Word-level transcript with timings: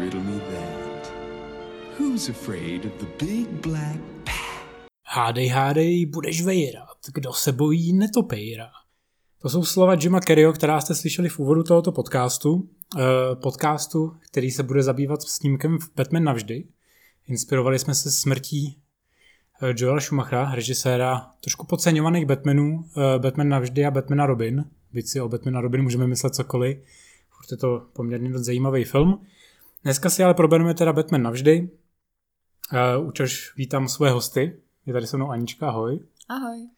riddle 0.00 0.20
me 0.20 0.38
that. 0.38 1.12
Who's 1.98 2.28
afraid 2.28 2.84
of 2.84 2.92
the 3.00 3.26
big 3.26 3.48
black 3.48 4.00
Hádej, 5.12 5.48
hádej, 5.48 6.06
budeš 6.06 6.42
vejrat, 6.42 6.96
kdo 7.14 7.32
se 7.32 7.52
bojí 7.52 7.92
netopejra. 7.92 8.70
To 9.42 9.48
jsou 9.48 9.64
slova 9.64 9.94
Jima 9.94 10.20
Kerryho, 10.20 10.52
která 10.52 10.80
jste 10.80 10.94
slyšeli 10.94 11.28
v 11.28 11.38
úvodu 11.38 11.62
tohoto 11.62 11.92
podcastu. 11.92 12.68
Eh, 12.98 13.36
podcastu, 13.36 14.12
který 14.30 14.50
se 14.50 14.62
bude 14.62 14.82
zabývat 14.82 15.22
snímkem 15.22 15.78
v 15.78 15.90
Batman 15.96 16.24
navždy. 16.24 16.64
Inspirovali 17.26 17.78
jsme 17.78 17.94
se 17.94 18.10
smrtí 18.10 18.78
eh, 19.62 19.74
Joela 19.76 20.00
Schumachera, 20.00 20.54
režiséra 20.54 21.30
trošku 21.40 21.66
podceňovaných 21.66 22.26
Batmanů, 22.26 22.84
eh, 22.96 23.18
Batman 23.18 23.48
navždy 23.48 23.86
a 23.86 23.90
Batman 23.90 24.26
Robin. 24.26 24.64
Byť 24.92 25.08
si 25.08 25.20
o 25.20 25.28
Batman 25.28 25.56
Robin 25.56 25.82
můžeme 25.82 26.06
myslet 26.06 26.34
cokoliv. 26.34 26.78
Furt 27.30 27.50
je 27.50 27.56
to 27.56 27.86
poměrně 27.92 28.32
dost 28.32 28.44
zajímavý 28.44 28.84
film. 28.84 29.26
Dneska 29.82 30.10
si 30.10 30.24
ale 30.24 30.34
probereme 30.34 30.74
teda 30.74 30.92
Batman 30.92 31.22
navždy. 31.22 31.70
Uh, 32.72 33.06
učež 33.06 33.56
vítám 33.56 33.88
svoje 33.88 34.10
hosty. 34.10 34.62
Je 34.86 34.92
tady 34.92 35.06
se 35.06 35.16
mnou 35.16 35.30
Anička, 35.30 35.68
ahoj. 35.68 36.00
Ahoj. 36.28 36.68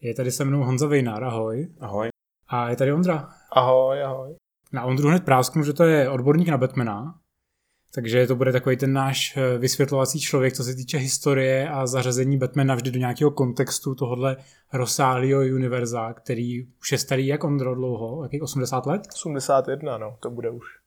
Je 0.00 0.14
tady 0.14 0.30
se 0.30 0.44
mnou 0.44 0.64
Honza 0.64 0.86
Vejnár, 0.86 1.24
ahoj. 1.24 1.68
Ahoj. 1.80 2.08
A 2.48 2.70
je 2.70 2.76
tady 2.76 2.92
Ondra. 2.92 3.28
Ahoj, 3.52 4.02
ahoj. 4.02 4.34
Na 4.72 4.84
Ondru 4.84 5.08
hned 5.08 5.24
prásknu, 5.24 5.62
že 5.62 5.72
to 5.72 5.84
je 5.84 6.10
odborník 6.10 6.48
na 6.48 6.58
Batmana, 6.58 7.20
takže 7.94 8.26
to 8.26 8.36
bude 8.36 8.52
takový 8.52 8.76
ten 8.76 8.92
náš 8.92 9.36
eh, 9.36 9.58
vysvětlovací 9.58 10.20
člověk, 10.20 10.54
co 10.54 10.64
se 10.64 10.74
týče 10.74 10.98
historie 10.98 11.68
a 11.68 11.86
zařazení 11.86 12.38
Batmana 12.38 12.74
vždy 12.74 12.90
do 12.90 12.98
nějakého 12.98 13.30
kontextu 13.30 13.94
tohohle 13.94 14.36
rozsáhlého 14.72 15.40
univerza, 15.40 16.12
který 16.12 16.64
už 16.64 16.92
je 16.92 16.98
starý 16.98 17.26
jak 17.26 17.44
Ondro 17.44 17.74
dlouho, 17.74 18.22
jakých 18.22 18.42
80 18.42 18.86
let? 18.86 19.02
81, 19.14 19.98
no, 19.98 20.16
to 20.20 20.30
bude 20.30 20.50
už. 20.50 20.83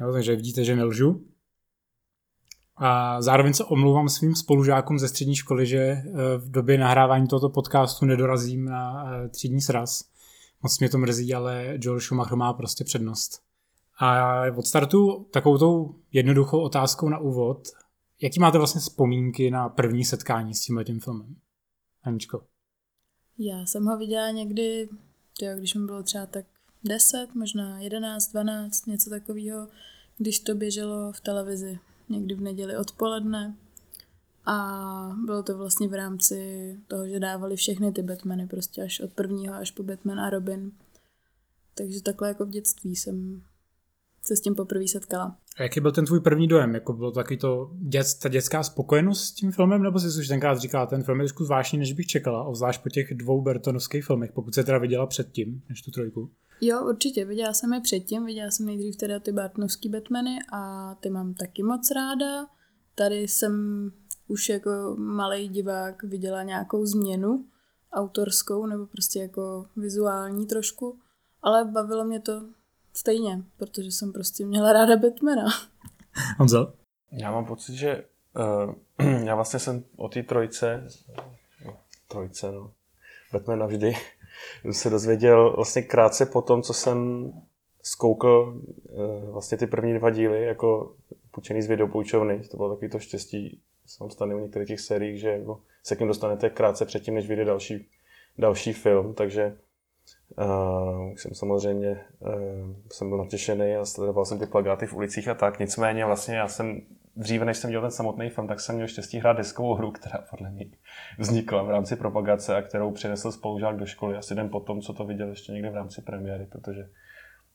No, 0.00 0.12
takže 0.12 0.36
vidíte, 0.36 0.64
že 0.64 0.76
nelžu. 0.76 1.26
A 2.76 3.22
zároveň 3.22 3.52
se 3.52 3.64
omlouvám 3.64 4.08
svým 4.08 4.34
spolužákům 4.34 4.98
ze 4.98 5.08
střední 5.08 5.34
školy, 5.36 5.66
že 5.66 5.78
eh, 5.78 6.02
v 6.36 6.50
době 6.50 6.78
nahrávání 6.78 7.26
tohoto 7.26 7.48
podcastu 7.48 8.06
nedorazím 8.06 8.64
na 8.64 9.04
eh, 9.14 9.28
třídní 9.28 9.60
sraz. 9.60 10.04
Moc 10.62 10.78
mě 10.78 10.88
to 10.88 10.98
mrzí, 10.98 11.34
ale 11.34 11.78
Joel 11.80 12.00
Schumacher 12.00 12.36
má 12.36 12.52
prostě 12.52 12.84
přednost. 12.84 13.42
A 13.98 14.40
od 14.56 14.66
startu 14.66 15.26
takovou 15.32 15.58
tou 15.58 15.94
jednoduchou 16.12 16.60
otázkou 16.60 17.08
na 17.08 17.18
úvod. 17.18 17.68
Jaký 18.22 18.40
máte 18.40 18.58
vlastně 18.58 18.80
vzpomínky 18.80 19.50
na 19.50 19.68
první 19.68 20.04
setkání 20.04 20.54
s 20.54 20.60
tímhle 20.60 20.84
tím 20.84 21.00
filmem? 21.00 21.36
Aničko. 22.02 22.42
Já 23.38 23.66
jsem 23.66 23.84
ho 23.84 23.98
viděla 23.98 24.30
někdy, 24.30 24.88
tyjo, 25.38 25.56
když 25.56 25.74
mi 25.74 25.84
bylo 25.84 26.02
třeba 26.02 26.26
tak 26.26 26.46
10, 26.88 27.34
možná 27.34 27.80
11, 27.80 28.32
12, 28.32 28.86
něco 28.86 29.10
takového, 29.10 29.68
když 30.18 30.38
to 30.38 30.54
běželo 30.54 31.12
v 31.12 31.20
televizi 31.20 31.78
někdy 32.08 32.34
v 32.34 32.40
neděli 32.40 32.76
odpoledne. 32.76 33.56
A 34.46 35.16
bylo 35.24 35.42
to 35.42 35.58
vlastně 35.58 35.88
v 35.88 35.94
rámci 35.94 36.36
toho, 36.88 37.08
že 37.08 37.20
dávali 37.20 37.56
všechny 37.56 37.92
ty 37.92 38.02
Batmany, 38.02 38.46
prostě 38.46 38.82
až 38.82 39.00
od 39.00 39.12
prvního 39.12 39.54
až 39.54 39.70
po 39.70 39.82
Batman 39.82 40.20
a 40.20 40.30
Robin. 40.30 40.72
Takže 41.74 42.02
takhle 42.02 42.28
jako 42.28 42.46
v 42.46 42.50
dětství 42.50 42.96
jsem 42.96 43.42
se 44.22 44.36
s 44.36 44.40
tím 44.40 44.54
poprvé 44.54 44.88
setkala. 44.88 45.36
A 45.56 45.62
jaký 45.62 45.80
byl 45.80 45.92
ten 45.92 46.04
tvůj 46.04 46.20
první 46.20 46.48
dojem? 46.48 46.74
Jako 46.74 46.92
bylo 46.92 47.10
to 47.10 47.14
taky 47.14 47.36
to 47.36 47.70
dět, 47.78 48.06
ta 48.22 48.28
dětská 48.28 48.62
spokojenost 48.62 49.24
s 49.24 49.32
tím 49.32 49.52
filmem, 49.52 49.82
nebo 49.82 49.98
jsi 49.98 50.20
už 50.20 50.28
tenkrát 50.28 50.58
říkala, 50.58 50.86
ten 50.86 51.02
film 51.02 51.20
je 51.20 51.24
trošku 51.24 51.44
zvláštní, 51.44 51.78
než 51.78 51.92
bych 51.92 52.06
čekala, 52.06 52.44
obzvlášť 52.44 52.82
po 52.82 52.88
těch 52.88 53.14
dvou 53.14 53.42
Bertonovských 53.42 54.04
filmech, 54.04 54.32
pokud 54.32 54.54
se 54.54 54.64
teda 54.64 54.78
viděla 54.78 55.06
předtím, 55.06 55.62
než 55.68 55.82
tu 55.82 55.90
trojku? 55.90 56.30
Jo, 56.60 56.88
určitě. 56.88 57.24
Viděla 57.24 57.52
jsem 57.52 57.72
je 57.72 57.80
předtím, 57.80 58.24
viděla 58.24 58.50
jsem 58.50 58.66
nejdřív 58.66 58.96
teda 58.96 59.20
ty 59.20 59.32
Bartnovský 59.32 59.88
Batmany 59.88 60.38
a 60.52 60.94
ty 60.94 61.10
mám 61.10 61.34
taky 61.34 61.62
moc 61.62 61.90
ráda. 61.90 62.46
Tady 62.94 63.16
jsem 63.28 63.52
už 64.28 64.48
jako 64.48 64.70
malý 64.98 65.48
divák 65.48 66.02
viděla 66.02 66.42
nějakou 66.42 66.86
změnu 66.86 67.44
autorskou 67.92 68.66
nebo 68.66 68.86
prostě 68.86 69.20
jako 69.20 69.66
vizuální 69.76 70.46
trošku, 70.46 70.98
ale 71.42 71.64
bavilo 71.64 72.04
mě 72.04 72.20
to 72.20 72.42
stejně, 72.92 73.42
protože 73.56 73.90
jsem 73.90 74.12
prostě 74.12 74.46
měla 74.46 74.72
ráda 74.72 74.96
Batmana. 74.96 75.44
Honzo? 76.38 76.72
Já 77.12 77.30
mám 77.30 77.44
pocit, 77.44 77.74
že 77.74 78.04
uh, 78.98 79.06
já 79.24 79.34
vlastně 79.34 79.58
jsem 79.58 79.84
o 79.96 80.08
té 80.08 80.22
trojce, 80.22 80.88
no, 81.66 81.76
trojce, 82.08 82.52
no, 82.52 82.72
Batman 83.32 83.58
navždy, 83.58 83.94
se 84.70 84.90
dozvěděl 84.90 85.52
vlastně 85.56 85.82
krátce 85.82 86.26
po 86.26 86.42
tom, 86.42 86.62
co 86.62 86.72
jsem 86.72 87.30
zkoukl 87.82 88.62
uh, 88.88 89.30
vlastně 89.30 89.58
ty 89.58 89.66
první 89.66 89.98
dva 89.98 90.10
díly 90.10 90.44
jako 90.44 90.94
půjčený 91.30 91.62
z 91.62 91.66
videopůjčovny. 91.66 92.42
To 92.50 92.56
bylo 92.56 92.68
takový 92.68 92.90
to 92.90 92.98
štěstí, 92.98 93.60
se 93.86 94.04
vám 94.04 94.10
stane 94.10 94.34
u 94.34 94.38
některých 94.38 94.68
těch 94.68 94.80
sérií, 94.80 95.18
že 95.18 95.28
jako 95.28 95.60
se 95.82 95.96
k 95.96 96.00
ním 96.00 96.08
dostanete 96.08 96.50
krátce 96.50 96.84
předtím, 96.86 97.14
než 97.14 97.28
vyjde 97.28 97.44
další, 97.44 97.88
další 98.38 98.72
film, 98.72 99.14
takže 99.14 99.56
Uh, 100.38 101.14
jsem 101.14 101.34
samozřejmě 101.34 102.04
uh, 102.18 102.74
jsem 102.92 103.08
byl 103.08 103.18
natěšený 103.18 103.76
a 103.76 103.84
sledoval 103.84 104.24
jsem 104.24 104.38
ty 104.38 104.46
plagáty 104.46 104.86
v 104.86 104.94
ulicích 104.94 105.28
a 105.28 105.34
tak. 105.34 105.58
Nicméně 105.58 106.04
vlastně 106.04 106.36
já 106.36 106.48
jsem 106.48 106.80
dříve, 107.16 107.44
než 107.44 107.56
jsem 107.56 107.70
dělal 107.70 107.82
ten 107.82 107.90
samotný 107.90 108.30
film, 108.30 108.48
tak 108.48 108.60
jsem 108.60 108.74
měl 108.74 108.88
štěstí 108.88 109.18
hrát 109.18 109.36
deskovou 109.36 109.74
hru, 109.74 109.90
která 109.90 110.24
podle 110.30 110.50
mě 110.50 110.66
vznikla 111.18 111.62
v 111.62 111.70
rámci 111.70 111.96
propagace 111.96 112.56
a 112.56 112.62
kterou 112.62 112.90
přinesl 112.90 113.32
spolužák 113.32 113.76
do 113.76 113.86
školy 113.86 114.16
asi 114.16 114.34
den 114.34 114.48
potom, 114.48 114.80
co 114.80 114.92
to 114.92 115.04
viděl 115.04 115.28
ještě 115.28 115.52
někde 115.52 115.70
v 115.70 115.74
rámci 115.74 116.02
premiéry, 116.02 116.46
protože 116.46 116.88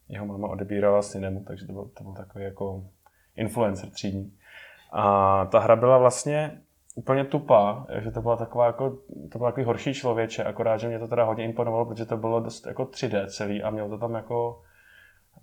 jeho 0.09 0.25
máma 0.25 0.47
odebírala 0.47 1.01
cinemu, 1.01 1.43
takže 1.47 1.67
to 1.67 1.73
byl, 1.73 1.85
to 1.97 2.03
byl 2.03 2.13
takový 2.13 2.43
jako 2.43 2.83
influencer 3.35 3.89
třídní. 3.89 4.33
A 4.91 5.45
ta 5.45 5.59
hra 5.59 5.75
byla 5.75 5.97
vlastně 5.97 6.61
úplně 6.95 7.25
tupá, 7.25 7.87
že 7.99 8.11
to 8.11 8.21
byla 8.21 8.35
taková 8.35 8.65
jako, 8.65 8.97
to 9.31 9.37
byl 9.37 9.47
takový 9.47 9.65
horší 9.65 9.93
člověče, 9.93 10.43
akorát, 10.43 10.77
že 10.77 10.87
mě 10.87 10.99
to 10.99 11.07
teda 11.07 11.23
hodně 11.23 11.45
imponovalo, 11.45 11.85
protože 11.85 12.05
to 12.05 12.17
bylo 12.17 12.39
dost 12.39 12.65
jako 12.65 12.83
3D 12.83 13.27
celý 13.27 13.63
a 13.63 13.69
mělo 13.69 13.89
to 13.89 13.97
tam 13.97 14.13
jako 14.13 14.61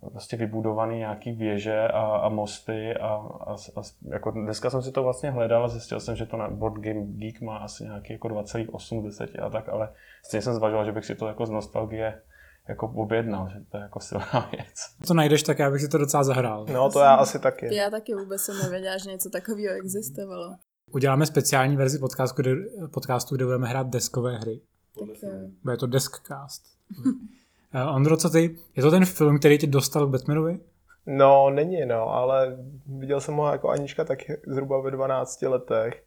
prostě 0.01 0.37
vybudovaný 0.37 0.99
nějaký 0.99 1.33
věže 1.33 1.89
a, 1.89 2.01
a 2.01 2.29
mosty 2.29 2.95
a, 2.97 3.07
a, 3.07 3.53
a, 3.53 3.83
jako 4.13 4.31
dneska 4.31 4.71
jsem 4.71 4.83
si 4.83 4.93
to 4.93 5.03
vlastně 5.03 5.31
hledal 5.31 5.65
a 5.65 5.69
zjistil 5.69 6.01
jsem, 6.01 6.17
že 6.17 6.27
to 6.27 6.37
na 6.37 6.51
Board 6.51 6.75
Game 6.75 7.05
Geek 7.05 7.41
má 7.41 7.57
asi 7.57 7.85
nějaký 7.85 8.13
jako 8.13 8.29
2,8 8.29 9.47
a 9.47 9.51
tak, 9.51 9.69
ale 9.69 9.93
stejně 10.25 10.43
jsem 10.43 10.55
zvažoval, 10.55 10.85
že 10.85 10.93
bych 10.93 11.05
si 11.05 11.15
to 11.15 11.29
jako 11.29 11.47
z 11.47 11.51
nostalgie 11.51 12.23
jako 12.69 12.93
objednal, 12.97 13.49
že 13.49 13.61
to 13.71 13.77
je 13.77 13.83
jako 13.83 14.01
silná 14.01 14.51
věc. 14.53 14.75
To 15.07 15.15
najdeš 15.15 15.43
tak, 15.43 15.59
já 15.59 15.71
bych 15.71 15.81
si 15.81 15.89
to 15.89 15.99
docela 15.99 16.25
zahrál. 16.25 16.67
No 16.73 16.91
to 16.91 17.01
já 17.01 17.15
asi 17.15 17.39
taky. 17.39 17.75
Já 17.75 17.91
taky 17.91 18.15
vůbec 18.15 18.41
jsem 18.43 18.59
nevěděla, 18.59 18.99
že 18.99 19.11
něco 19.11 19.31
takového 19.31 19.77
existovalo. 19.77 20.57
Uděláme 20.93 21.27
speciální 21.27 21.77
verzi 21.77 21.99
podcastu, 21.99 22.43
kde, 22.43 22.51
podcastu, 22.93 23.35
kde 23.35 23.45
budeme 23.45 23.69
hrát 23.69 23.87
deskové 23.87 24.39
hry. 24.39 24.61
Tak, 24.99 25.31
Bude 25.63 25.77
to 25.77 25.87
Deskcast. 25.87 26.63
uh, 27.75 27.97
Ondro, 27.97 28.17
co 28.17 28.31
ty? 28.31 28.57
Je 28.77 28.83
to 28.83 28.91
ten 28.91 29.05
film, 29.05 29.39
který 29.39 29.59
tě 29.59 29.67
dostal 29.67 30.07
k 30.07 30.11
Batmanovi? 30.11 30.59
No, 31.07 31.51
není, 31.51 31.87
no, 31.87 32.09
ale 32.09 32.57
viděl 32.87 33.21
jsem 33.21 33.35
ho 33.35 33.53
jako 33.53 33.69
Anička 33.69 34.05
tak 34.05 34.19
zhruba 34.47 34.81
ve 34.81 34.91
12 34.91 35.43
letech. 35.43 36.05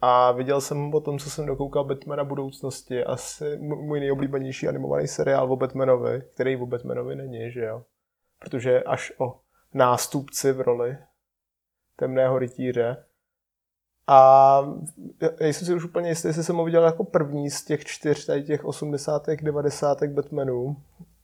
A 0.00 0.32
viděl 0.32 0.60
jsem 0.60 0.84
ho 0.84 0.90
potom, 0.90 1.18
co 1.18 1.30
jsem 1.30 1.46
dokoukal 1.46 1.84
Batmana 1.84 2.24
budoucnosti, 2.24 3.04
asi 3.04 3.58
můj 3.58 4.00
nejoblíbenější 4.00 4.68
animovaný 4.68 5.08
seriál 5.08 5.52
o 5.52 5.56
Batmanovi, 5.56 6.22
který 6.34 6.56
o 6.56 6.66
Batmanovi 6.66 7.16
není, 7.16 7.50
že 7.50 7.64
jo? 7.64 7.82
Protože 8.38 8.82
až 8.82 9.12
o 9.18 9.40
nástupci 9.74 10.52
v 10.52 10.60
roli 10.60 10.98
temného 11.96 12.38
rytíře. 12.38 13.04
A 14.10 14.60
já 15.40 15.52
jsem 15.52 15.66
si 15.66 15.74
už 15.74 15.84
úplně 15.84 16.08
jistý, 16.08 16.28
jestli 16.28 16.44
jsem 16.44 16.56
ho 16.56 16.64
viděl 16.64 16.84
jako 16.84 17.04
první 17.04 17.50
z 17.50 17.64
těch 17.64 17.84
čtyř, 17.84 18.26
tady 18.26 18.42
těch 18.42 18.64
80. 18.64 19.22
90. 19.42 20.02
Batmanů, 20.02 20.76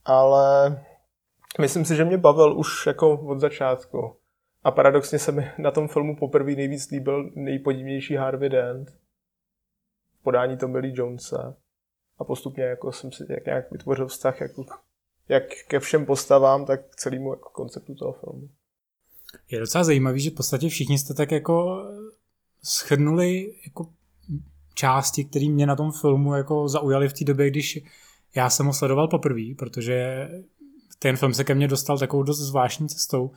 ale 0.04 0.82
myslím 1.60 1.84
si, 1.84 1.96
že 1.96 2.04
mě 2.04 2.18
bavil 2.18 2.58
už 2.58 2.86
jako 2.86 3.20
od 3.20 3.40
začátku. 3.40 4.16
A 4.64 4.70
paradoxně 4.70 5.18
se 5.18 5.32
mi 5.32 5.50
na 5.58 5.70
tom 5.70 5.88
filmu 5.88 6.16
poprvé 6.16 6.52
nejvíc 6.52 6.90
líbil 6.90 7.30
nejpodivnější 7.34 8.14
Harvey 8.14 8.48
Dent 8.48 8.90
v 10.20 10.22
podání 10.22 10.56
Tommy 10.56 10.78
Lee 10.78 10.94
Jonesa. 10.96 11.54
A 12.18 12.24
postupně 12.24 12.64
jako 12.64 12.92
jsem 12.92 13.12
si 13.12 13.24
jak 13.28 13.46
nějak 13.46 13.70
vytvořil 13.70 14.06
vztah 14.06 14.40
jako, 14.40 14.64
jak 15.28 15.42
ke 15.68 15.80
všem 15.80 16.06
postavám, 16.06 16.66
tak 16.66 16.80
k 16.90 16.96
celému 16.96 17.30
jako 17.30 17.48
konceptu 17.48 17.94
toho 17.94 18.12
filmu. 18.12 18.48
Je 19.50 19.60
docela 19.60 19.84
zajímavý, 19.84 20.20
že 20.20 20.30
v 20.30 20.34
podstatě 20.34 20.68
všichni 20.68 20.98
jste 20.98 21.14
tak 21.14 21.32
jako 21.32 21.82
schrnuli 22.64 23.54
jako 23.66 23.92
části, 24.74 25.24
které 25.24 25.48
mě 25.48 25.66
na 25.66 25.76
tom 25.76 25.92
filmu 25.92 26.34
jako 26.34 26.68
zaujaly 26.68 27.08
v 27.08 27.12
té 27.12 27.24
době, 27.24 27.50
když 27.50 27.78
já 28.34 28.50
jsem 28.50 28.66
ho 28.66 28.72
sledoval 28.72 29.08
poprvé, 29.08 29.54
protože 29.58 30.28
ten 30.98 31.16
film 31.16 31.34
se 31.34 31.44
ke 31.44 31.54
mně 31.54 31.68
dostal 31.68 31.98
takovou 31.98 32.22
dost 32.22 32.38
zvláštní 32.38 32.88
cestou, 32.88 33.30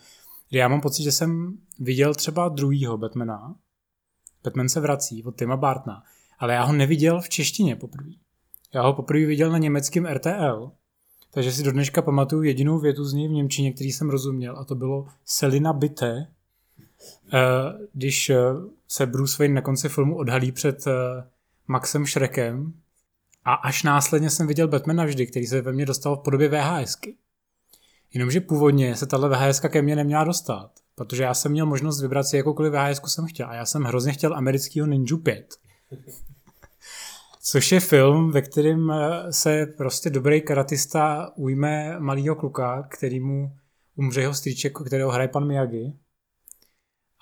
kdy 0.50 0.60
já 0.60 0.68
mám 0.68 0.82
pocit, 0.82 1.04
že 1.04 1.12
jsem 1.12 1.58
viděl 1.80 2.16
třeba 2.16 2.50
druhýho 2.50 2.98
Batmana, 2.98 3.56
Batman 4.44 4.70
se 4.70 4.80
vrací 4.80 5.24
od 5.24 5.36
Tima 5.36 5.58
Bartna, 5.58 6.04
ale 6.40 6.54
já 6.54 6.64
ho 6.64 6.74
neviděl 6.74 7.22
v 7.22 7.30
češtině 7.30 7.76
poprvé. 7.76 8.12
Já 8.74 8.82
ho 8.82 8.94
poprvé 8.94 9.26
viděl 9.26 9.52
na 9.52 9.58
německém 9.58 10.06
RTL, 10.06 10.72
takže 11.32 11.52
si 11.52 11.64
do 11.64 11.72
dneška 11.72 12.02
pamatuju 12.02 12.44
jedinou 12.44 12.80
větu 12.80 13.06
z 13.06 13.14
něj 13.14 13.28
v 13.28 13.32
Němčině, 13.32 13.74
který 13.74 13.92
jsem 13.92 14.10
rozuměl, 14.10 14.58
a 14.58 14.66
to 14.66 14.76
bylo 14.76 15.08
Selina 15.26 15.74
Bitte, 15.74 16.28
když 17.94 18.30
eh, 18.30 18.38
se 18.88 19.06
Bruce 19.06 19.36
Wayne 19.40 19.54
na 19.54 19.62
konci 19.62 19.90
filmu 19.90 20.18
odhalí 20.18 20.52
před 20.52 20.88
eh, 20.88 20.92
Maxem 21.68 22.06
Shrekem 22.06 22.74
a 23.46 23.54
až 23.54 23.84
následně 23.84 24.30
jsem 24.30 24.48
viděl 24.48 24.68
Batman 24.68 24.96
navždy, 24.96 25.28
který 25.28 25.48
se 25.48 25.62
ve 25.62 25.74
mně 25.74 25.86
dostal 25.86 26.16
v 26.16 26.20
podobě 26.20 26.50
VHSky. 26.50 27.16
Jenomže 28.14 28.42
původně 28.42 28.96
se 28.96 29.06
tahle 29.06 29.30
VHS 29.30 29.60
ke 29.60 29.82
mně 29.82 29.96
neměla 29.96 30.24
dostat, 30.24 30.72
protože 30.96 31.24
já 31.24 31.34
jsem 31.34 31.52
měl 31.52 31.66
možnost 31.66 32.02
vybrat 32.02 32.24
si 32.24 32.38
jakoukoliv 32.38 32.74
VHS 32.74 33.02
jsem 33.08 33.26
chtěl 33.26 33.50
a 33.50 33.54
já 33.54 33.66
jsem 33.66 33.84
hrozně 33.84 34.12
chtěl 34.12 34.36
amerického 34.36 34.88
Ninja 34.88 35.18
5. 35.24 35.56
Což 37.42 37.72
je 37.72 37.80
film, 37.80 38.32
ve 38.32 38.42
kterém 38.42 38.94
se 39.32 39.66
prostě 39.66 40.10
dobrý 40.10 40.42
karatista 40.42 41.32
ujme 41.36 42.00
malého 42.00 42.36
kluka, 42.36 42.88
který 42.90 43.20
mu 43.20 43.52
umře 43.96 44.22
jeho 44.22 44.34
strýček, 44.34 44.78
kterého 44.86 45.12
hraje 45.12 45.28
pan 45.28 45.48
Miyagi. 45.48 45.94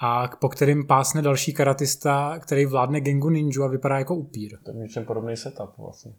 A 0.01 0.27
po 0.27 0.49
kterým 0.49 0.87
pásne 0.87 1.21
další 1.21 1.53
karatista, 1.53 2.39
který 2.39 2.65
vládne 2.65 3.01
gengu 3.01 3.29
ninju 3.29 3.63
a 3.63 3.67
vypadá 3.67 3.97
jako 3.97 4.15
upír. 4.15 4.57
To 4.65 4.71
je 4.71 4.77
něčem 4.77 5.05
podobný 5.05 5.37
setup 5.37 5.77
vlastně. 5.77 6.13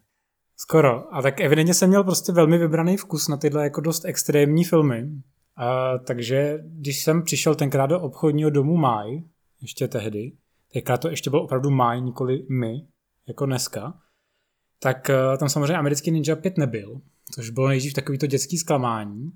Skoro. 0.57 1.15
A 1.15 1.21
tak 1.21 1.41
evidentně 1.41 1.73
jsem 1.73 1.89
měl 1.89 2.03
prostě 2.03 2.31
velmi 2.31 2.57
vybraný 2.57 2.97
vkus 2.97 3.27
na 3.27 3.37
tyhle 3.37 3.63
jako 3.63 3.81
dost 3.81 4.05
extrémní 4.05 4.63
filmy. 4.63 5.09
A, 5.55 5.97
takže 5.97 6.59
když 6.63 7.03
jsem 7.03 7.23
přišel 7.23 7.55
tenkrát 7.55 7.85
do 7.85 8.01
obchodního 8.01 8.49
domu 8.49 8.77
Maj, 8.77 9.21
ještě 9.61 9.87
tehdy, 9.87 10.31
tenkrát 10.73 10.97
to 10.97 11.09
ještě 11.09 11.29
byl 11.29 11.39
opravdu 11.39 11.69
Maj, 11.69 12.01
nikoli 12.01 12.45
my, 12.49 12.87
jako 13.27 13.45
dneska, 13.45 13.93
tak 14.79 15.09
uh, 15.09 15.37
tam 15.37 15.49
samozřejmě 15.49 15.77
americký 15.77 16.11
Ninja 16.11 16.35
5 16.35 16.57
nebyl, 16.57 17.01
což 17.35 17.49
bylo 17.49 17.67
nejdřív 17.67 17.93
takovýto 17.93 18.27
dětský 18.27 18.57
zklamání. 18.57 19.31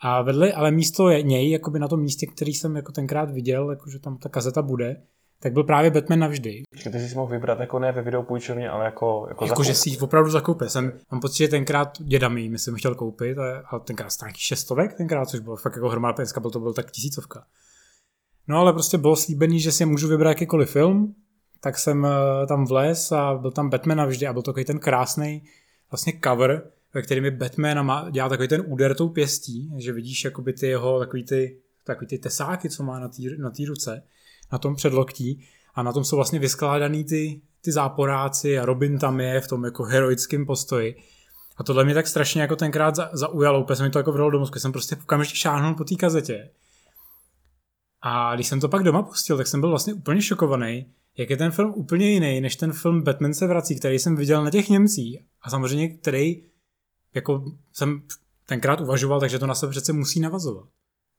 A 0.00 0.22
vedle, 0.22 0.52
ale 0.52 0.70
místo 0.70 1.10
něj, 1.10 1.50
jakoby 1.50 1.78
na 1.78 1.88
tom 1.88 2.00
místě, 2.00 2.26
který 2.26 2.54
jsem 2.54 2.76
jako 2.76 2.92
tenkrát 2.92 3.30
viděl, 3.30 3.70
jako 3.70 3.90
že 3.90 3.98
tam 3.98 4.18
ta 4.18 4.28
kazeta 4.28 4.62
bude, 4.62 5.02
tak 5.40 5.52
byl 5.52 5.64
právě 5.64 5.90
Batman 5.90 6.18
navždy. 6.18 6.62
Ty 6.84 7.00
jsi 7.00 7.08
si 7.08 7.14
mohl 7.14 7.32
vybrat 7.32 7.60
jako 7.60 7.78
ne 7.78 7.92
ve 7.92 8.02
videopůjčovně, 8.02 8.70
ale 8.70 8.84
jako 8.84 9.26
Jako, 9.28 9.46
jako 9.46 9.62
že 9.62 9.74
si 9.74 9.90
ji 9.90 9.98
opravdu 9.98 10.30
zakoupil. 10.30 10.68
Jsem, 10.68 10.92
mám 11.10 11.20
pocit, 11.20 11.38
že 11.38 11.48
tenkrát 11.48 12.02
děda 12.02 12.28
mi 12.28 12.48
myslím 12.48 12.74
chtěl 12.74 12.94
koupit, 12.94 13.38
a 13.38 13.78
tenkrát 13.78 14.10
nějaký 14.22 14.40
šestovek 14.40 14.94
tenkrát, 14.96 15.28
což 15.28 15.40
bylo 15.40 15.56
fakt 15.56 15.76
jako 15.76 15.88
hromada 15.88 16.12
penězka, 16.12 16.40
byl 16.40 16.50
to 16.50 16.60
byl 16.60 16.72
tak 16.72 16.90
tisícovka. 16.90 17.44
No 18.48 18.58
ale 18.58 18.72
prostě 18.72 18.98
bylo 18.98 19.16
slíbený, 19.16 19.60
že 19.60 19.72
si 19.72 19.84
můžu 19.84 20.08
vybrat 20.08 20.28
jakýkoliv 20.30 20.70
film, 20.70 21.14
tak 21.60 21.78
jsem 21.78 22.06
eh, 22.06 22.46
tam 22.46 22.66
vlez 22.66 23.12
a 23.12 23.34
byl 23.34 23.50
tam 23.50 23.70
Batman 23.70 23.98
navždy 23.98 24.26
a 24.26 24.32
byl 24.32 24.42
to 24.42 24.52
takový 24.52 24.64
ten 24.64 24.78
krásný 24.78 25.42
vlastně 25.90 26.12
cover, 26.24 26.70
ve 26.96 27.02
kterém 27.02 27.24
je 27.24 27.30
Batman 27.30 27.86
má, 27.86 28.10
dělá 28.10 28.28
takový 28.28 28.48
ten 28.48 28.64
úder 28.66 28.94
tou 28.94 29.08
pěstí, 29.08 29.72
že 29.78 29.92
vidíš 29.92 30.24
jakoby 30.24 30.52
ty 30.52 30.66
jeho 30.66 30.98
takový 30.98 31.24
ty, 31.24 31.60
takový 31.84 32.06
ty 32.06 32.18
tesáky, 32.18 32.70
co 32.70 32.82
má 32.82 32.98
na 33.00 33.08
té 33.08 33.22
na 33.38 33.50
ruce, 33.68 34.02
na 34.52 34.58
tom 34.58 34.76
předloktí 34.76 35.44
a 35.74 35.82
na 35.82 35.92
tom 35.92 36.04
jsou 36.04 36.16
vlastně 36.16 36.38
vyskládaný 36.38 37.04
ty, 37.04 37.40
ty 37.60 37.72
záporáci 37.72 38.58
a 38.58 38.64
Robin 38.64 38.98
tam 38.98 39.20
je 39.20 39.40
v 39.40 39.48
tom 39.48 39.64
jako 39.64 39.84
heroickém 39.84 40.46
postoji. 40.46 40.96
A 41.56 41.64
tohle 41.64 41.84
mě 41.84 41.94
tak 41.94 42.06
strašně 42.06 42.40
jako 42.42 42.56
tenkrát 42.56 42.94
zaujalo, 43.12 43.60
úplně 43.60 43.76
se 43.76 43.82
mi 43.82 43.90
to 43.90 43.98
jako 43.98 44.12
vrhlo 44.12 44.30
do 44.30 44.38
mozku, 44.38 44.58
jsem 44.58 44.72
prostě 44.72 44.96
okamžitě 44.96 45.36
šáhnul 45.36 45.74
po 45.74 45.84
té 45.84 45.94
kazetě. 45.94 46.50
A 48.02 48.34
když 48.34 48.46
jsem 48.46 48.60
to 48.60 48.68
pak 48.68 48.82
doma 48.82 49.02
pustil, 49.02 49.36
tak 49.36 49.46
jsem 49.46 49.60
byl 49.60 49.70
vlastně 49.70 49.94
úplně 49.94 50.22
šokovaný, 50.22 50.86
jak 51.16 51.30
je 51.30 51.36
ten 51.36 51.50
film 51.50 51.72
úplně 51.76 52.10
jiný, 52.10 52.40
než 52.40 52.56
ten 52.56 52.72
film 52.72 53.02
Batman 53.02 53.34
se 53.34 53.46
vrací, 53.46 53.76
který 53.78 53.98
jsem 53.98 54.16
viděl 54.16 54.44
na 54.44 54.50
těch 54.50 54.68
Němcích. 54.68 55.18
A 55.42 55.50
samozřejmě, 55.50 55.88
který 55.88 56.42
jako 57.14 57.44
jsem 57.72 58.02
tenkrát 58.46 58.80
uvažoval, 58.80 59.20
takže 59.20 59.38
to 59.38 59.46
na 59.46 59.54
sebe 59.54 59.70
přece 59.70 59.92
musí 59.92 60.20
navazovat. 60.20 60.68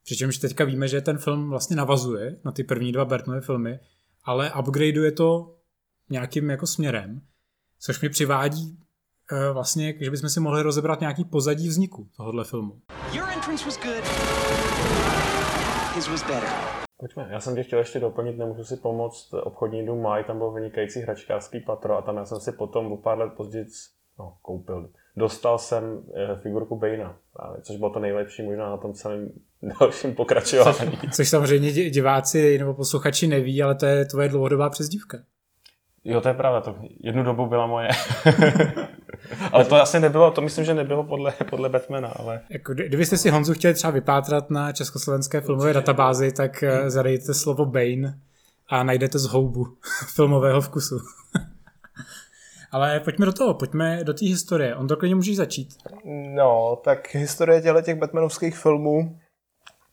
Přičemž 0.04 0.38
teďka 0.38 0.64
víme, 0.64 0.88
že 0.88 1.00
ten 1.00 1.18
film 1.18 1.50
vlastně 1.50 1.76
navazuje 1.76 2.36
na 2.44 2.52
ty 2.52 2.64
první 2.64 2.92
dva 2.92 3.04
Bertmanovy 3.04 3.46
filmy, 3.46 3.78
ale 4.24 4.52
upgradeuje 4.58 5.12
to 5.12 5.56
nějakým 6.10 6.50
jako 6.50 6.66
směrem, 6.66 7.20
což 7.80 8.00
mi 8.00 8.08
přivádí 8.08 8.78
uh, 9.32 9.38
vlastně, 9.52 9.94
že 10.00 10.10
bychom 10.10 10.28
si 10.28 10.40
mohli 10.40 10.62
rozebrat 10.62 11.00
nějaký 11.00 11.24
pozadí 11.24 11.68
vzniku 11.68 12.08
tohohle 12.16 12.44
filmu. 12.44 12.80
Your 13.12 13.28
entrance 13.28 13.64
was 13.64 13.78
good. 13.78 14.04
His 15.94 16.08
was 16.08 16.22
better. 16.22 16.48
Pojďme, 17.00 17.28
já 17.30 17.40
jsem 17.40 17.54
tě 17.54 17.62
chtěl 17.62 17.78
ještě 17.78 18.00
doplnit, 18.00 18.38
nemůžu 18.38 18.64
si 18.64 18.76
pomoct, 18.76 19.34
obchodní 19.42 19.86
dům 19.86 20.02
Maj, 20.02 20.24
tam 20.24 20.38
byl 20.38 20.52
vynikající 20.52 21.00
hračkářský 21.00 21.60
patro 21.60 21.98
a 21.98 22.02
tam 22.02 22.16
já 22.16 22.24
jsem 22.24 22.40
si 22.40 22.52
potom 22.52 22.92
o 22.92 22.96
pár 22.96 23.18
let 23.18 23.32
později 23.36 23.66
no, 24.18 24.36
koupil 24.42 24.90
dostal 25.18 25.58
jsem 25.58 26.02
eh, 26.14 26.36
figurku 26.42 26.76
Bejna, 26.76 27.16
což 27.62 27.76
bylo 27.76 27.90
to 27.90 28.00
nejlepší 28.00 28.42
možná 28.42 28.70
na 28.70 28.76
tom 28.76 28.94
celém 28.94 29.28
dalším 29.80 30.14
pokračování. 30.14 30.98
Což 31.12 31.28
samozřejmě 31.28 31.72
diváci 31.72 32.58
nebo 32.58 32.74
posluchači 32.74 33.26
neví, 33.26 33.62
ale 33.62 33.74
to 33.74 33.86
je 33.86 34.04
tvoje 34.04 34.28
dlouhodobá 34.28 34.70
přezdívka. 34.70 35.18
Jo, 36.04 36.20
to 36.20 36.28
je 36.28 36.34
pravda, 36.34 36.60
to 36.60 36.76
jednu 37.00 37.22
dobu 37.22 37.46
byla 37.46 37.66
moje. 37.66 37.88
ale 39.52 39.64
to 39.64 39.74
asi 39.74 40.00
nebylo, 40.00 40.30
to 40.30 40.40
myslím, 40.40 40.64
že 40.64 40.74
nebylo 40.74 41.04
podle, 41.04 41.32
podle 41.50 41.68
Batmana, 41.68 42.08
ale... 42.08 42.40
Jako, 42.50 42.74
kdybyste 42.74 43.16
si 43.16 43.30
Honzu 43.30 43.54
chtěli 43.54 43.74
třeba 43.74 43.90
vypátrat 43.90 44.50
na 44.50 44.72
československé 44.72 45.40
filmové 45.40 45.72
databázi, 45.72 46.32
tak 46.32 46.62
eh, 46.62 46.90
zadejte 46.90 47.34
slovo 47.34 47.64
Bane 47.64 48.18
a 48.68 48.82
najdete 48.82 49.18
zhoubu 49.18 49.66
filmového 50.14 50.60
vkusu. 50.60 50.98
Ale 52.72 53.00
pojďme 53.00 53.26
do 53.26 53.32
toho, 53.32 53.54
pojďme 53.54 54.04
do 54.04 54.14
té 54.14 54.26
historie. 54.26 54.76
On 54.76 54.88
to 54.88 54.96
klidně 54.96 55.14
můžeš 55.14 55.36
začít. 55.36 55.68
No, 56.34 56.78
tak 56.84 57.14
historie 57.14 57.62
těchto 57.62 57.82
těch 57.82 57.98
Batmanovských 57.98 58.58
filmů, 58.58 59.18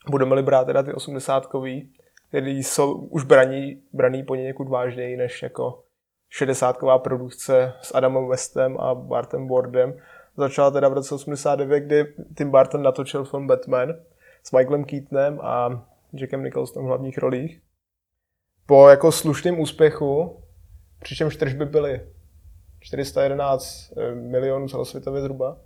budeme-li 0.10 0.44
brát 0.44 0.66
teda 0.66 0.84
ty 0.84 0.94
osmdesátkový, 0.94 1.94
který 2.30 2.64
jsou 2.64 2.94
už 2.94 3.24
braní, 3.24 3.82
braný 3.94 4.24
poněkud 4.24 4.70
vážněji 4.70 5.18
než 5.18 5.44
jako 5.44 5.84
šedesátková 6.30 7.00
produkce 7.00 7.74
s 7.82 7.96
Adamem 7.96 8.28
Westem 8.28 8.78
a 8.80 8.96
Bartem 8.96 9.48
Wardem. 9.48 9.94
Začala 10.38 10.72
teda 10.72 10.90
v 10.90 10.94
roce 10.94 11.16
89, 11.16 11.80
kdy 11.80 12.14
Tim 12.38 12.52
Burton 12.52 12.84
natočil 12.84 13.26
film 13.26 13.48
Batman 13.48 13.94
s 14.44 14.52
Michaelem 14.52 14.84
Keatonem 14.84 15.40
a 15.42 15.86
Jackem 16.14 16.44
Nicholsonem 16.44 16.86
v 16.86 16.88
hlavních 16.88 17.18
rolích. 17.18 17.62
Po 18.66 18.90
jako 18.90 19.12
slušném 19.12 19.60
úspěchu, 19.60 20.42
přičemž 21.00 21.36
tržby 21.36 21.66
byly 21.66 22.02
411 22.86 23.94
eh, 23.98 24.16
milionů 24.16 24.68
celosvětově 24.68 25.22
zhruba. 25.22 25.58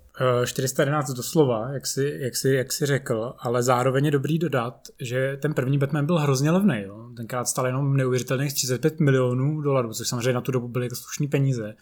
411 0.45 1.09
eh, 1.09 1.13
doslova, 1.13 1.69
jak 1.73 1.87
si, 1.87 2.17
jak, 2.19 2.35
si, 2.35 2.49
jak 2.49 2.71
si 2.71 2.85
řekl, 2.85 3.33
ale 3.39 3.63
zároveň 3.63 4.05
je 4.05 4.11
dobrý 4.11 4.39
dodat, 4.39 4.75
že 4.99 5.37
ten 5.41 5.53
první 5.53 5.77
Batman 5.77 6.05
byl 6.05 6.17
hrozně 6.17 6.51
levný. 6.51 6.81
Jo? 6.81 7.09
Tenkrát 7.17 7.47
stal 7.47 7.65
jenom 7.65 7.97
neuvěřitelných 7.97 8.53
35 8.53 8.99
milionů 8.99 9.61
dolarů, 9.61 9.93
což 9.93 10.07
samozřejmě 10.07 10.33
na 10.33 10.41
tu 10.41 10.51
dobu 10.51 10.67
byly 10.67 10.85
jako 10.85 10.95
slušné 10.95 11.27
peníze. 11.27 11.75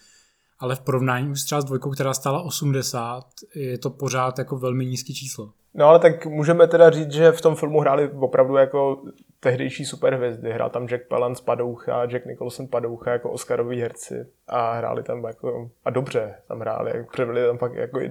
Ale 0.60 0.76
v 0.76 0.80
porovnání 0.80 1.30
už 1.30 1.44
třeba 1.44 1.62
s 1.62 1.66
dvojkou, 1.66 1.92
která 1.92 2.14
stála 2.14 2.42
80, 2.42 3.24
je 3.56 3.78
to 3.78 3.90
pořád 3.90 4.40
jako 4.40 4.58
velmi 4.58 4.86
nízký 4.86 5.16
číslo. 5.16 5.50
No 5.74 5.86
ale 5.86 6.00
tak 6.00 6.26
můžeme 6.26 6.68
teda 6.68 6.90
říct, 6.90 7.12
že 7.12 7.32
v 7.32 7.42
tom 7.42 7.56
filmu 7.56 7.80
hráli 7.80 8.12
opravdu 8.20 8.56
jako 8.56 9.04
tehdejší 9.40 9.86
superhvězdy. 9.86 10.52
Hrál 10.52 10.70
tam 10.70 10.88
Jack 10.88 11.08
Palance 11.08 11.44
Padoucha, 11.44 12.06
Jack 12.06 12.26
Nicholson 12.26 12.68
Padoucha 12.68 13.12
jako 13.12 13.32
Oscaroví 13.32 13.82
herci 13.82 14.28
a 14.48 14.74
hráli 14.74 15.04
tam 15.04 15.24
jako, 15.24 15.72
a 15.86 15.90
dobře 15.90 16.36
tam 16.48 16.60
hráli, 16.60 16.92
jako 16.96 17.10
přebyli 17.12 17.48
tam 17.48 17.58
pak 17.58 17.74
jako 17.74 18.02
i 18.02 18.10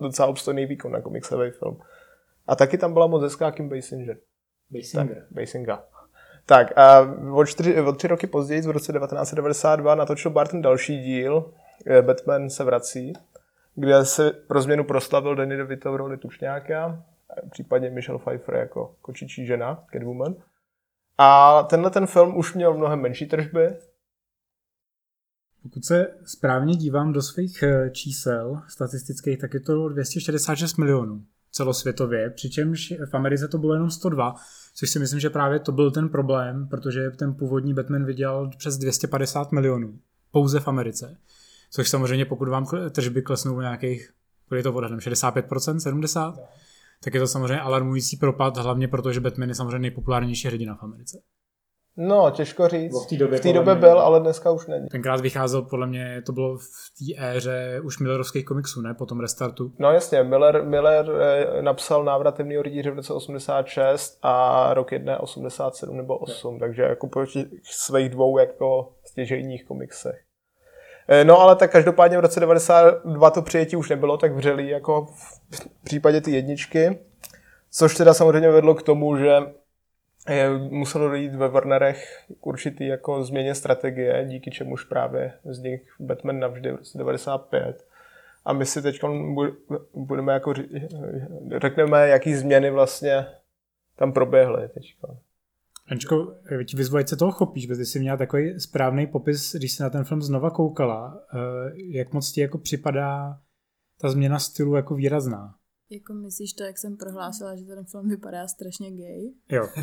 docela 0.00 0.28
obstojný 0.28 0.66
výkon 0.66 0.92
na 0.92 1.00
komiksový 1.00 1.50
film. 1.50 1.80
A 2.46 2.56
taky 2.56 2.78
tam 2.78 2.92
byla 2.92 3.06
moc 3.06 3.22
hezká 3.22 3.50
Kim 3.50 3.68
Basinger. 3.68 4.16
Basinger. 4.70 5.16
Tak, 5.16 5.24
Basinger. 5.30 5.78
Tak 6.46 6.78
a 6.78 7.00
o, 7.32 7.44
čtyři, 7.44 7.80
o 7.80 7.92
tři 7.92 8.08
roky 8.08 8.26
později, 8.26 8.60
v 8.60 8.70
roce 8.70 8.92
1992, 8.92 9.94
natočil 9.94 10.30
Barton 10.30 10.62
další 10.62 11.02
díl, 11.02 11.52
eh, 11.86 12.02
Batman 12.02 12.50
se 12.50 12.64
vrací, 12.64 13.12
kde 13.74 14.04
se 14.04 14.30
pro 14.30 14.60
změnu 14.60 14.84
proslavil 14.84 15.34
Danny 15.34 15.56
DeVito 15.56 15.92
v 15.92 15.96
roli 15.96 16.16
Tučňáka, 16.16 17.02
případně 17.50 17.90
Michelle 17.90 18.18
Pfeiffer 18.18 18.54
jako 18.54 18.94
kočičí 19.02 19.46
žena, 19.46 19.84
Catwoman. 19.92 20.34
A 21.18 21.62
tenhle 21.62 21.90
ten 21.90 22.06
film 22.06 22.36
už 22.36 22.54
měl 22.54 22.74
mnohem 22.74 23.00
menší 23.00 23.26
tržby. 23.26 23.76
Pokud 25.62 25.84
se 25.84 26.06
správně 26.24 26.76
dívám 26.76 27.12
do 27.12 27.22
svých 27.22 27.62
eh, 27.62 27.90
čísel 27.90 28.62
statistických, 28.68 29.38
tak 29.38 29.54
je 29.54 29.60
to 29.60 29.88
266 29.88 30.76
milionů 30.76 31.24
celosvětově, 31.50 32.30
přičemž 32.30 32.92
v 33.10 33.14
Americe 33.14 33.48
to 33.48 33.58
bylo 33.58 33.74
jenom 33.74 33.90
102, 33.90 34.34
což 34.74 34.90
si 34.90 34.98
myslím, 34.98 35.20
že 35.20 35.30
právě 35.30 35.58
to 35.58 35.72
byl 35.72 35.90
ten 35.90 36.08
problém, 36.08 36.68
protože 36.68 37.10
ten 37.10 37.34
původní 37.34 37.74
Batman 37.74 38.04
vydělal 38.04 38.50
přes 38.58 38.78
250 38.78 39.52
milionů 39.52 39.98
pouze 40.30 40.60
v 40.60 40.68
Americe. 40.68 41.16
Což 41.70 41.88
samozřejmě, 41.88 42.24
pokud 42.24 42.48
vám 42.48 42.66
tržby 42.90 43.22
klesnou 43.22 43.60
nějakých, 43.60 44.10
je 44.56 44.62
to 44.62 44.72
odhadem, 44.72 44.98
65%, 44.98 45.42
70%, 45.76 46.34
no 46.36 46.42
tak 47.04 47.14
je 47.14 47.20
to 47.20 47.26
samozřejmě 47.26 47.60
alarmující 47.60 48.16
propad, 48.16 48.56
hlavně 48.56 48.88
protože 48.88 49.20
Batman 49.20 49.48
je 49.48 49.54
samozřejmě 49.54 49.78
nejpopulárnější 49.78 50.48
hrdina 50.48 50.74
v 50.74 50.82
Americe. 50.82 51.18
No, 52.00 52.30
těžko 52.30 52.68
říct. 52.68 52.92
Bo 52.92 53.00
v 53.00 53.06
té 53.06 53.16
době 53.16 53.38
v 53.38 53.42
té 53.42 53.52
době 53.52 53.74
mě- 53.74 53.80
byl, 53.80 53.98
ale 54.00 54.20
dneska 54.20 54.50
už 54.50 54.66
není. 54.66 54.88
Tenkrát 54.88 55.20
vycházel, 55.20 55.62
podle 55.62 55.86
mě, 55.86 56.22
to 56.26 56.32
bylo 56.32 56.58
v 56.58 56.62
té 56.98 57.24
éře 57.36 57.80
už 57.84 57.98
Millerovských 57.98 58.44
komiksů, 58.44 58.80
ne? 58.80 58.94
Po 58.94 59.06
tom 59.06 59.20
restartu. 59.20 59.72
No 59.78 59.90
jasně, 59.92 60.22
Miller, 60.22 60.64
Miller 60.64 61.06
eh, 61.20 61.62
napsal 61.62 62.04
návrat 62.04 62.32
temného 62.36 62.62
rytíře 62.62 62.90
v 62.90 62.94
roce 62.94 63.12
86 63.12 64.18
a 64.22 64.74
rok 64.74 64.92
jedné 64.92 65.18
87 65.18 65.96
nebo 65.96 66.18
8, 66.18 66.58
takže 66.58 66.82
jako 66.82 67.06
po 67.08 67.26
těch 67.26 67.46
svých 67.62 68.08
dvou 68.08 68.38
jako 68.38 68.92
stěžejních 69.04 69.64
komiksech. 69.64 70.24
Eh, 71.08 71.24
No 71.24 71.40
ale 71.40 71.56
tak 71.56 71.72
každopádně 71.72 72.18
v 72.18 72.20
roce 72.20 72.40
92 72.40 73.30
to 73.30 73.42
přijetí 73.42 73.76
už 73.76 73.88
nebylo 73.88 74.16
tak 74.16 74.32
vřelý 74.32 74.68
jako 74.68 75.06
v 75.50 75.84
případě 75.84 76.20
ty 76.20 76.30
jedničky, 76.30 76.98
což 77.70 77.94
teda 77.94 78.14
samozřejmě 78.14 78.50
vedlo 78.50 78.74
k 78.74 78.82
tomu, 78.82 79.16
že 79.16 79.36
eh, 80.28 80.48
muselo 80.50 81.08
dojít 81.08 81.34
ve 81.34 81.48
Warnerech 81.48 82.24
k 82.40 82.46
určitý 82.46 82.86
jako 82.86 83.24
změně 83.24 83.54
strategie, 83.54 84.24
díky 84.28 84.50
čemuž 84.50 84.84
právě 84.84 85.32
vznikl 85.44 85.84
Batman 86.00 86.38
navždy 86.38 86.72
v 86.72 86.76
roce 86.76 86.98
95. 86.98 87.86
A 88.44 88.52
my 88.52 88.66
si 88.66 88.82
teď 88.82 89.00
budeme 89.94 90.32
jako 90.32 90.54
řekneme, 91.56 92.08
jaký 92.08 92.34
změny 92.34 92.70
vlastně 92.70 93.26
tam 93.96 94.12
proběhly 94.12 94.68
teď. 94.68 94.94
Ančko, 95.90 96.34
vyzvu, 96.74 96.96
ať 96.96 97.08
se 97.08 97.16
toho 97.16 97.32
chopíš, 97.32 97.66
protože 97.66 97.84
jsi 97.84 98.00
měla 98.00 98.16
takový 98.16 98.60
správný 98.60 99.06
popis, 99.06 99.54
když 99.54 99.72
jsi 99.72 99.82
na 99.82 99.90
ten 99.90 100.04
film 100.04 100.22
znova 100.22 100.50
koukala, 100.50 101.20
eh, 101.34 101.38
jak 101.76 102.12
moc 102.12 102.32
ti 102.32 102.40
jako 102.40 102.58
připadá 102.58 103.40
ta 104.00 104.10
změna 104.10 104.38
stylu 104.38 104.74
jako 104.74 104.94
výrazná. 104.94 105.54
Jako 105.90 106.14
myslíš 106.14 106.52
to, 106.52 106.64
jak 106.64 106.78
jsem 106.78 106.96
prohlásila, 106.96 107.56
že 107.56 107.64
ten 107.64 107.84
film 107.84 108.08
vypadá 108.08 108.48
strašně 108.48 108.90
gay? 108.90 109.34
Jo. 109.48 109.68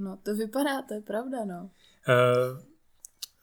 No 0.00 0.18
to 0.22 0.34
vypadá, 0.34 0.82
to 0.82 0.94
je 0.94 1.00
pravda, 1.00 1.44
no. 1.44 1.70
Uh, 2.08 2.58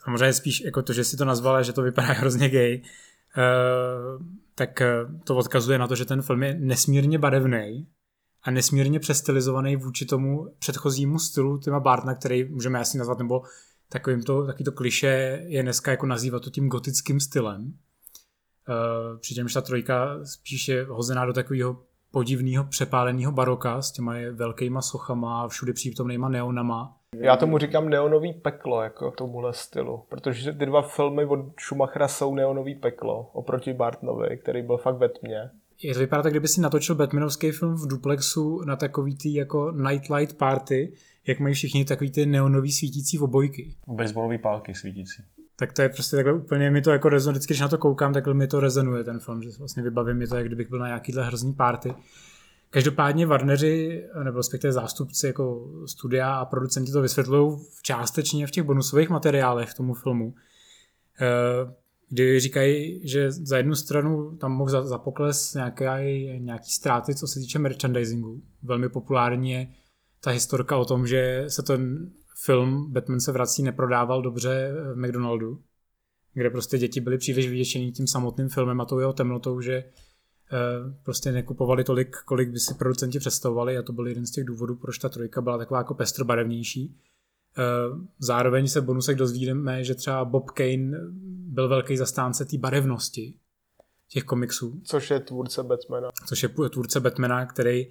samozřejmě 0.04 0.34
spíš 0.34 0.62
jako 0.62 0.82
to, 0.82 0.94
že 0.94 1.04
si 1.04 1.18
to 1.18 1.26
nazvala, 1.26 1.62
že 1.62 1.74
to 1.74 1.82
vypadá 1.82 2.08
hrozně 2.14 2.50
gay, 2.50 2.82
uh, 2.82 4.26
tak 4.56 4.82
eh, 4.82 4.88
to 5.24 5.36
odkazuje 5.36 5.78
na 5.78 5.88
to, 5.88 5.96
že 5.96 6.06
ten 6.06 6.22
film 6.22 6.44
je 6.44 6.54
nesmírně 6.54 7.20
barevný 7.20 7.88
a 8.46 8.52
nesmírně 8.52 9.00
přestylizovaný 9.00 9.76
vůči 9.76 10.06
tomu 10.06 10.48
předchozímu 10.60 11.20
stylu 11.20 11.58
Tima 11.58 11.80
Bartna, 11.80 12.16
který 12.16 12.44
můžeme 12.44 12.80
asi 12.80 12.98
nazvat, 12.98 13.20
nebo 13.20 13.44
takovým 13.90 14.24
to, 14.24 14.46
taky 14.46 14.64
to 14.64 14.72
kliše 14.72 15.44
je 15.46 15.64
dneska 15.64 15.92
jako 15.92 16.06
nazývat 16.06 16.44
to 16.44 16.50
tím 16.50 16.70
gotickým 16.70 17.20
stylem. 17.20 17.74
Uh, 18.70 19.20
přičemž 19.20 19.54
ta 19.54 19.62
trojka 19.62 20.26
spíš 20.26 20.68
je 20.68 20.86
hozená 20.86 21.26
do 21.26 21.34
takového 21.34 21.78
podivného 22.12 22.64
přepáleného 22.64 23.32
baroka 23.32 23.82
s 23.82 23.92
těma 23.92 24.14
velkýma 24.32 24.82
sochama 24.82 25.44
a 25.44 25.48
všude 25.48 25.74
přítomnýma 25.74 26.30
neonama. 26.30 26.98
Já 27.16 27.38
tomu 27.38 27.58
říkám 27.58 27.90
neonový 27.90 28.34
peklo, 28.34 28.82
jako 28.82 29.12
tomuhle 29.12 29.54
stylu, 29.54 30.04
protože 30.10 30.54
ty 30.54 30.66
dva 30.66 30.82
filmy 30.82 31.26
od 31.26 31.40
Schumachera 31.60 32.08
jsou 32.08 32.36
neonový 32.36 32.76
peklo 32.76 33.30
oproti 33.34 33.74
Bartnovi, 33.74 34.38
který 34.38 34.62
byl 34.62 34.78
fakt 34.78 34.98
ve 34.98 35.10
tmě. 35.10 35.52
Je 35.82 35.94
to 35.94 36.00
vypadá 36.00 36.24
tak, 36.24 36.34
kdyby 36.34 36.48
si 36.48 36.62
natočil 36.62 36.96
Batmanovský 36.96 37.52
film 37.52 37.76
v 37.76 37.88
duplexu 37.88 38.62
na 38.66 38.76
takový 38.76 39.16
ty 39.16 39.34
jako 39.34 39.72
nightlight 39.72 40.38
party, 40.38 40.94
jak 41.28 41.40
mají 41.40 41.56
všichni 41.56 41.86
takový 41.86 42.12
ty 42.12 42.26
neonový 42.26 42.72
svítící 42.72 43.20
obojky. 43.20 43.76
Baseballový 43.88 44.38
pálky 44.38 44.76
svítící. 44.76 45.24
Tak 45.56 45.74
to 45.74 45.82
je 45.82 45.90
prostě 45.90 46.16
takhle 46.16 46.34
úplně, 46.34 46.72
mi 46.72 46.82
to 46.82 46.92
jako 46.92 47.10
rezonuje, 47.10 47.34
vždycky, 47.34 47.54
když 47.54 47.62
na 47.62 47.68
to 47.68 47.78
koukám, 47.78 48.14
takhle 48.14 48.34
mi 48.34 48.48
to 48.48 48.60
rezonuje 48.60 49.04
ten 49.04 49.20
film, 49.20 49.44
že 49.44 49.50
vlastně 49.60 49.84
vybavím 49.84 50.18
mi 50.18 50.28
to, 50.28 50.36
jak 50.36 50.46
kdybych 50.46 50.70
byl 50.70 50.80
na 50.80 50.88
nějakýhle 50.88 51.26
hrozný 51.26 51.54
party. 51.54 51.94
Každopádně 52.70 53.26
Warneri, 53.26 54.04
nebo 54.24 54.38
respektive 54.38 54.74
zástupci 54.74 55.28
jako 55.28 55.70
studia 55.86 56.36
a 56.36 56.46
producenti 56.46 56.92
to 56.92 57.02
vysvětlují 57.02 57.60
v 57.80 57.84
částečně 57.84 58.48
v 58.48 58.52
těch 58.52 58.64
bonusových 58.64 59.10
materiálech 59.10 59.72
k 59.72 59.78
tomu 59.78 59.94
filmu. 59.94 60.34
Eh, 61.22 61.74
Kdy 62.10 62.40
říkají, 62.40 63.08
že 63.08 63.32
za 63.32 63.58
jednu 63.58 63.76
stranu 63.76 64.38
tam 64.38 64.52
mohl 64.52 64.70
za, 64.70 64.84
za 64.84 64.98
pokles 64.98 65.54
nějaké, 65.54 66.04
nějaký 66.40 66.70
ztráty, 66.70 67.16
co 67.16 67.28
se 67.28 67.40
týče 67.40 67.60
merchandisingu. 67.60 68.42
Velmi 68.64 68.90
populární 68.90 69.52
je 69.52 69.68
ta 70.20 70.32
historka 70.32 70.78
o 70.78 70.86
tom, 70.86 71.08
že 71.08 71.46
se 71.48 71.64
ten 71.64 72.12
film 72.46 72.92
Batman 72.92 73.20
se 73.20 73.32
vrací 73.32 73.64
neprodával 73.64 74.22
dobře 74.22 74.72
v 74.94 74.98
McDonaldu, 74.98 75.62
kde 76.34 76.50
prostě 76.50 76.78
děti 76.78 77.02
byly 77.02 77.18
příliš 77.18 77.50
vyděšený 77.50 77.92
tím 77.92 78.08
samotným 78.08 78.50
filmem 78.50 78.82
a 78.82 78.86
tou 78.86 79.00
jeho 79.00 79.14
temnotou, 79.14 79.62
že 79.62 79.74
eh, 79.74 79.86
prostě 81.04 81.32
nekupovali 81.32 81.84
tolik, 81.84 82.16
kolik 82.26 82.50
by 82.50 82.60
si 82.60 82.74
producenti 82.74 83.20
představovali 83.20 83.78
a 83.78 83.82
to 83.82 83.94
byl 83.94 84.08
jeden 84.08 84.26
z 84.26 84.32
těch 84.32 84.44
důvodů, 84.44 84.76
proč 84.76 84.98
ta 84.98 85.10
trojka 85.10 85.42
byla 85.42 85.58
taková 85.58 85.80
jako 85.80 85.94
pestrobarevnější. 85.94 86.98
Eh, 87.58 87.62
Zároveň 88.20 88.68
se 88.68 88.82
v 88.82 88.86
bonusech 88.86 89.16
dozvídeme, 89.16 89.84
že 89.84 89.96
třeba 89.96 90.26
Bob 90.26 90.52
Kane 90.52 90.92
byl 91.56 91.70
velký 91.70 91.98
zastánce 91.98 92.46
té 92.46 92.58
barevnosti 92.58 93.34
těch 94.08 94.24
komiksů, 94.24 94.82
Což 94.84 95.12
je 95.12 95.20
tvůrce 95.20 95.64
Batmana. 95.64 96.10
což 96.28 96.44
je 96.44 96.50
tvůrce 96.50 97.00
Batmana, 97.00 97.46
který, 97.46 97.88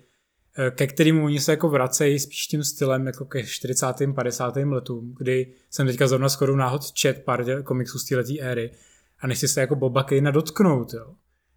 eh, 0.59 0.71
ke 0.71 0.87
kterému 0.87 1.25
oni 1.25 1.41
se 1.41 1.53
jako 1.53 1.69
vracejí 1.69 2.19
spíš 2.19 2.47
tím 2.47 2.65
stylem 2.65 3.07
jako 3.07 3.25
ke 3.25 3.47
40. 3.47 4.15
50. 4.15 4.73
letům, 4.73 5.15
kdy 5.19 5.53
jsem 5.71 5.87
teďka 5.87 6.09
zrovna 6.09 6.29
skoro 6.29 6.57
náhod 6.57 6.93
čet 6.93 7.25
pár 7.25 7.63
komiksů 7.63 7.99
z 7.99 8.05
této 8.05 8.33
éry 8.41 8.71
a 9.19 9.27
nechci 9.27 9.49
se 9.49 9.61
jako 9.61 9.77
Boba 9.77 10.03
Kanea 10.03 10.31
dotknout, 10.31 10.95
jo. 10.95 11.15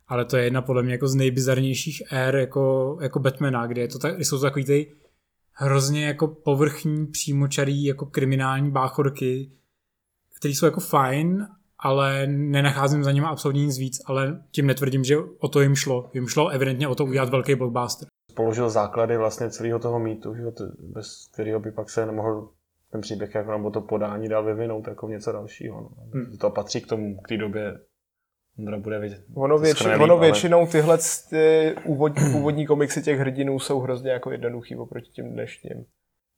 Ale 0.08 0.26
to 0.26 0.38
je 0.38 0.44
jedna 0.44 0.62
podle 0.62 0.84
mě 0.84 0.92
jako 0.92 1.08
z 1.08 1.16
nejbizarnějších 1.16 2.04
ér 2.12 2.36
jako, 2.36 2.98
jako 3.02 3.20
Batmana, 3.20 3.68
kde 3.68 3.82
je 3.82 3.88
to 3.88 4.00
tak, 4.00 4.20
jsou 4.20 4.38
to 4.38 4.42
takový 4.42 4.66
ty 4.66 4.96
hrozně 5.52 6.06
jako 6.06 6.28
povrchní, 6.28 7.08
přímočarý, 7.08 7.84
jako 7.84 8.06
kriminální 8.06 8.72
báchorky, 8.72 9.52
které 10.40 10.54
jsou 10.54 10.66
jako 10.66 10.80
fajn, 10.80 11.48
ale 11.80 12.28
nenacházím 12.28 13.04
za 13.04 13.12
nimi 13.12 13.28
absolutně 13.30 13.66
nic 13.66 13.78
víc, 13.78 14.02
ale 14.06 14.42
tím 14.52 14.68
netvrdím, 14.68 15.04
že 15.04 15.18
o 15.40 15.48
to 15.48 15.62
jim 15.62 15.76
šlo. 15.76 16.10
Jim 16.14 16.28
šlo 16.28 16.50
evidentně 16.50 16.88
o 16.88 16.96
to 16.96 17.06
udělat 17.06 17.30
velký 17.30 17.56
blockbuster. 17.56 18.08
Položil 18.36 18.70
základy 18.70 19.18
vlastně 19.18 19.50
celého 19.50 19.80
toho 19.80 20.00
mýtu, 20.00 20.36
že 20.36 20.42
jo, 20.42 20.52
to- 20.52 20.68
bez 20.80 21.28
kterého 21.34 21.60
by 21.60 21.72
pak 21.72 21.90
se 21.90 22.06
nemohl 22.06 22.50
ten 22.92 23.02
příběh 23.02 23.36
jako, 23.36 23.52
nebo 23.52 23.70
to 23.70 23.82
podání 23.82 24.30
dál 24.30 24.44
vyvinout 24.46 24.88
jako 24.88 25.08
něco 25.10 25.32
dalšího. 25.32 25.82
No. 25.82 25.90
Hmm. 26.14 26.38
To 26.38 26.50
patří 26.50 26.82
k 26.82 26.88
tomu, 26.88 27.22
k 27.22 27.28
té 27.28 27.38
době 27.38 27.80
Ondra 28.60 28.78
bude 28.78 29.00
vidět. 29.00 29.22
Ono, 29.36 29.58
větši, 29.58 29.84
skoro 29.84 30.04
ono 30.04 30.14
ale- 30.14 30.22
většinou 30.22 30.68
tyhle 30.68 30.98
ty 31.30 31.76
úvodní, 31.86 32.24
původní 32.32 32.66
komiksy 32.66 33.02
těch 33.02 33.20
hrdinů 33.20 33.60
jsou 33.60 33.80
hrozně 33.80 34.12
jako 34.12 34.32
jednoduchý 34.32 34.76
oproti 34.76 35.12
těm 35.12 35.32
dnešním. 35.34 35.86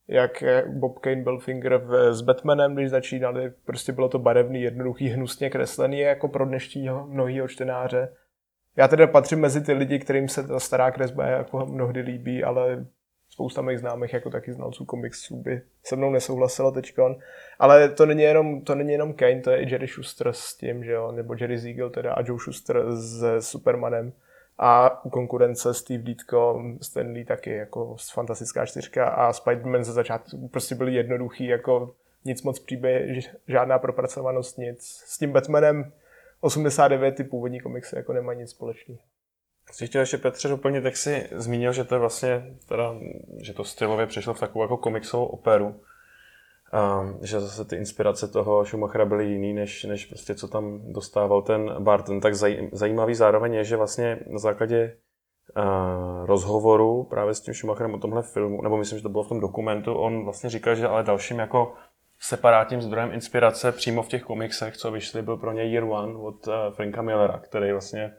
Jak 0.10 0.44
eh, 0.44 0.64
Bob 0.68 1.00
Kane 1.00 1.22
byl 1.22 1.40
Finger 1.40 1.78
v, 1.78 2.14
s 2.14 2.22
Batmanem, 2.22 2.76
když 2.76 2.90
začínali, 2.90 3.52
prostě 3.66 3.92
bylo 3.92 4.10
to 4.10 4.20
barevný, 4.20 4.62
jednoduchý, 4.62 5.08
hnusně 5.08 5.50
kreslený 5.50 6.00
jako 6.00 6.28
pro 6.28 6.46
dnešního 6.46 7.08
mnohýho 7.08 7.48
čtenáře. 7.48 8.14
Já 8.76 8.88
teda 8.88 9.08
patřím 9.08 9.40
mezi 9.40 9.62
ty 9.62 9.74
lidi, 9.74 10.00
kterým 10.00 10.30
se 10.30 10.48
ta 10.48 10.60
stará 10.60 10.92
kresba 10.92 11.26
jako 11.26 11.66
mnohdy 11.66 12.02
líbí, 12.02 12.44
ale 12.44 12.86
spousta 13.30 13.62
mých 13.62 13.80
známých 13.80 14.14
jako 14.14 14.30
taky 14.30 14.54
znalců 14.54 14.86
komiksů 14.86 15.42
by 15.42 15.62
se 15.84 15.96
mnou 15.96 16.12
nesouhlasilo 16.12 16.72
teďkon. 16.72 17.16
Ale 17.60 17.90
to 17.90 18.06
není 18.06 18.22
jenom, 18.22 18.62
to 18.62 18.76
není 18.76 18.92
jenom 18.92 19.14
Kane, 19.14 19.42
to 19.42 19.52
je 19.52 19.62
i 19.62 19.72
Jerry 19.72 19.88
Schuster 19.88 20.28
s 20.34 20.58
tím, 20.58 20.84
že 20.84 20.92
jo, 20.92 21.12
nebo 21.12 21.36
Jerry 21.40 21.60
Siegel 21.60 21.90
teda 21.90 22.14
a 22.14 22.24
Joe 22.26 22.40
Schuster 22.40 22.84
s 22.92 23.40
Supermanem. 23.40 24.14
A 24.62 25.06
u 25.06 25.10
konkurence 25.10 25.74
Steve 25.74 26.04
Ditko, 26.04 26.64
Stan 26.82 27.12
Lee 27.12 27.26
taky 27.26 27.52
jako 27.52 27.96
fantastická 28.14 28.66
čtyřka 28.66 29.10
a 29.10 29.32
Spider-Man 29.32 29.84
ze 29.84 29.94
začátku 29.94 30.48
prostě 30.48 30.76
byli 30.76 30.94
jednoduchý, 30.94 31.48
jako 31.48 31.96
nic 32.26 32.44
moc 32.44 32.60
příběh, 32.60 33.36
žádná 33.48 33.80
propracovanost, 33.80 34.58
nic. 34.58 35.04
S 35.06 35.18
tím 35.18 35.32
Batmanem 35.32 35.92
89 36.42 37.16
ty 37.16 37.24
původní 37.24 37.60
komiksy 37.60 37.96
jako 37.96 38.14
nemají 38.14 38.40
nic 38.40 38.50
společného. 38.50 39.02
Chci 39.66 39.88
chtěl 39.88 40.02
ještě 40.02 40.18
Petře 40.18 40.48
doplnit, 40.48 40.86
jak 40.86 40.98
jsi 40.98 41.30
zmínil, 41.36 41.74
že 41.74 41.84
to 41.84 41.96
je 41.96 42.00
vlastně, 42.00 42.58
teda, 42.68 42.96
že 43.42 43.54
to 43.54 43.64
stylově 43.64 44.08
přešlo 44.08 44.34
v 44.34 44.40
takovou 44.40 44.64
jako 44.64 44.78
komiksovou 44.78 45.26
operu. 45.26 45.82
Um, 46.74 47.18
že 47.22 47.40
zase 47.40 47.66
ty 47.66 47.76
inspirace 47.76 48.28
toho 48.28 48.66
Schumachera 48.66 49.06
byly 49.06 49.26
jiný, 49.26 49.54
než, 49.54 49.84
než 49.84 50.06
prostě 50.06 50.36
co 50.36 50.48
tam 50.48 50.94
dostával 50.94 51.42
ten 51.42 51.84
Barton. 51.84 52.20
Tak 52.20 52.36
zaj, 52.36 52.70
zajímavý 52.72 53.16
zároveň 53.16 53.54
je, 53.54 53.64
že 53.64 53.78
vlastně 53.78 54.20
na 54.28 54.40
základě 54.40 54.98
uh, 55.58 56.26
rozhovoru 56.26 57.04
právě 57.04 57.34
s 57.34 57.42
tím 57.42 57.54
Schumacherem 57.54 57.94
o 57.94 58.00
tomhle 58.00 58.24
filmu, 58.24 58.62
nebo 58.62 58.78
myslím, 58.78 59.00
že 59.00 59.04
to 59.04 59.10
bylo 59.10 59.24
v 59.24 59.30
tom 59.30 59.40
dokumentu, 59.40 59.94
on 59.94 60.24
vlastně 60.24 60.50
říkal, 60.50 60.76
že 60.76 60.88
ale 60.88 61.04
dalším 61.04 61.40
jako 61.40 61.74
separátním 62.20 62.82
zdrojem 62.82 63.14
inspirace 63.14 63.72
přímo 63.72 64.04
v 64.04 64.08
těch 64.08 64.24
komiksech, 64.24 64.78
co 64.78 64.92
vyšly, 64.92 65.22
byl 65.22 65.38
pro 65.38 65.52
něj 65.52 65.72
Year 65.72 65.84
One 65.84 66.16
od 66.16 66.48
uh, 66.48 66.54
Franka 66.72 67.02
Millera, 67.02 67.40
který 67.40 67.72
vlastně 67.72 68.14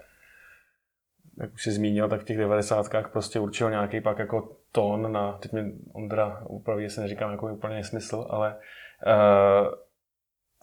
jak 1.41 1.53
už 1.53 1.63
jsi 1.63 1.73
zmínil, 1.73 2.09
tak 2.09 2.21
v 2.21 2.25
těch 2.25 2.39
devadesátkách 2.39 3.13
prostě 3.13 3.41
určil 3.41 3.71
nějaký 3.71 4.01
pak 4.01 4.19
jako 4.19 4.57
tón 4.73 5.13
na, 5.13 5.33
teď 5.33 5.53
mi 5.53 5.73
Ondra 5.93 6.43
upraví, 6.49 6.83
jestli 6.83 7.03
neříkám 7.03 7.31
jako 7.31 7.53
úplně 7.53 7.75
nesmysl, 7.75 8.27
ale 8.31 8.57
uh, 9.07 9.75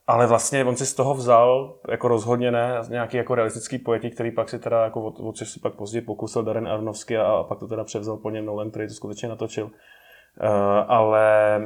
ale 0.07 0.27
vlastně 0.27 0.65
on 0.65 0.75
si 0.75 0.85
z 0.85 0.93
toho 0.93 1.13
vzal 1.13 1.79
jako 1.89 2.07
rozhodně 2.07 2.51
ne 2.51 2.81
nějaký 2.89 3.17
jako 3.17 3.35
realistický 3.35 3.77
pojetí, 3.77 4.09
který 4.09 4.31
pak 4.31 4.49
si 4.49 4.59
teda 4.59 4.83
jako 4.83 5.03
od, 5.03 5.19
od 5.19 5.37
si 5.37 5.59
pak 5.59 5.73
později 5.73 6.01
pokusil 6.01 6.43
Darren 6.43 6.67
Aronofsky 6.67 7.17
a, 7.17 7.23
a 7.23 7.43
pak 7.43 7.59
to 7.59 7.67
teda 7.67 7.83
převzal 7.83 8.17
po 8.17 8.29
něm 8.29 8.45
Nolan, 8.45 8.71
který 8.71 8.87
to 8.87 8.93
skutečně 8.93 9.29
natočil. 9.29 9.71
ale 10.87 11.59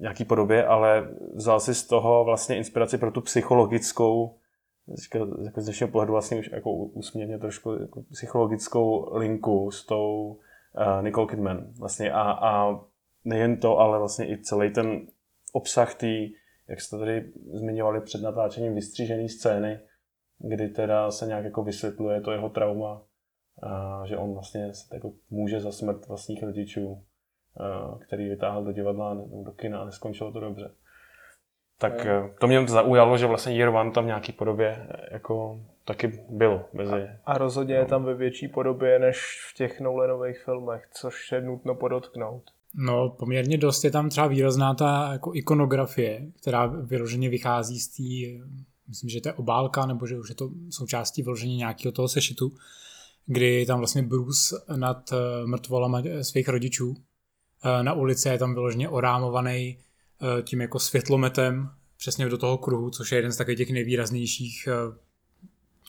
nějaký 0.00 0.24
podobě, 0.24 0.66
ale 0.66 1.08
vzal 1.34 1.60
si 1.60 1.74
z 1.74 1.86
toho 1.86 2.24
vlastně 2.24 2.56
inspiraci 2.56 2.98
pro 2.98 3.10
tu 3.10 3.20
psychologickou 3.20 4.34
jako 5.44 5.60
z 5.60 5.64
dnešního 5.64 5.90
pohledu 5.90 6.12
vlastně 6.12 6.38
už 6.38 6.50
jako 6.52 6.72
úsměvně 6.72 7.38
trošku 7.38 7.72
jako 7.72 8.02
psychologickou 8.12 9.16
linku 9.16 9.70
s 9.70 9.86
tou 9.86 10.26
uh, 10.26 10.36
Nicole 11.02 11.26
Kidman. 11.26 11.72
Vlastně 11.78 12.12
a, 12.12 12.22
a 12.22 12.80
nejen 13.24 13.60
to, 13.60 13.78
ale 13.78 13.98
vlastně 13.98 14.30
i 14.30 14.42
celý 14.42 14.72
ten 14.72 15.06
obsah 15.52 15.94
té, 15.94 16.16
jak 16.68 16.80
jste 16.80 16.98
tady 16.98 17.32
zmiňovali 17.52 18.00
před 18.00 18.22
natáčením, 18.22 18.74
vystřížené 18.74 19.28
scény, 19.28 19.80
kdy 20.38 20.68
teda 20.68 21.10
se 21.10 21.26
nějak 21.26 21.44
jako 21.44 21.62
vysvětluje 21.62 22.20
to 22.20 22.32
jeho 22.32 22.48
trauma, 22.48 23.02
a 23.62 24.02
že 24.06 24.16
on 24.16 24.32
vlastně 24.32 24.74
se 24.74 24.94
jako 24.94 25.12
může 25.30 25.60
za 25.60 25.72
smrt 25.72 26.08
vlastních 26.08 26.42
rodičů, 26.42 27.04
a, 27.60 27.98
který 28.06 28.28
vytáhl 28.28 28.64
do 28.64 28.72
divadla 28.72 29.14
nebo 29.14 29.42
do 29.42 29.52
kina 29.52 29.80
a 29.80 29.84
neskončilo 29.84 30.32
to 30.32 30.40
dobře. 30.40 30.70
Tak 31.78 32.04
no. 32.04 32.30
to 32.40 32.46
mě 32.46 32.68
zaujalo, 32.68 33.18
že 33.18 33.26
vlastně 33.26 33.56
Year 33.56 33.68
One 33.68 33.90
tam 33.90 34.04
v 34.04 34.06
nějaký 34.06 34.32
podobě 34.32 34.88
jako 35.10 35.60
taky 35.84 36.12
bylo. 36.28 36.64
Mezi... 36.72 36.92
A, 36.92 37.32
a 37.32 37.38
rozhodně 37.38 37.74
je 37.74 37.84
tam 37.84 38.04
ve 38.04 38.14
větší 38.14 38.48
podobě 38.48 38.98
než 38.98 39.18
v 39.50 39.54
těch 39.54 39.80
Nolanových 39.80 40.38
filmech, 40.38 40.88
což 40.92 41.32
je 41.32 41.40
nutno 41.40 41.74
podotknout. 41.74 42.42
No, 42.74 43.10
poměrně 43.10 43.58
dost 43.58 43.84
je 43.84 43.90
tam 43.90 44.08
třeba 44.08 44.26
výrazná 44.26 44.74
ta 44.74 45.08
jako 45.12 45.34
ikonografie, 45.34 46.26
která 46.40 46.66
vyloženě 46.66 47.28
vychází 47.28 47.80
z 47.80 47.88
té, 47.88 48.44
myslím, 48.88 49.10
že 49.10 49.20
to 49.20 49.28
je 49.28 49.32
obálka, 49.32 49.86
nebo 49.86 50.06
že 50.06 50.18
už 50.18 50.28
je 50.28 50.34
to 50.34 50.50
součástí 50.70 51.22
vyloženě 51.22 51.56
nějakého 51.56 51.92
toho 51.92 52.08
sešitu, 52.08 52.52
kdy 53.26 53.66
tam 53.66 53.78
vlastně 53.78 54.02
Bruce 54.02 54.56
nad 54.76 55.12
eh, 55.12 55.16
mrtvolama 55.46 56.02
svých 56.22 56.48
rodičů 56.48 56.94
eh, 57.64 57.82
na 57.82 57.92
ulici 57.92 58.28
je 58.28 58.38
tam 58.38 58.54
vyloženě 58.54 58.88
orámovaný 58.88 59.78
eh, 59.78 59.87
tím 60.42 60.60
jako 60.60 60.78
světlometem 60.78 61.70
přesně 61.96 62.28
do 62.28 62.38
toho 62.38 62.58
kruhu, 62.58 62.90
což 62.90 63.12
je 63.12 63.18
jeden 63.18 63.32
z 63.32 63.36
takových 63.36 63.58
těch 63.58 63.70
nejvýraznějších 63.70 64.68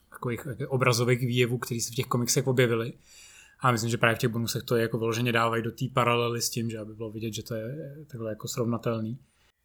takových 0.10 0.48
obrazových 0.68 1.20
výjevů, 1.20 1.58
které 1.58 1.82
se 1.82 1.92
v 1.92 1.96
těch 1.96 2.06
komiksech 2.06 2.48
objevily. 2.48 2.94
A 3.62 3.72
myslím, 3.72 3.90
že 3.90 3.98
právě 3.98 4.16
v 4.16 4.20
těch 4.20 4.30
bonusech 4.30 4.64
to 4.64 4.76
je 4.76 4.82
jako 4.82 4.98
vyloženě 4.98 5.32
dávají 5.32 5.64
do 5.64 5.72
té 5.72 5.86
paralely 5.94 6.42
s 6.42 6.50
tím, 6.50 6.70
že 6.70 6.80
aby 6.80 6.94
bylo 6.94 7.12
vidět, 7.12 7.34
že 7.34 7.44
to 7.44 7.56
je 7.56 7.96
takhle 8.12 8.30
jako 8.32 8.48
srovnatelný. 8.48 9.20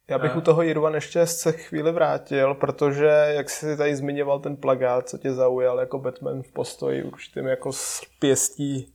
Já 0.07 0.19
bych 0.19 0.35
u 0.35 0.41
toho 0.41 0.61
Jirvan 0.61 0.93
ještě 0.93 1.27
se 1.27 1.51
chvíli 1.51 1.91
vrátil, 1.91 2.53
protože 2.53 3.05
jak 3.27 3.49
jsi 3.49 3.77
tady 3.77 3.95
zmiňoval 3.95 4.39
ten 4.39 4.55
plagát, 4.57 5.09
co 5.09 5.17
tě 5.17 5.33
zaujal 5.33 5.79
jako 5.79 5.99
Batman 5.99 6.43
v 6.43 6.51
postoji 6.51 7.03
určitým 7.03 7.45
jako 7.45 7.73
s 7.73 8.01
pěstí 8.19 8.93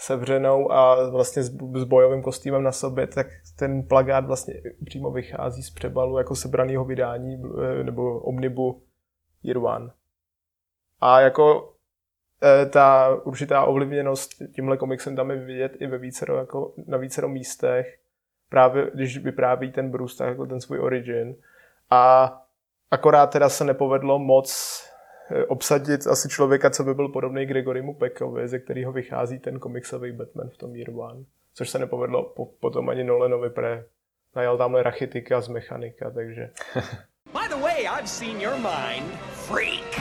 sevřenou 0.00 0.72
a 0.72 1.10
vlastně 1.10 1.42
s, 1.42 1.84
bojovým 1.84 2.22
kostýmem 2.22 2.62
na 2.62 2.72
sobě, 2.72 3.06
tak 3.06 3.26
ten 3.58 3.82
plagát 3.82 4.26
vlastně 4.26 4.54
přímo 4.84 5.10
vychází 5.10 5.62
z 5.62 5.70
přebalu 5.70 6.18
jako 6.18 6.34
sebraného 6.34 6.84
vydání 6.84 7.42
eh, 7.44 7.84
nebo 7.84 8.20
omnibu 8.20 8.82
Jirvan. 9.42 9.92
A 11.00 11.20
jako 11.20 11.74
e, 12.42 12.66
ta 12.66 13.16
určitá 13.24 13.64
ovlivněnost 13.64 14.30
tímhle 14.54 14.76
komiksem 14.76 15.16
tam 15.16 15.30
je 15.30 15.36
vidět 15.36 15.72
i 15.80 15.86
ve 15.86 15.98
vícero, 15.98 16.36
jako 16.36 16.74
na 16.86 16.98
vícero 16.98 17.28
místech, 17.28 17.98
právě 18.48 18.90
když 18.94 19.18
vypráví 19.18 19.72
ten 19.72 19.90
Bruce, 19.90 20.18
tak 20.18 20.28
jako 20.28 20.46
ten 20.46 20.60
svůj 20.60 20.80
origin. 20.80 21.36
A 21.90 22.32
akorát 22.90 23.26
teda 23.26 23.48
se 23.48 23.64
nepovedlo 23.64 24.18
moc 24.18 24.89
obsadit 25.48 26.06
asi 26.06 26.28
člověka, 26.28 26.70
co 26.70 26.84
by 26.84 26.94
byl 26.94 27.08
podobný 27.08 27.46
Gregorymu 27.46 27.94
Peckovi, 27.94 28.48
ze 28.48 28.58
kterého 28.58 28.92
vychází 28.92 29.38
ten 29.38 29.58
komiksový 29.58 30.12
Batman 30.12 30.48
v 30.48 30.56
tom 30.56 30.76
Year 30.76 30.90
One. 30.90 31.24
Což 31.54 31.70
se 31.70 31.78
nepovedlo 31.78 32.22
po, 32.22 32.46
potom 32.46 32.88
ani 32.88 33.04
Nolanovi, 33.04 33.50
pre 33.50 33.84
najal 34.36 34.58
tamhle 34.58 34.82
rachitika 34.82 35.40
z 35.40 35.48
mechanika, 35.48 36.10
takže... 36.10 36.50
By 37.32 37.48
the 37.48 37.62
way, 37.62 37.86
I've 37.86 38.06
seen 38.06 38.40
your 38.40 38.56
mind, 38.56 39.12
freak! 39.34 40.00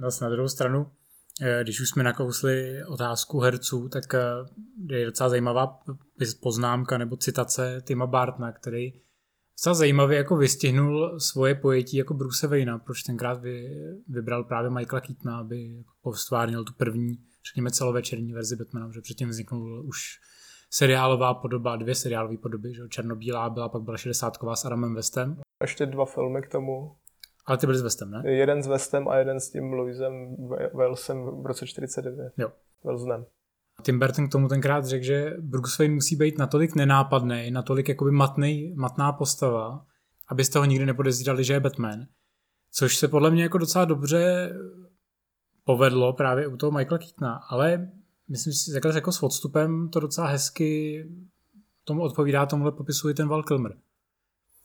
Zase 0.00 0.24
na 0.24 0.30
druhou 0.30 0.48
stranu, 0.48 0.86
eh, 1.42 1.60
když 1.62 1.80
už 1.80 1.88
jsme 1.88 2.02
nakousli 2.02 2.84
otázku 2.84 3.40
herců, 3.40 3.88
tak 3.88 4.14
eh, 4.14 4.20
je 4.96 5.06
docela 5.06 5.28
zajímavá 5.28 5.80
poznámka 6.42 6.98
nebo 6.98 7.16
citace 7.16 7.80
Tima 7.80 8.06
Bartna, 8.06 8.52
který 8.52 8.92
docela 9.60 9.74
zajímavě 9.74 10.18
jako 10.18 10.36
vystihnul 10.36 11.20
svoje 11.20 11.54
pojetí 11.54 11.96
jako 11.96 12.14
Bruce 12.14 12.46
Wayne, 12.46 12.78
proč 12.84 13.02
tenkrát 13.02 13.40
vy, 13.40 13.76
vybral 14.08 14.44
právě 14.44 14.70
Michaela 14.70 15.00
Keatona, 15.00 15.38
aby 15.38 15.76
jako 15.76 15.92
postvárnil 16.02 16.64
tu 16.64 16.72
první, 16.72 17.18
řekněme 17.48 17.70
celovečerní 17.70 18.32
verzi 18.32 18.56
Batmana, 18.56 18.90
že 18.94 19.00
předtím 19.00 19.28
vzniknul 19.28 19.86
už 19.86 19.98
seriálová 20.70 21.34
podoba, 21.34 21.76
dvě 21.76 21.94
seriálové 21.94 22.36
podoby, 22.36 22.74
že 22.74 22.88
černobílá 22.88 23.50
byla, 23.50 23.68
pak 23.68 23.82
byla 23.82 23.96
60 23.96 24.36
s 24.54 24.64
Adamem 24.64 24.94
Westem. 24.94 25.40
Ještě 25.62 25.86
dva 25.86 26.04
filmy 26.04 26.42
k 26.42 26.48
tomu. 26.48 26.96
Ale 27.46 27.58
ty 27.58 27.66
byly 27.66 27.78
s 27.78 27.82
Westem, 27.82 28.10
ne? 28.10 28.22
Jeden 28.24 28.62
s 28.62 28.66
Westem 28.66 29.08
a 29.08 29.16
jeden 29.16 29.40
s 29.40 29.50
tím 29.50 29.72
Louisem 29.72 30.36
Wellsem 30.74 31.42
v 31.42 31.46
roce 31.46 31.66
49. 31.66 32.32
Jo. 32.38 32.52
Wellsnem. 32.84 33.26
Tim 33.80 33.98
Burton 33.98 34.28
k 34.28 34.32
tomu 34.32 34.48
tenkrát 34.48 34.86
řekl, 34.86 35.04
že 35.04 35.36
Bruce 35.40 35.76
Wayne 35.78 35.94
musí 35.94 36.16
být 36.16 36.38
natolik 36.38 36.74
nenápadný, 36.74 37.50
natolik 37.50 37.88
jakoby 37.88 38.10
matnej, 38.10 38.74
matná 38.76 39.12
postava, 39.12 39.86
abyste 40.28 40.58
ho 40.58 40.64
nikdy 40.64 40.86
nepodezírali, 40.86 41.44
že 41.44 41.52
je 41.52 41.60
Batman. 41.60 42.06
Což 42.72 42.96
se 42.96 43.08
podle 43.08 43.30
mě 43.30 43.42
jako 43.42 43.58
docela 43.58 43.84
dobře 43.84 44.52
povedlo 45.64 46.12
právě 46.12 46.46
u 46.46 46.56
toho 46.56 46.72
Michaela 46.72 46.98
Keatona, 46.98 47.34
ale 47.34 47.90
myslím 48.28 48.52
si, 48.52 48.70
že 48.70 48.80
jako 48.94 49.12
s 49.12 49.22
odstupem 49.22 49.88
to 49.88 50.00
docela 50.00 50.26
hezky 50.26 51.04
tomu 51.84 52.02
odpovídá 52.02 52.46
tomuhle 52.46 52.72
popisu 52.72 53.08
i 53.08 53.14
ten 53.14 53.28
Val 53.28 53.42
Kilmer 53.42 53.76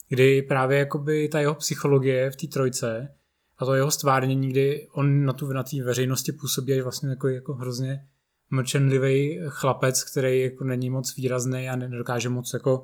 kdy 0.10 0.42
právě 0.42 0.80
jakoby 0.80 1.28
ta 1.28 1.40
jeho 1.40 1.56
psychologie 1.56 2.32
v 2.32 2.36
té 2.36 2.48
trojce 2.48 3.16
a 3.58 3.66
to 3.66 3.74
jeho 3.74 3.92
stvárnění, 3.92 4.50
kdy 4.50 4.88
on 4.92 5.26
na 5.26 5.34
tu 5.34 5.54
na 5.54 5.64
té 5.64 5.84
veřejnosti 5.84 6.32
působí 6.32 6.82
vlastně 6.82 7.10
jako, 7.10 7.28
jako 7.28 7.54
hrozně 7.54 8.08
mlčenlivý 8.50 9.40
chlapec, 9.48 10.04
který 10.04 10.42
jako 10.42 10.64
není 10.64 10.90
moc 10.90 11.16
výrazný 11.16 11.70
a 11.70 11.76
nedokáže 11.76 12.30
moc 12.30 12.54
jako 12.54 12.84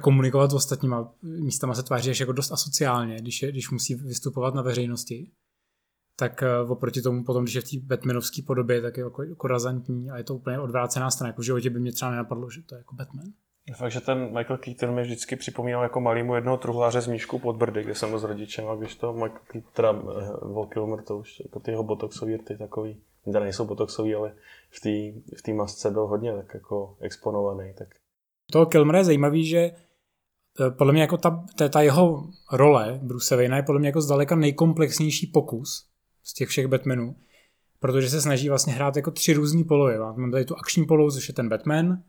komunikovat 0.00 0.50
s 0.50 0.54
ostatníma. 0.54 1.12
Místama 1.22 1.74
se 1.74 1.82
tváří 1.82 2.10
až 2.10 2.20
jako 2.20 2.32
dost 2.32 2.52
asociálně, 2.52 3.16
když, 3.16 3.42
je, 3.42 3.52
když 3.52 3.70
musí 3.70 3.94
vystupovat 3.94 4.54
na 4.54 4.62
veřejnosti. 4.62 5.30
Tak 6.16 6.42
uh, 6.62 6.70
oproti 6.72 7.02
tomu 7.02 7.24
potom, 7.24 7.42
když 7.42 7.54
je 7.54 7.60
v 7.60 7.70
té 7.70 7.76
Batmanovské 7.82 8.42
podobě, 8.42 8.82
tak 8.82 8.96
je 8.96 9.04
jako, 9.04 9.22
jako 9.22 9.48
razantní 9.48 10.10
a 10.10 10.18
je 10.18 10.24
to 10.24 10.34
úplně 10.34 10.58
odvrácená 10.58 11.10
strana. 11.10 11.28
Jako 11.28 11.42
v 11.42 11.44
životě 11.44 11.70
by 11.70 11.80
mě 11.80 11.92
třeba 11.92 12.10
nenapadlo, 12.10 12.50
že 12.50 12.62
to 12.62 12.74
je 12.74 12.78
jako 12.78 12.94
Batman. 12.94 13.26
Fakt, 13.72 13.92
že 13.92 14.00
ten 14.00 14.24
Michael 14.36 14.58
Keaton 14.58 14.94
mi 14.94 15.02
vždycky 15.02 15.36
připomínal 15.36 15.82
jako 15.82 16.00
malýmu 16.00 16.34
jednoho 16.34 16.56
truhláře 16.56 17.00
z 17.00 17.06
míšku 17.06 17.38
pod 17.38 17.56
brdy, 17.56 17.82
kde 17.82 17.94
jsem 17.94 18.10
byl 18.10 18.18
s 18.18 18.24
rodičem 18.24 18.68
a 18.68 18.74
když 18.74 18.94
to 18.94 19.12
Michael 19.12 19.40
Keaton, 19.46 19.72
teda 19.72 19.90
eh, 19.92 20.52
Val 20.52 20.66
Kilmer, 20.66 21.02
to 21.02 21.18
už 21.18 21.40
jako 21.40 21.60
ty 21.60 21.70
jeho 21.70 21.84
botoxový 21.84 22.36
rty 22.36 22.58
takový, 22.58 23.00
teda 23.24 23.40
nejsou 23.40 23.66
botoxový, 23.66 24.14
ale 24.14 24.34
v 24.70 24.80
té 24.80 25.20
v 25.38 25.42
tý 25.42 25.52
masce 25.52 25.90
byl 25.90 26.06
hodně 26.06 26.32
tak 26.36 26.54
jako 26.54 26.96
exponovaný. 27.00 27.74
Tak. 27.74 27.88
To 28.52 28.66
Kilmer 28.66 28.96
je 28.96 29.04
zajímavý, 29.04 29.46
že 29.46 29.58
eh, 29.58 30.70
podle 30.70 30.92
mě 30.92 31.02
jako 31.02 31.16
ta, 31.16 31.44
ta, 31.58 31.68
ta 31.68 31.80
jeho 31.80 32.30
role 32.52 33.00
Bruce 33.02 33.36
Wayne 33.36 33.56
je 33.56 33.62
podle 33.62 33.78
mě 33.78 33.88
jako 33.88 34.00
zdaleka 34.00 34.36
nejkomplexnější 34.36 35.26
pokus 35.26 35.88
z 36.22 36.34
těch 36.34 36.48
všech 36.48 36.66
Batmanů, 36.66 37.16
protože 37.80 38.10
se 38.10 38.20
snaží 38.20 38.48
vlastně 38.48 38.72
hrát 38.72 38.96
jako 38.96 39.10
tři 39.10 39.32
různé 39.32 39.64
polovy. 39.64 39.98
Máme 39.98 40.32
tady 40.32 40.44
tu 40.44 40.56
akční 40.56 40.86
polohu, 40.86 41.10
což 41.10 41.28
je 41.28 41.34
ten 41.34 41.48
Batman, 41.48 42.02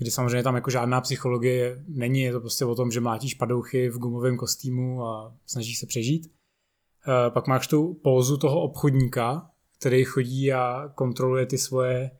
kdy 0.00 0.10
samozřejmě 0.10 0.42
tam 0.42 0.54
jako 0.54 0.70
žádná 0.70 1.00
psychologie 1.00 1.84
není, 1.88 2.20
je 2.20 2.32
to 2.32 2.40
prostě 2.40 2.64
o 2.64 2.74
tom, 2.74 2.90
že 2.90 3.00
mlátíš 3.00 3.34
padouchy 3.34 3.88
v 3.88 3.98
gumovém 3.98 4.36
kostýmu 4.36 5.04
a 5.04 5.34
snažíš 5.46 5.78
se 5.78 5.86
přežít. 5.86 6.26
E, 6.26 7.30
pak 7.30 7.46
máš 7.46 7.66
tu 7.66 7.94
pózu 7.94 8.36
toho 8.36 8.62
obchodníka, 8.62 9.50
který 9.78 10.04
chodí 10.04 10.52
a 10.52 10.92
kontroluje 10.94 11.46
ty 11.46 11.58
svoje 11.58 11.96
e, 12.00 12.10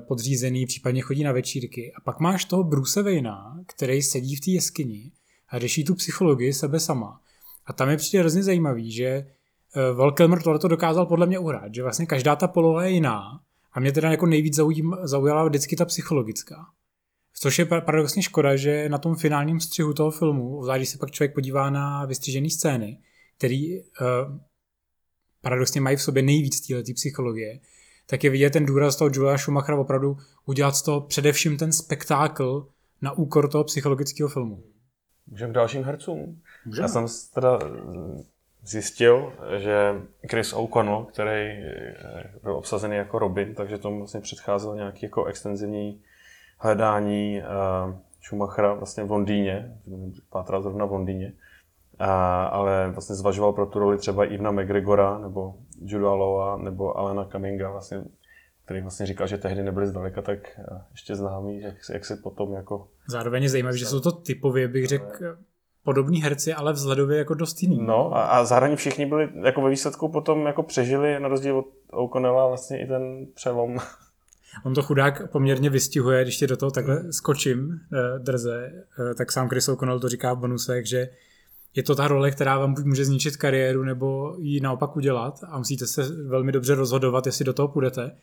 podřízený, 0.00 0.66
případně 0.66 1.02
chodí 1.02 1.24
na 1.24 1.32
večírky. 1.32 1.92
A 1.96 2.00
pak 2.00 2.20
máš 2.20 2.44
toho 2.44 2.64
Bruce 2.64 3.02
Wayna, 3.02 3.58
který 3.66 4.02
sedí 4.02 4.36
v 4.36 4.40
té 4.40 4.50
jeskyni 4.50 5.12
a 5.48 5.58
řeší 5.58 5.84
tu 5.84 5.94
psychologii 5.94 6.52
sebe 6.52 6.80
sama. 6.80 7.20
A 7.66 7.72
tam 7.72 7.90
je 7.90 7.96
přijde 7.96 8.20
hrozně 8.20 8.42
zajímavý, 8.42 8.92
že 8.92 9.06
e, 9.06 9.26
Val 9.94 10.12
Kilmer 10.12 10.42
tohle 10.42 10.58
dokázal 10.68 11.06
podle 11.06 11.26
mě 11.26 11.38
uhrát, 11.38 11.74
že 11.74 11.82
vlastně 11.82 12.06
každá 12.06 12.36
ta 12.36 12.48
poloha 12.48 12.84
je 12.84 12.90
jiná. 12.90 13.40
A 13.72 13.80
mě 13.80 13.92
teda 13.92 14.10
jako 14.10 14.26
nejvíc 14.26 14.60
zaujala 15.02 15.44
vždycky 15.44 15.76
ta 15.76 15.84
psychologická. 15.84 16.66
Což 17.44 17.58
je 17.58 17.64
paradoxně 17.64 18.22
škoda, 18.22 18.56
že 18.56 18.88
na 18.88 18.98
tom 18.98 19.16
finálním 19.16 19.60
střihu 19.60 19.94
toho 19.94 20.10
filmu, 20.10 20.62
zvlášť 20.62 20.78
když 20.78 20.88
se 20.88 20.98
pak 20.98 21.10
člověk 21.10 21.34
podívá 21.34 21.70
na 21.70 22.04
vystřížené 22.04 22.50
scény, 22.50 22.98
který 23.38 23.80
uh, 23.80 23.86
paradoxně 25.40 25.80
mají 25.80 25.96
v 25.96 26.02
sobě 26.02 26.22
nejvíc 26.22 26.66
této 26.66 26.92
psychologie, 26.94 27.60
tak 28.06 28.24
je 28.24 28.30
vidět 28.30 28.50
ten 28.50 28.66
důraz 28.66 28.96
toho 28.96 29.10
Julia 29.14 29.38
Schumachera 29.38 29.78
opravdu 29.78 30.16
udělat 30.46 30.76
z 30.76 30.82
toho 30.82 31.00
především 31.00 31.56
ten 31.56 31.72
spektákl 31.72 32.68
na 33.02 33.12
úkor 33.12 33.50
toho 33.50 33.64
psychologického 33.64 34.28
filmu. 34.28 34.62
Můžeme 35.26 35.52
k 35.52 35.54
dalším 35.54 35.84
hercům. 35.84 36.40
Můžeme. 36.66 36.84
Já 36.84 36.88
jsem 36.88 37.06
teda 37.34 37.58
zjistil, 38.62 39.32
že 39.58 40.02
Chris 40.30 40.52
O'Connell, 40.52 41.04
který 41.04 41.48
eh, 41.48 42.34
byl 42.42 42.56
obsazený 42.56 42.96
jako 42.96 43.18
Robin, 43.18 43.54
takže 43.54 43.78
tomu 43.78 43.98
vlastně 43.98 44.20
předcházel 44.20 44.76
nějaký 44.76 45.06
jako 45.06 45.24
extenzivní 45.24 46.02
hledání 46.58 47.42
uh, 47.42 47.94
Schumachera 48.22 48.74
vlastně 48.74 49.04
v 49.04 49.10
Londýně, 49.10 49.78
pátral 50.30 50.62
zrovna 50.62 50.84
v 50.84 50.92
Londýně, 50.92 51.32
uh, 52.00 52.06
ale 52.50 52.90
vlastně 52.90 53.14
zvažoval 53.14 53.52
pro 53.52 53.66
tu 53.66 53.78
roli 53.78 53.98
třeba 53.98 54.24
Ivna 54.24 54.50
McGregora, 54.50 55.18
nebo 55.18 55.54
Juda 55.82 56.14
Lawa, 56.14 56.56
nebo 56.56 56.98
Alena 56.98 57.24
Cumminga, 57.24 57.70
vlastně, 57.70 58.04
který 58.64 58.80
vlastně 58.80 59.06
říkal, 59.06 59.26
že 59.26 59.38
tehdy 59.38 59.62
nebyli 59.62 59.86
zdaleka 59.86 60.22
tak 60.22 60.38
uh, 60.58 60.78
ještě 60.90 61.16
známí, 61.16 61.60
jak, 61.60 61.74
jak 61.92 62.04
se 62.04 62.16
potom 62.16 62.52
jako... 62.52 62.88
Zároveň 63.08 63.42
je 63.42 63.48
zajímavé, 63.48 63.76
že 63.76 63.86
jsou 63.86 64.00
to 64.00 64.12
typově, 64.12 64.68
bych 64.68 64.86
řekl, 64.86 65.36
podobní 65.84 66.22
herci, 66.22 66.54
ale 66.54 66.72
vzhledově 66.72 67.18
jako 67.18 67.34
dost 67.34 67.62
jiný. 67.62 67.78
No 67.86 68.16
a, 68.16 68.22
a 68.22 68.44
zároveň 68.44 68.76
všichni 68.76 69.06
byli 69.06 69.28
jako 69.44 69.62
ve 69.62 69.70
výsledku 69.70 70.08
potom 70.08 70.46
jako 70.46 70.62
přežili 70.62 71.20
na 71.20 71.28
rozdíl 71.28 71.58
od 71.58 71.66
O'Connella 71.90 72.46
vlastně 72.46 72.82
i 72.82 72.86
ten 72.86 73.26
přelom. 73.34 73.76
On 74.64 74.74
to 74.74 74.82
chudák 74.82 75.30
poměrně 75.30 75.70
vystihuje, 75.70 76.22
když 76.22 76.36
ti 76.36 76.46
do 76.46 76.56
toho 76.56 76.70
takhle 76.70 77.12
skočím 77.12 77.80
eh, 77.92 78.18
drze, 78.18 78.72
eh, 79.10 79.14
tak 79.14 79.32
sám 79.32 79.48
Chris 79.48 79.68
O'Connell 79.68 80.00
to 80.00 80.08
říká 80.08 80.34
v 80.34 80.38
bonusech, 80.38 80.86
že 80.86 81.08
je 81.74 81.82
to 81.82 81.94
ta 81.94 82.08
role, 82.08 82.30
která 82.30 82.58
vám 82.58 82.74
může 82.84 83.04
zničit 83.04 83.36
kariéru, 83.36 83.84
nebo 83.84 84.36
ji 84.38 84.60
naopak 84.60 84.96
udělat 84.96 85.40
a 85.48 85.58
musíte 85.58 85.86
se 85.86 86.02
velmi 86.26 86.52
dobře 86.52 86.74
rozhodovat, 86.74 87.26
jestli 87.26 87.44
do 87.44 87.52
toho 87.52 87.68
půjdete. 87.68 88.16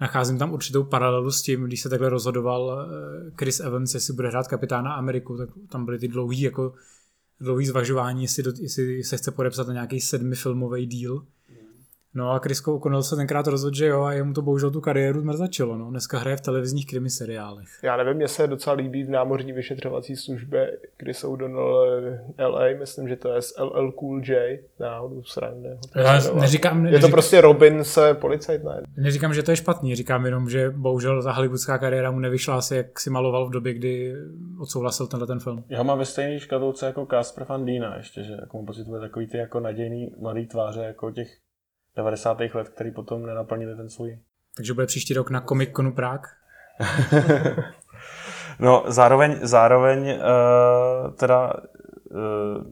Nacházím 0.00 0.38
tam 0.38 0.52
určitou 0.52 0.84
paralelu 0.84 1.30
s 1.30 1.42
tím, 1.42 1.64
když 1.64 1.80
se 1.80 1.88
takhle 1.88 2.08
rozhodoval 2.08 2.78
eh, 2.80 3.30
Chris 3.38 3.60
Evans, 3.60 3.94
jestli 3.94 4.14
bude 4.14 4.28
hrát 4.28 4.48
kapitána 4.48 4.94
Ameriku, 4.94 5.36
tak 5.36 5.48
tam 5.70 5.84
byly 5.84 5.98
ty 5.98 6.08
dlouhý, 6.08 6.40
jako 6.40 6.72
dlouhý 7.40 7.66
zvažování, 7.66 8.22
jestli, 8.22 8.42
do, 8.42 8.52
jestli 8.60 9.04
se 9.04 9.16
chce 9.16 9.30
podepsat 9.30 9.66
na 9.66 9.72
nějaký 9.72 10.00
sedmifilmový 10.00 10.86
díl. 10.86 11.26
No 12.14 12.30
a 12.30 12.38
Chris 12.38 12.68
O'Connell 12.68 13.02
se 13.02 13.16
tenkrát 13.16 13.46
rozhodl, 13.46 13.76
že 13.76 13.86
jo, 13.86 14.02
a 14.02 14.12
jemu 14.12 14.32
to 14.32 14.42
bohužel 14.42 14.70
tu 14.70 14.80
kariéru 14.80 15.20
zmrzačilo. 15.20 15.76
No. 15.76 15.90
Dneska 15.90 16.18
hraje 16.18 16.36
v 16.36 16.40
televizních 16.40 16.86
krimiseriálech. 16.86 17.68
Já 17.82 17.96
nevím, 17.96 18.14
mně 18.14 18.28
se 18.28 18.46
docela 18.46 18.76
líbí 18.76 19.04
v 19.04 19.10
námořní 19.10 19.52
vyšetřovací 19.52 20.16
službě, 20.16 20.78
kdy 20.98 21.14
jsou 21.14 21.36
Donald 21.36 21.88
LA, 22.38 22.64
myslím, 22.78 23.08
že 23.08 23.16
to 23.16 23.28
je 23.28 23.42
s 23.42 23.60
LL 23.60 23.92
Cool 23.92 24.20
J, 24.24 24.58
náhodou 24.80 25.22
srande. 25.22 25.78
Já 25.96 26.12
neříkám, 26.12 26.76
je 26.76 26.82
neříkám, 26.82 27.10
to 27.10 27.14
prostě 27.14 27.40
Robin 27.40 27.84
se 27.84 28.14
policajt, 28.14 28.64
ne? 28.64 28.82
Neříkám, 28.96 29.34
že 29.34 29.42
to 29.42 29.50
je 29.50 29.56
špatný, 29.56 29.94
říkám 29.94 30.24
jenom, 30.24 30.48
že 30.48 30.70
bohužel 30.70 31.22
ta 31.22 31.32
hollywoodská 31.32 31.78
kariéra 31.78 32.10
mu 32.10 32.18
nevyšla 32.18 32.56
asi, 32.56 32.76
jak 32.76 33.00
si 33.00 33.10
maloval 33.10 33.46
v 33.48 33.50
době, 33.50 33.74
kdy 33.74 34.14
odsouhlasil 34.60 35.06
tenhle 35.06 35.26
ten 35.26 35.40
film. 35.40 35.64
Já 35.68 35.82
mám 35.82 35.98
ve 35.98 36.04
stejné 36.04 36.40
škatulce 36.40 36.86
jako 36.86 37.06
Casper 37.10 37.46
Van 37.48 37.64
Dina 37.64 37.96
ještě, 37.96 38.22
že 38.22 38.32
jako 38.32 38.56
mám 38.56 38.66
pocit, 38.66 38.86
takový 39.00 39.26
ty 39.26 39.38
jako 39.38 39.60
nadějný 39.60 40.14
mladý 40.20 40.46
tváře, 40.46 40.80
jako 40.80 41.10
těch 41.10 41.28
90. 41.96 42.40
let, 42.54 42.68
který 42.68 42.90
potom 42.90 43.26
nenaplnili 43.26 43.76
ten 43.76 43.88
svůj. 43.88 44.18
Takže 44.56 44.74
bude 44.74 44.86
příští 44.86 45.14
rok 45.14 45.30
na 45.30 45.40
Comic 45.40 45.70
Conu 45.76 45.92
Prague? 45.92 46.30
no, 48.60 48.84
zároveň, 48.86 49.38
zároveň 49.42 50.08
uh, 50.08 51.14
teda 51.14 51.52
uh, 52.10 52.64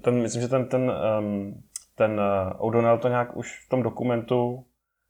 ten, 0.00 0.22
myslím, 0.22 0.42
že 0.42 0.48
ten, 0.48 0.68
ten, 0.68 0.92
um, 1.18 1.62
ten 1.94 2.20
uh, 2.20 2.66
O'Donnell 2.66 2.98
to 2.98 3.08
nějak 3.08 3.36
už 3.36 3.66
v 3.66 3.68
tom 3.68 3.82
dokumentu 3.82 4.64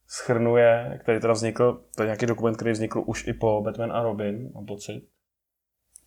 schrnuje, 0.06 0.98
který 1.02 1.20
teda 1.20 1.32
vznikl, 1.32 1.80
to 1.96 2.02
je 2.02 2.06
nějaký 2.06 2.26
dokument, 2.26 2.54
který 2.54 2.70
vznikl 2.70 3.02
už 3.06 3.26
i 3.26 3.32
po 3.32 3.62
Batman 3.62 3.92
a 3.92 4.02
Robin, 4.02 4.52
mám 4.54 4.66
pocit. 4.66 5.08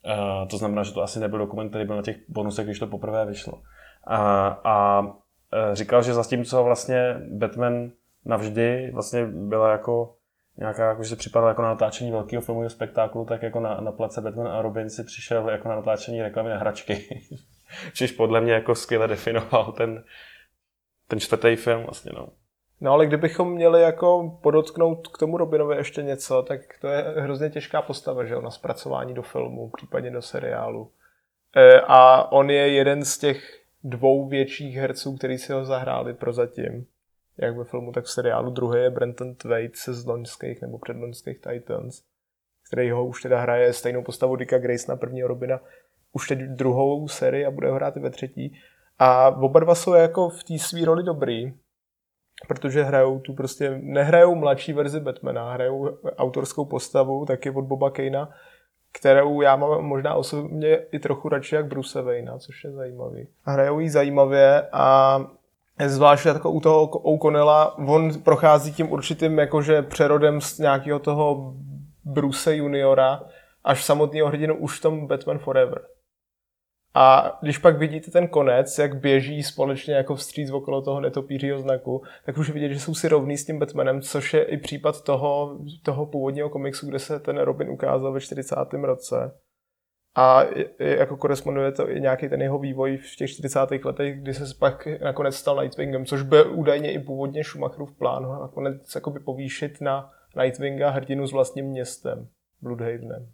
Uh, 0.06 0.48
to 0.48 0.58
znamená, 0.58 0.82
že 0.82 0.92
to 0.92 1.02
asi 1.02 1.20
nebyl 1.20 1.38
dokument, 1.38 1.68
který 1.68 1.84
byl 1.84 1.96
na 1.96 2.02
těch 2.02 2.16
bonusech, 2.28 2.66
když 2.66 2.78
to 2.78 2.86
poprvé 2.86 3.26
vyšlo. 3.26 3.52
Uh, 3.52 3.62
a 4.64 5.02
říkal, 5.72 6.02
že 6.02 6.14
zatímco 6.14 6.64
vlastně 6.64 7.14
Batman 7.30 7.90
navždy 8.24 8.90
vlastně 8.94 9.26
byla 9.26 9.72
jako 9.72 10.14
nějaká, 10.58 10.88
jako, 10.88 11.02
že 11.02 11.08
se 11.08 11.16
připadala 11.16 11.48
jako 11.48 11.62
na 11.62 11.68
natáčení 11.68 12.12
velkého 12.12 12.42
filmového 12.42 12.70
spektáklu, 12.70 13.24
tak 13.24 13.42
jako 13.42 13.60
na, 13.60 13.80
na 13.80 13.92
place 13.92 14.20
Batman 14.20 14.48
a 14.48 14.62
Robin 14.62 14.90
si 14.90 15.04
přišel 15.04 15.50
jako 15.50 15.68
na 15.68 15.76
natáčení 15.76 16.22
reklamy 16.22 16.50
na 16.50 16.58
hračky. 16.58 17.08
Čiž 17.94 18.12
podle 18.12 18.40
mě 18.40 18.52
jako 18.52 18.74
skvěle 18.74 19.08
definoval 19.08 19.72
ten, 19.72 20.04
ten 21.08 21.20
čtvrtý 21.20 21.56
film 21.56 21.82
vlastně, 21.82 22.12
no. 22.14 22.28
No 22.80 22.92
ale 22.92 23.06
kdybychom 23.06 23.52
měli 23.52 23.82
jako 23.82 24.38
podotknout 24.42 25.08
k 25.08 25.18
tomu 25.18 25.36
Robinovi 25.36 25.76
ještě 25.76 26.02
něco, 26.02 26.42
tak 26.42 26.60
to 26.80 26.88
je 26.88 27.02
hrozně 27.16 27.50
těžká 27.50 27.82
postava, 27.82 28.24
že 28.24 28.34
jo, 28.34 28.40
na 28.40 28.50
zpracování 28.50 29.14
do 29.14 29.22
filmu, 29.22 29.70
případně 29.76 30.10
do 30.10 30.22
seriálu. 30.22 30.90
E, 31.56 31.80
a 31.80 32.32
on 32.32 32.50
je 32.50 32.68
jeden 32.68 33.04
z 33.04 33.18
těch 33.18 33.57
dvou 33.84 34.28
větších 34.28 34.76
herců, 34.76 35.16
který 35.16 35.38
si 35.38 35.52
ho 35.52 35.64
zahráli 35.64 36.14
prozatím. 36.14 36.86
Jak 37.38 37.56
ve 37.56 37.64
filmu, 37.64 37.92
tak 37.92 38.04
v 38.04 38.10
seriálu. 38.10 38.50
Druhý 38.50 38.80
je 38.80 38.90
Brenton 38.90 39.34
Tveit 39.34 39.76
se 39.76 39.94
z 39.94 40.06
loňských 40.06 40.62
nebo 40.62 40.78
předloňských 40.78 41.40
Titans, 41.40 42.02
který 42.68 42.90
ho 42.90 43.06
už 43.06 43.22
teda 43.22 43.40
hraje 43.40 43.72
stejnou 43.72 44.02
postavu 44.02 44.36
Dicka 44.36 44.58
Grace 44.58 44.92
na 44.92 44.96
prvního 44.96 45.28
Robina 45.28 45.60
už 46.12 46.28
teď 46.28 46.38
druhou 46.38 47.08
sérii 47.08 47.46
a 47.46 47.50
bude 47.50 47.68
ho 47.68 47.74
hrát 47.74 47.96
i 47.96 48.00
ve 48.00 48.10
třetí. 48.10 48.54
A 48.98 49.28
oba 49.28 49.60
dva 49.60 49.74
jsou 49.74 49.94
jako 49.94 50.28
v 50.28 50.44
té 50.44 50.58
své 50.58 50.84
roli 50.84 51.02
dobrý, 51.02 51.52
protože 52.48 52.82
hrajou 52.82 53.18
tu 53.18 53.34
prostě, 53.34 53.78
nehrajou 53.82 54.34
mladší 54.34 54.72
verzi 54.72 55.00
Batmana, 55.00 55.52
hrajou 55.52 55.98
autorskou 56.16 56.64
postavu, 56.64 57.26
taky 57.26 57.50
od 57.50 57.62
Boba 57.62 57.90
Kejna, 57.90 58.30
kterou 58.92 59.40
já 59.40 59.56
mám 59.56 59.84
možná 59.84 60.14
osobně 60.14 60.76
i 60.92 60.98
trochu 60.98 61.28
radši 61.28 61.54
jak 61.54 61.66
Bruce 61.66 62.02
Wayne, 62.02 62.32
což 62.38 62.64
je 62.64 62.72
zajímavý. 62.72 63.28
Hrajou 63.42 63.78
jí 63.80 63.88
zajímavě 63.88 64.62
a 64.72 65.18
zvláště 65.86 66.28
jako 66.28 66.50
u 66.50 66.60
toho 66.60 66.86
O'Connella, 66.86 67.78
on 67.78 68.22
prochází 68.22 68.72
tím 68.72 68.92
určitým 68.92 69.38
jakože 69.38 69.82
přerodem 69.82 70.40
z 70.40 70.58
nějakého 70.58 70.98
toho 70.98 71.54
Bruce 72.04 72.56
juniora 72.56 73.22
až 73.64 73.84
samotného 73.84 74.28
hrdinu 74.28 74.56
už 74.56 74.78
v 74.78 74.82
tom 74.82 75.06
Batman 75.06 75.38
Forever. 75.38 75.80
A 76.94 77.38
když 77.42 77.58
pak 77.58 77.78
vidíte 77.78 78.10
ten 78.10 78.28
konec, 78.28 78.78
jak 78.78 78.96
běží 78.96 79.42
společně 79.42 79.94
jako 79.94 80.14
vstříc 80.14 80.50
okolo 80.50 80.82
toho 80.82 81.00
netopířího 81.00 81.58
znaku, 81.58 82.02
tak 82.26 82.38
už 82.38 82.50
vidět, 82.50 82.72
že 82.72 82.80
jsou 82.80 82.94
si 82.94 83.08
rovní 83.08 83.38
s 83.38 83.46
tím 83.46 83.58
Batmanem, 83.58 84.00
což 84.00 84.34
je 84.34 84.42
i 84.42 84.56
případ 84.56 85.04
toho, 85.04 85.58
toho 85.82 86.06
původního 86.06 86.50
komiksu, 86.50 86.86
kde 86.86 86.98
se 86.98 87.20
ten 87.20 87.38
Robin 87.38 87.70
ukázal 87.70 88.12
ve 88.12 88.20
40. 88.20 88.56
roce. 88.82 89.38
A 90.16 90.42
jako 90.78 91.16
koresponduje 91.16 91.72
to 91.72 91.90
i 91.90 92.00
nějaký 92.00 92.28
ten 92.28 92.42
jeho 92.42 92.58
vývoj 92.58 92.96
v 92.96 93.16
těch 93.16 93.30
40. 93.30 93.58
letech, 93.84 94.20
kdy 94.22 94.34
se 94.34 94.44
pak 94.58 94.88
nakonec 95.02 95.36
stal 95.36 95.60
Nightwingem, 95.60 96.06
což 96.06 96.22
byl 96.22 96.52
údajně 96.54 96.92
i 96.92 96.98
původně 96.98 97.44
Schumacherův 97.44 97.98
plán 97.98 98.22
nakonec 98.40 98.94
jakoby 98.94 99.20
povýšit 99.20 99.80
na 99.80 100.10
Nightwinga 100.42 100.90
hrdinu 100.90 101.26
s 101.26 101.32
vlastním 101.32 101.66
městem, 101.66 102.28
Bloodhavenem. 102.62 103.32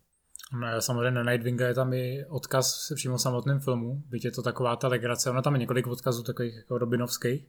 No, 0.54 0.80
samozřejmě 0.80 1.10
na 1.10 1.22
Nightwinga 1.22 1.66
je 1.66 1.74
tam 1.74 1.92
i 1.92 2.24
odkaz 2.28 2.92
přímo 2.94 3.18
samotném 3.18 3.60
filmu, 3.60 4.02
byť 4.08 4.24
je 4.24 4.30
to 4.30 4.42
taková 4.42 4.76
ta 4.76 4.88
legrace, 4.88 5.30
ona 5.30 5.42
tam 5.42 5.54
je 5.54 5.58
několik 5.58 5.86
odkazů 5.86 6.22
takových 6.22 6.54
jako 6.56 6.78
robinovských. 6.78 7.46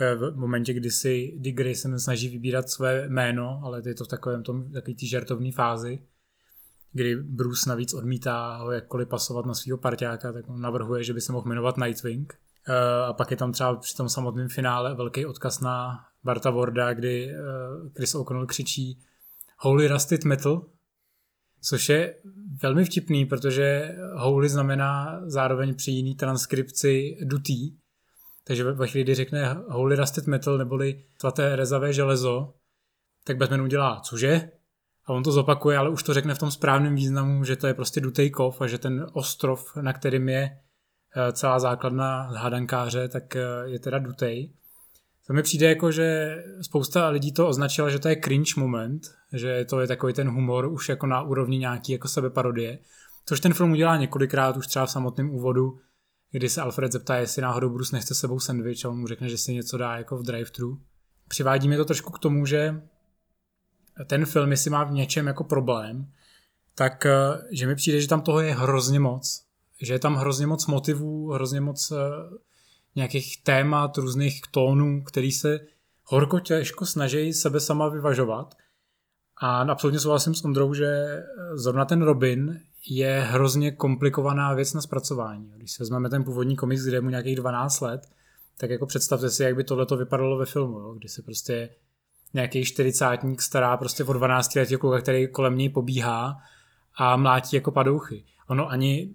Eh, 0.00 0.14
v 0.14 0.36
momentě, 0.36 0.74
kdy 0.74 0.90
si 0.90 1.34
Dick 1.36 1.56
Grayson 1.56 1.98
snaží 1.98 2.28
vybírat 2.28 2.70
své 2.70 3.08
jméno, 3.08 3.60
ale 3.64 3.82
je 3.86 3.94
to 3.94 4.04
v 4.04 4.08
takovém 4.08 4.42
tom, 4.42 4.72
takový 4.72 4.94
té 4.94 5.06
žertovní 5.06 5.52
fázi, 5.52 5.98
kdy 6.92 7.16
Bruce 7.16 7.68
navíc 7.68 7.94
odmítá 7.94 8.56
ho 8.56 8.70
jakkoliv 8.70 9.08
pasovat 9.08 9.46
na 9.46 9.54
svého 9.54 9.78
parťáka, 9.78 10.32
tak 10.32 10.48
on 10.48 10.60
navrhuje, 10.60 11.04
že 11.04 11.12
by 11.12 11.20
se 11.20 11.32
mohl 11.32 11.48
jmenovat 11.48 11.76
Nightwing. 11.76 12.34
Eh, 12.68 13.04
a 13.06 13.12
pak 13.12 13.30
je 13.30 13.36
tam 13.36 13.52
třeba 13.52 13.76
při 13.76 13.96
tom 13.96 14.08
samotném 14.08 14.48
finále 14.48 14.94
velký 14.94 15.26
odkaz 15.26 15.60
na 15.60 16.04
Barta 16.24 16.50
Warda, 16.50 16.94
kdy 16.94 17.30
eh, 17.30 17.38
Chris 17.96 18.14
O'Connell 18.14 18.46
křičí 18.46 18.98
Holy 19.58 19.88
Rusted 19.88 20.24
Metal, 20.24 20.64
Což 21.64 21.88
je 21.88 22.14
velmi 22.62 22.84
vtipný, 22.84 23.26
protože 23.26 23.96
holy 24.14 24.48
znamená 24.48 25.20
zároveň 25.24 25.74
při 25.74 25.90
jiný 25.90 26.14
transkripci 26.14 27.16
dutý. 27.24 27.76
Takže 28.44 28.64
ve 28.64 28.88
chvíli, 28.88 29.04
kdy 29.04 29.14
řekne 29.14 29.56
holy 29.68 29.96
rusted 29.96 30.26
metal 30.26 30.58
neboli 30.58 31.04
svaté 31.20 31.56
rezavé 31.56 31.92
železo, 31.92 32.54
tak 33.24 33.36
Batman 33.36 33.60
udělá 33.60 34.00
cože? 34.00 34.50
A 35.06 35.12
on 35.12 35.22
to 35.22 35.32
zopakuje, 35.32 35.78
ale 35.78 35.90
už 35.90 36.02
to 36.02 36.14
řekne 36.14 36.34
v 36.34 36.38
tom 36.38 36.50
správném 36.50 36.94
významu, 36.94 37.44
že 37.44 37.56
to 37.56 37.66
je 37.66 37.74
prostě 37.74 38.00
dutej 38.00 38.30
kov 38.30 38.60
a 38.60 38.66
že 38.66 38.78
ten 38.78 39.06
ostrov, 39.12 39.76
na 39.80 39.92
kterým 39.92 40.28
je 40.28 40.50
eh, 41.16 41.32
celá 41.32 41.58
základna 41.58 42.22
hádankáře, 42.22 43.08
tak 43.08 43.36
eh, 43.36 43.42
je 43.64 43.78
teda 43.78 43.98
dutej. 43.98 44.52
To 45.26 45.32
mi 45.32 45.42
přijde 45.42 45.68
jako, 45.68 45.90
že 45.90 46.36
spousta 46.60 47.08
lidí 47.08 47.32
to 47.32 47.48
označila, 47.48 47.90
že 47.90 47.98
to 47.98 48.08
je 48.08 48.20
cringe 48.24 48.52
moment, 48.56 49.14
že 49.32 49.64
to 49.64 49.80
je 49.80 49.86
takový 49.86 50.12
ten 50.12 50.30
humor 50.30 50.66
už 50.66 50.88
jako 50.88 51.06
na 51.06 51.22
úrovni 51.22 51.58
nějaký 51.58 51.92
jako 51.92 52.08
sebeparodie, 52.08 52.78
což 53.26 53.40
ten 53.40 53.54
film 53.54 53.72
udělá 53.72 53.96
několikrát 53.96 54.56
už 54.56 54.66
třeba 54.66 54.86
v 54.86 54.90
samotném 54.90 55.30
úvodu, 55.30 55.80
kdy 56.30 56.48
se 56.48 56.60
Alfred 56.60 56.92
zeptá, 56.92 57.16
jestli 57.16 57.42
náhodou 57.42 57.70
Bruce 57.70 57.96
nechce 57.96 58.14
sebou 58.14 58.40
sandwich 58.40 58.84
a 58.84 58.88
on 58.88 58.98
mu 58.98 59.06
řekne, 59.06 59.28
že 59.28 59.38
si 59.38 59.54
něco 59.54 59.78
dá 59.78 59.96
jako 59.96 60.16
v 60.16 60.22
drive-thru. 60.22 60.78
Přivádí 61.28 61.68
mi 61.68 61.76
to 61.76 61.84
trošku 61.84 62.12
k 62.12 62.18
tomu, 62.18 62.46
že 62.46 62.82
ten 64.06 64.26
film, 64.26 64.50
jestli 64.50 64.70
má 64.70 64.84
v 64.84 64.92
něčem 64.92 65.26
jako 65.26 65.44
problém, 65.44 66.12
tak 66.74 67.06
eh, 67.06 67.12
že 67.50 67.66
mi 67.66 67.74
přijde, 67.74 68.00
že 68.00 68.08
tam 68.08 68.20
toho 68.20 68.40
je 68.40 68.54
hrozně 68.54 69.00
moc. 69.00 69.44
Že 69.82 69.94
je 69.94 69.98
tam 69.98 70.14
hrozně 70.14 70.46
moc 70.46 70.66
motivů, 70.66 71.30
hrozně 71.30 71.60
moc 71.60 71.90
eh, 71.90 71.96
nějakých 72.96 73.42
témat, 73.42 73.98
různých 73.98 74.40
tónů, 74.50 75.04
který 75.04 75.32
se 75.32 75.60
horko 76.04 76.40
těžko 76.40 76.86
snaží 76.86 77.32
sebe 77.32 77.60
sama 77.60 77.88
vyvažovat. 77.88 78.54
A 79.36 79.60
absolutně 79.60 80.00
souhlasím 80.00 80.34
s 80.34 80.44
Ondrou, 80.44 80.74
že 80.74 81.22
zrovna 81.54 81.84
ten 81.84 82.02
Robin 82.02 82.60
je 82.88 83.20
hrozně 83.20 83.70
komplikovaná 83.70 84.54
věc 84.54 84.74
na 84.74 84.80
zpracování. 84.80 85.52
Když 85.56 85.72
se 85.72 85.82
vezmeme 85.82 86.10
ten 86.10 86.24
původní 86.24 86.56
komiks, 86.56 86.82
kde 86.82 86.96
je 86.96 87.00
mu 87.00 87.10
nějakých 87.10 87.36
12 87.36 87.80
let, 87.80 88.08
tak 88.58 88.70
jako 88.70 88.86
představte 88.86 89.30
si, 89.30 89.42
jak 89.42 89.56
by 89.56 89.64
tohle 89.64 89.86
vypadalo 89.98 90.38
ve 90.38 90.46
filmu, 90.46 90.78
jo? 90.78 90.94
kdy 90.94 91.08
se 91.08 91.22
prostě 91.22 91.68
nějaký 92.34 92.64
čtyřicátník 92.64 93.42
stará 93.42 93.76
prostě 93.76 94.04
o 94.04 94.12
12 94.12 94.54
letého 94.54 94.78
kluka, 94.78 95.00
který 95.00 95.28
kolem 95.28 95.58
něj 95.58 95.68
pobíhá 95.68 96.38
a 96.94 97.16
mlátí 97.16 97.56
jako 97.56 97.70
padouchy. 97.70 98.24
Ono 98.48 98.70
ani 98.70 99.14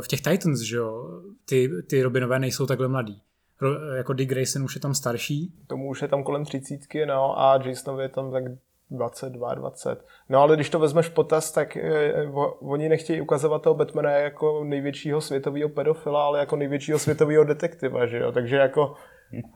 v 0.00 0.08
těch 0.08 0.20
Titans, 0.20 0.60
že 0.60 0.76
jo, 0.76 1.20
ty, 1.48 1.70
ty 1.90 2.02
Robinové 2.02 2.38
nejsou 2.38 2.66
takhle 2.66 2.88
mladí. 2.88 3.22
Ro, 3.60 3.94
jako 3.94 4.12
Dick 4.12 4.30
Grayson 4.30 4.62
už 4.62 4.74
je 4.74 4.80
tam 4.80 4.94
starší. 4.94 5.54
Tomu 5.66 5.88
už 5.88 6.02
je 6.02 6.08
tam 6.08 6.22
kolem 6.22 6.44
třicítky, 6.44 7.06
no, 7.06 7.40
a 7.40 7.60
Jasonovi 7.64 8.02
je 8.02 8.08
tam 8.08 8.32
tak 8.32 8.44
22, 8.90 9.54
20. 9.54 10.04
No 10.28 10.40
ale 10.40 10.56
když 10.56 10.70
to 10.70 10.78
vezmeš 10.78 11.08
potaz, 11.08 11.52
tak 11.52 11.76
eh, 11.76 12.26
oni 12.60 12.88
nechtějí 12.88 13.20
ukazovat 13.20 13.62
toho 13.62 13.74
Batmana 13.74 14.10
jako 14.10 14.64
největšího 14.64 15.20
světového 15.20 15.68
pedofila, 15.68 16.24
ale 16.24 16.38
jako 16.38 16.56
největšího 16.56 16.98
světového 16.98 17.44
detektiva, 17.44 18.06
že 18.06 18.18
jo? 18.18 18.32
Takže 18.32 18.56
jako 18.56 18.94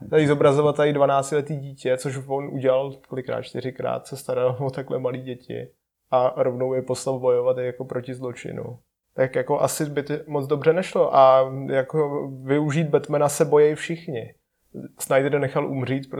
tady 0.09 0.27
zobrazovat 0.27 0.75
tady 0.75 0.93
12-letý 0.93 1.57
dítě, 1.57 1.97
což 1.97 2.19
on 2.27 2.49
udělal 2.53 2.93
kolikrát, 3.07 3.41
čtyřikrát, 3.41 4.07
se 4.07 4.17
staral 4.17 4.57
o 4.59 4.69
takhle 4.69 4.99
malé 4.99 5.17
děti 5.17 5.69
a 6.11 6.43
rovnou 6.43 6.73
je 6.73 6.81
poslal 6.81 7.19
bojovat 7.19 7.57
jako 7.57 7.85
proti 7.85 8.13
zločinu. 8.13 8.79
Tak 9.15 9.35
jako 9.35 9.61
asi 9.61 9.85
by 9.85 10.03
to 10.03 10.13
moc 10.27 10.47
dobře 10.47 10.73
nešlo 10.73 11.15
a 11.15 11.51
jako 11.69 12.27
využít 12.43 12.89
Batmana 12.89 13.29
se 13.29 13.45
bojí 13.45 13.75
všichni. 13.75 14.33
Snyder 14.99 15.39
nechal 15.39 15.67
umřít 15.67 16.15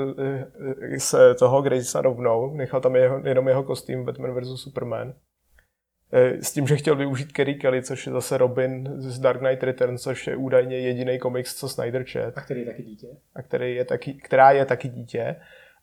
z 0.98 1.16
toho 1.40 1.62
Gracea 1.62 2.02
rovnou, 2.02 2.56
nechal 2.56 2.82
tam 2.82 2.96
jeho, 2.96 3.22
jenom 3.26 3.48
jeho 3.48 3.64
kostým 3.64 4.06
Batman 4.06 4.42
vs. 4.42 4.62
Superman. 4.62 5.14
E, 6.12 6.44
s 6.44 6.54
tím, 6.54 6.68
že 6.68 6.78
chtěl 6.78 6.96
využít 6.96 7.32
Kerry 7.32 7.56
Kelly, 7.56 7.84
což 7.84 8.08
je 8.08 8.14
zase 8.14 8.38
Robin 8.38 9.02
z 9.02 9.20
Dark 9.20 9.40
Knight 9.40 9.64
Returns, 9.64 10.02
což 10.02 10.28
je 10.28 10.36
údajně 10.36 10.80
jediný 10.80 11.20
komiks, 11.20 11.56
co 11.56 11.70
Snyder 11.70 12.04
čet. 12.04 12.38
A 12.38 12.42
který 12.42 12.60
je 12.60 12.66
taky 12.66 12.84
dítě. 12.84 13.08
A 13.36 13.42
který 13.42 13.76
je 13.76 13.86
taky, 13.86 14.14
která 14.14 14.52
je 14.52 14.66
taky 14.66 14.90
dítě. 14.90 15.36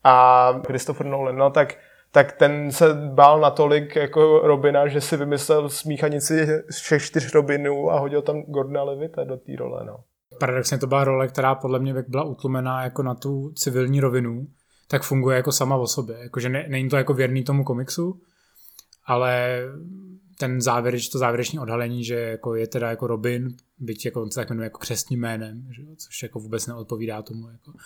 A 0.04 0.48
Christopher 0.66 1.06
Nolan, 1.06 1.36
no 1.36 1.50
tak 1.50 1.74
tak 2.12 2.32
ten 2.32 2.72
se 2.72 2.94
bál 2.94 3.40
natolik 3.40 3.96
jako 3.96 4.38
Robina, 4.44 4.88
že 4.88 5.00
si 5.00 5.16
vymyslel 5.16 5.68
smíchanici 5.68 6.46
všech 6.70 7.02
čtyř 7.02 7.34
Robinů 7.34 7.90
a 7.90 7.98
hodil 7.98 8.22
tam 8.22 8.42
Gordona 8.42 8.82
Levita 8.82 9.24
do 9.24 9.36
té 9.36 9.52
role. 9.58 9.84
No. 9.86 9.96
Paradoxně 10.40 10.78
to 10.78 10.86
byla 10.86 11.04
role, 11.04 11.28
která 11.28 11.54
podle 11.54 11.78
mě 11.78 11.94
byla 12.08 12.24
utlumená 12.24 12.84
jako 12.84 13.02
na 13.02 13.14
tu 13.14 13.52
civilní 13.56 14.00
rovinu, 14.00 14.46
tak 14.88 15.02
funguje 15.02 15.36
jako 15.36 15.52
sama 15.52 15.76
o 15.76 15.86
sobě. 15.86 16.16
Jakože 16.18 16.48
ne, 16.48 16.66
není 16.68 16.88
to 16.88 16.96
jako 16.96 17.14
věrný 17.14 17.44
tomu 17.44 17.64
komiksu, 17.64 18.20
ale 19.04 19.62
ten 20.38 20.60
závěreč, 20.60 21.08
to 21.08 21.18
závěrečné 21.18 21.60
odhalení, 21.60 22.04
že 22.04 22.14
jako 22.14 22.54
je 22.54 22.66
teda 22.66 22.90
jako 22.90 23.06
Robin, 23.06 23.56
byť 23.78 24.04
jako 24.04 24.22
on 24.22 24.30
se 24.30 24.40
tak 24.40 24.50
jmenuje 24.50 24.66
jako 24.66 24.78
křestním 24.78 25.20
jménem, 25.20 25.68
že, 25.70 25.82
což 25.96 26.22
jako 26.22 26.40
vůbec 26.40 26.66
neodpovídá 26.66 27.22
tomu 27.22 27.48
jako 27.48 27.70
uh, 27.70 27.78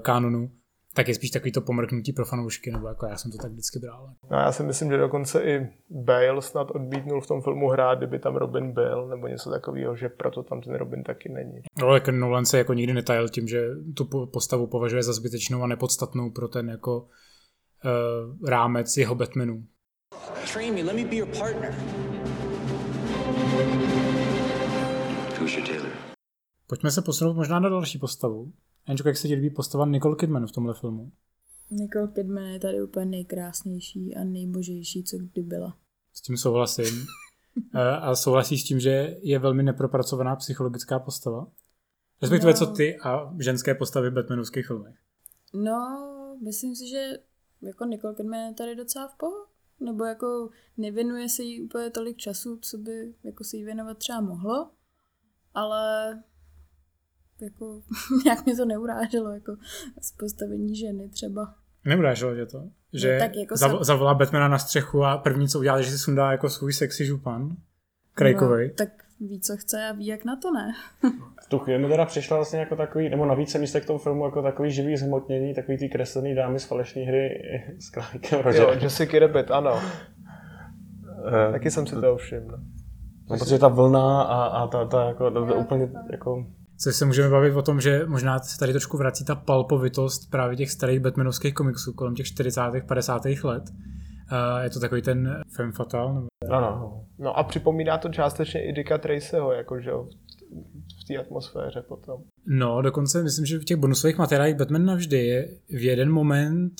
kanonu, 0.00 0.50
tak 0.94 1.08
je 1.08 1.14
spíš 1.14 1.30
takový 1.30 1.52
to 1.52 1.60
pomrknutí 1.60 2.12
pro 2.12 2.24
fanoušky, 2.24 2.70
nebo 2.70 2.88
jako 2.88 3.06
já 3.06 3.16
jsem 3.16 3.30
to 3.30 3.38
tak 3.38 3.52
vždycky 3.52 3.78
bral. 3.78 4.10
No 4.30 4.38
já 4.38 4.52
si 4.52 4.62
myslím, 4.62 4.90
že 4.90 4.96
dokonce 4.96 5.42
i 5.42 5.68
Bale 5.90 6.42
snad 6.42 6.70
odmítnul 6.70 7.20
v 7.20 7.26
tom 7.26 7.42
filmu 7.42 7.68
hrát, 7.68 7.98
kdyby 7.98 8.18
tam 8.18 8.36
Robin 8.36 8.72
byl, 8.72 9.08
nebo 9.08 9.28
něco 9.28 9.50
takového, 9.50 9.96
že 9.96 10.08
proto 10.08 10.42
tam 10.42 10.60
ten 10.60 10.74
Robin 10.74 11.02
taky 11.02 11.28
není. 11.28 11.62
No, 11.78 11.86
ale 11.86 12.02
Nolan 12.10 12.44
se 12.44 12.58
jako 12.58 12.74
nikdy 12.74 12.92
netajil 12.92 13.28
tím, 13.28 13.48
že 13.48 13.68
tu 13.96 14.26
postavu 14.26 14.66
považuje 14.66 15.02
za 15.02 15.12
zbytečnou 15.12 15.62
a 15.62 15.66
nepodstatnou 15.66 16.30
pro 16.30 16.48
ten 16.48 16.68
jako 16.68 17.00
uh, 17.00 18.48
rámec 18.48 18.96
jeho 18.96 19.14
Batmanů. 19.14 19.64
Train 20.52 20.74
me, 20.74 20.82
let 20.82 20.96
me 20.96 21.04
be 21.04 21.16
your 21.16 21.28
partner. 21.38 21.74
Who's 25.40 25.56
your 25.56 25.66
Taylor? 25.66 25.90
Pojďme 26.66 26.90
se 26.90 27.02
posunout 27.02 27.34
možná 27.34 27.60
na 27.60 27.68
další 27.68 27.98
postavu. 27.98 28.52
Ančko, 28.88 29.08
jak 29.08 29.16
se 29.16 29.28
ti 29.28 29.34
líbí 29.34 29.50
postava 29.50 29.86
Nicole 29.86 30.16
Kidman 30.16 30.46
v 30.46 30.52
tomhle 30.52 30.74
filmu? 30.74 31.12
Nicole 31.70 32.08
Kidman 32.08 32.44
je 32.44 32.60
tady 32.60 32.82
úplně 32.82 33.06
nejkrásnější 33.06 34.16
a 34.16 34.24
nejbožejší, 34.24 35.04
co 35.04 35.16
kdy 35.18 35.42
byla. 35.42 35.76
S 36.12 36.20
tím 36.20 36.36
souhlasím. 36.36 37.06
a 38.00 38.14
souhlasí 38.14 38.58
s 38.58 38.64
tím, 38.64 38.80
že 38.80 39.16
je 39.22 39.38
velmi 39.38 39.62
nepropracovaná 39.62 40.36
psychologická 40.36 40.98
postava? 40.98 41.46
Respektive 42.22 42.52
no, 42.52 42.58
co 42.58 42.66
ty 42.66 42.98
a 42.98 43.34
ženské 43.38 43.74
postavy 43.74 44.10
v 44.10 44.14
Batmanovských 44.14 44.66
filmech? 44.66 44.96
No, 45.54 45.78
myslím 46.44 46.76
si, 46.76 46.88
že 46.88 47.18
jako 47.62 47.84
Nicole 47.84 48.14
Kidman 48.14 48.40
je 48.40 48.54
tady 48.54 48.76
docela 48.76 49.08
v 49.08 49.16
pohodě. 49.16 49.50
Nebo 49.80 50.04
jako 50.04 50.50
nevěnuje 50.76 51.28
se 51.28 51.42
jí 51.42 51.62
úplně 51.62 51.90
tolik 51.90 52.16
času, 52.16 52.58
co 52.62 52.78
by 52.78 53.14
jako 53.24 53.44
se 53.44 53.56
jí 53.56 53.64
věnovat 53.64 53.98
třeba 53.98 54.20
mohlo. 54.20 54.70
Ale 55.54 56.12
jako 57.42 57.82
nějak 58.24 58.46
mě 58.46 58.56
to 58.56 58.64
neuráželo, 58.64 59.30
jako 59.30 59.56
z 60.02 60.12
postavení 60.12 60.76
ženy 60.76 61.08
třeba. 61.08 61.54
Neuráželo 61.84 62.34
tě 62.34 62.46
to? 62.46 62.62
Že 62.92 63.12
no, 63.12 63.18
tak 63.18 63.36
jako 63.36 63.54
zav- 63.54 63.76
jsem... 63.76 63.84
zavolá 63.84 64.14
Batmana 64.14 64.48
na 64.48 64.58
střechu 64.58 65.04
a 65.04 65.18
první, 65.18 65.48
co 65.48 65.58
udělá, 65.58 65.80
že 65.80 65.90
si 65.90 65.98
sundá 65.98 66.32
jako 66.32 66.48
svůj 66.48 66.72
sexy 66.72 67.06
župan. 67.06 67.56
Krejkovej. 68.14 68.68
No, 68.68 68.74
tak 68.74 68.88
ví, 69.20 69.40
co 69.40 69.56
chce 69.56 69.88
a 69.88 69.92
ví, 69.92 70.06
jak 70.06 70.24
na 70.24 70.36
to 70.36 70.52
ne. 70.52 70.72
v 71.44 71.46
tu 71.48 71.58
chvíli 71.58 71.78
mi 71.78 71.88
teda 71.88 72.04
přišla 72.04 72.36
vlastně 72.36 72.58
jako 72.58 72.76
takový, 72.76 73.08
nebo 73.08 73.26
navíc 73.26 73.50
se 73.50 73.58
místek 73.58 73.84
k 73.84 73.86
tomu 73.86 73.98
filmu 73.98 74.24
jako 74.24 74.42
takový 74.42 74.70
živý 74.70 74.96
zhmotnění, 74.96 75.54
takový 75.54 75.78
ty 75.78 75.88
kreslený 75.88 76.34
dámy 76.34 76.60
z 76.60 76.64
falešní 76.64 77.02
hry 77.02 77.42
s 77.78 77.90
králíkem 77.90 78.40
Roger. 78.40 78.62
Jo, 78.62 78.74
Jessica 78.82 79.18
Rabbit, 79.18 79.50
ano. 79.50 79.72
Uh, 79.72 81.52
Taky 81.52 81.70
jsem 81.70 81.86
si 81.86 81.94
to 81.94 82.16
všiml. 82.16 82.58
No, 83.30 83.38
protože 83.38 83.58
ta 83.58 83.68
vlna 83.68 84.22
a, 84.22 84.46
a 84.46 84.66
ta, 84.66 84.84
ta 84.84 85.04
jako, 85.04 85.30
ta, 85.30 85.46
ta 85.46 85.54
úplně 85.54 85.88
jako 86.10 86.46
Což 86.80 86.96
se 86.96 87.04
můžeme 87.04 87.28
bavit 87.28 87.54
o 87.54 87.62
tom, 87.62 87.80
že 87.80 88.06
možná 88.06 88.38
se 88.38 88.58
tady 88.58 88.72
trošku 88.72 88.96
vrací 88.96 89.24
ta 89.24 89.34
palpovitost 89.34 90.30
právě 90.30 90.56
těch 90.56 90.70
starých 90.70 91.00
Batmanovských 91.00 91.54
komiksů 91.54 91.92
kolem 91.92 92.14
těch 92.14 92.26
40. 92.26 92.60
50. 92.86 93.22
let. 93.44 93.62
Uh, 94.32 94.62
je 94.62 94.70
to 94.70 94.80
takový 94.80 95.02
ten 95.02 95.42
femme 95.56 95.72
fatal? 95.72 96.14
Nebo... 96.14 96.26
Ano. 96.50 97.04
No 97.18 97.38
a 97.38 97.44
připomíná 97.44 97.98
to 97.98 98.08
částečně 98.08 98.68
i 98.68 98.72
Dicka 98.72 98.98
Tracyho, 98.98 99.52
jakože 99.52 99.90
v 101.00 101.04
té 101.08 101.16
atmosféře 101.16 101.82
potom. 101.88 102.22
No, 102.46 102.82
dokonce 102.82 103.22
myslím, 103.22 103.46
že 103.46 103.58
v 103.58 103.64
těch 103.64 103.76
bonusových 103.76 104.18
materiálech 104.18 104.56
Batman 104.56 104.84
navždy 104.84 105.26
je 105.26 105.48
v 105.68 105.84
jeden 105.84 106.12
moment 106.12 106.72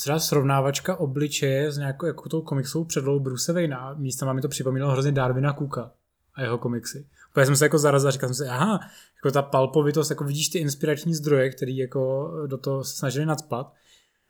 třeba 0.00 0.18
srovnávačka 0.18 0.96
obličeje 0.96 1.72
s 1.72 1.78
nějakou 1.78 2.06
jako 2.06 2.28
tou 2.28 2.42
komiksovou 2.42 2.84
předlohou 2.84 3.20
Bruce 3.20 3.52
Wayne. 3.52 3.76
Místa 3.96 4.32
mi 4.32 4.40
to 4.40 4.48
připomínalo 4.48 4.92
hrozně 4.92 5.12
Darwina 5.12 5.52
Cooka 5.52 5.90
a 6.34 6.42
jeho 6.42 6.58
komiksy. 6.58 7.06
Úplně 7.34 7.46
jsem 7.46 7.56
se 7.56 7.64
jako 7.64 7.78
zarazil 7.78 8.08
a 8.08 8.10
říkal 8.10 8.28
jsem 8.28 8.46
si, 8.46 8.50
aha, 8.50 8.80
jako 9.16 9.30
ta 9.30 9.42
palpovitost, 9.42 10.10
jako 10.10 10.24
vidíš 10.24 10.48
ty 10.48 10.58
inspirační 10.58 11.14
zdroje, 11.14 11.50
který 11.50 11.76
jako 11.76 12.32
do 12.46 12.58
toho 12.58 12.84
se 12.84 12.96
snažili 12.96 13.26
nadspat. 13.26 13.72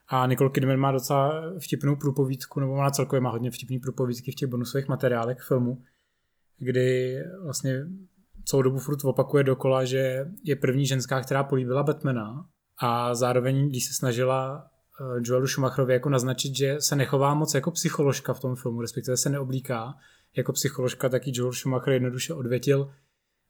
A 0.09 0.27
Nicole 0.27 0.51
Kidman 0.51 0.77
má 0.77 0.93
docela 0.93 1.43
vtipnou 1.59 1.97
průpovídku, 1.97 2.61
nebo 2.61 2.77
má 2.77 2.91
celkově 2.91 3.21
má 3.21 3.31
hodně 3.31 3.51
vtipný 3.51 3.79
průpovídky 3.79 4.33
v 4.33 4.35
těch 4.35 4.49
bonusových 4.49 4.89
materiálech 4.89 5.41
filmu, 5.41 5.83
kdy 6.59 7.19
vlastně 7.43 7.87
celou 8.45 8.63
dobu 8.63 8.79
furt 8.79 9.05
opakuje 9.05 9.45
dokola, 9.45 9.85
že 9.85 10.27
je 10.45 10.57
první 10.57 10.87
ženská, 10.87 11.21
která 11.21 11.45
políbila 11.45 11.83
Batmana 11.83 12.47
a 12.79 13.15
zároveň, 13.15 13.69
když 13.69 13.85
se 13.85 13.95
snažila 13.95 14.67
eh, 15.01 15.21
Joelu 15.23 15.47
Schumacherovi 15.47 15.93
jako 15.93 16.09
naznačit, 16.09 16.57
že 16.57 16.77
se 16.81 16.97
nechová 16.97 17.35
moc 17.35 17.55
jako 17.55 17.71
psycholožka 17.71 18.35
v 18.35 18.41
tom 18.41 18.57
filmu, 18.57 18.81
respektive 18.81 19.17
se 19.17 19.31
neoblíká 19.31 19.95
jako 20.37 20.53
psycholožka, 20.53 21.09
taky 21.09 21.33
Joel 21.35 21.53
Schumacher 21.53 21.93
jednoduše 21.93 22.35
odvětil, 22.35 22.93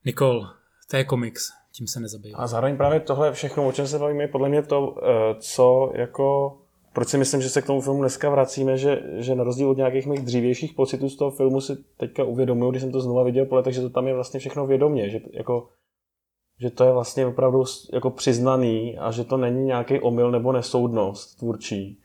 Nicole, 0.05 0.49
to 0.91 0.97
je 0.97 1.05
komiks, 1.05 1.49
tím 1.73 1.87
se 1.87 2.01
nezabývá. 2.01 2.39
A 2.39 2.47
zároveň 2.47 2.77
právě 2.77 3.01
tohle 3.01 3.33
všechno, 3.33 3.69
o 3.69 3.73
čem 3.73 3.87
se 3.87 3.99
bavíme, 3.99 4.25
je 4.25 4.29
podle 4.29 4.49
mě 4.49 4.63
to, 4.63 4.97
eh, 5.03 5.35
co 5.41 5.93
jako 5.95 6.59
proč 6.95 7.09
si 7.09 7.19
myslím, 7.19 7.43
že 7.43 7.49
se 7.49 7.63
k 7.63 7.67
tomu 7.67 7.81
filmu 7.81 8.01
dneska 8.01 8.31
vracíme, 8.31 8.79
že, 8.79 9.03
že 9.17 9.35
na 9.35 9.45
rozdíl 9.45 9.71
od 9.71 9.77
nějakých 9.77 10.07
mých 10.07 10.21
dřívějších 10.21 10.73
pocitů 10.73 11.09
z 11.09 11.17
toho 11.17 11.31
filmu 11.31 11.61
si 11.61 11.77
teďka 11.97 12.25
uvědomuju, 12.25 12.71
když 12.71 12.83
jsem 12.83 12.93
to 12.93 13.01
znova 13.01 13.23
viděl 13.23 13.47
po 13.47 13.55
letech, 13.55 13.75
že 13.75 13.81
to 13.81 13.91
tam 13.91 14.07
je 14.07 14.15
vlastně 14.15 14.41
všechno 14.41 14.67
vědomě, 14.67 15.11
že, 15.11 15.21
jako, 15.33 15.69
že 16.61 16.71
to 16.71 16.85
je 16.85 16.93
vlastně 16.93 17.27
opravdu 17.27 17.65
jako 17.93 18.11
přiznaný 18.11 18.99
a 18.99 19.11
že 19.11 19.25
to 19.25 19.37
není 19.37 19.65
nějaký 19.65 20.01
omyl 20.01 20.31
nebo 20.31 20.53
nesoudnost 20.53 21.39
tvůrčí. 21.39 22.01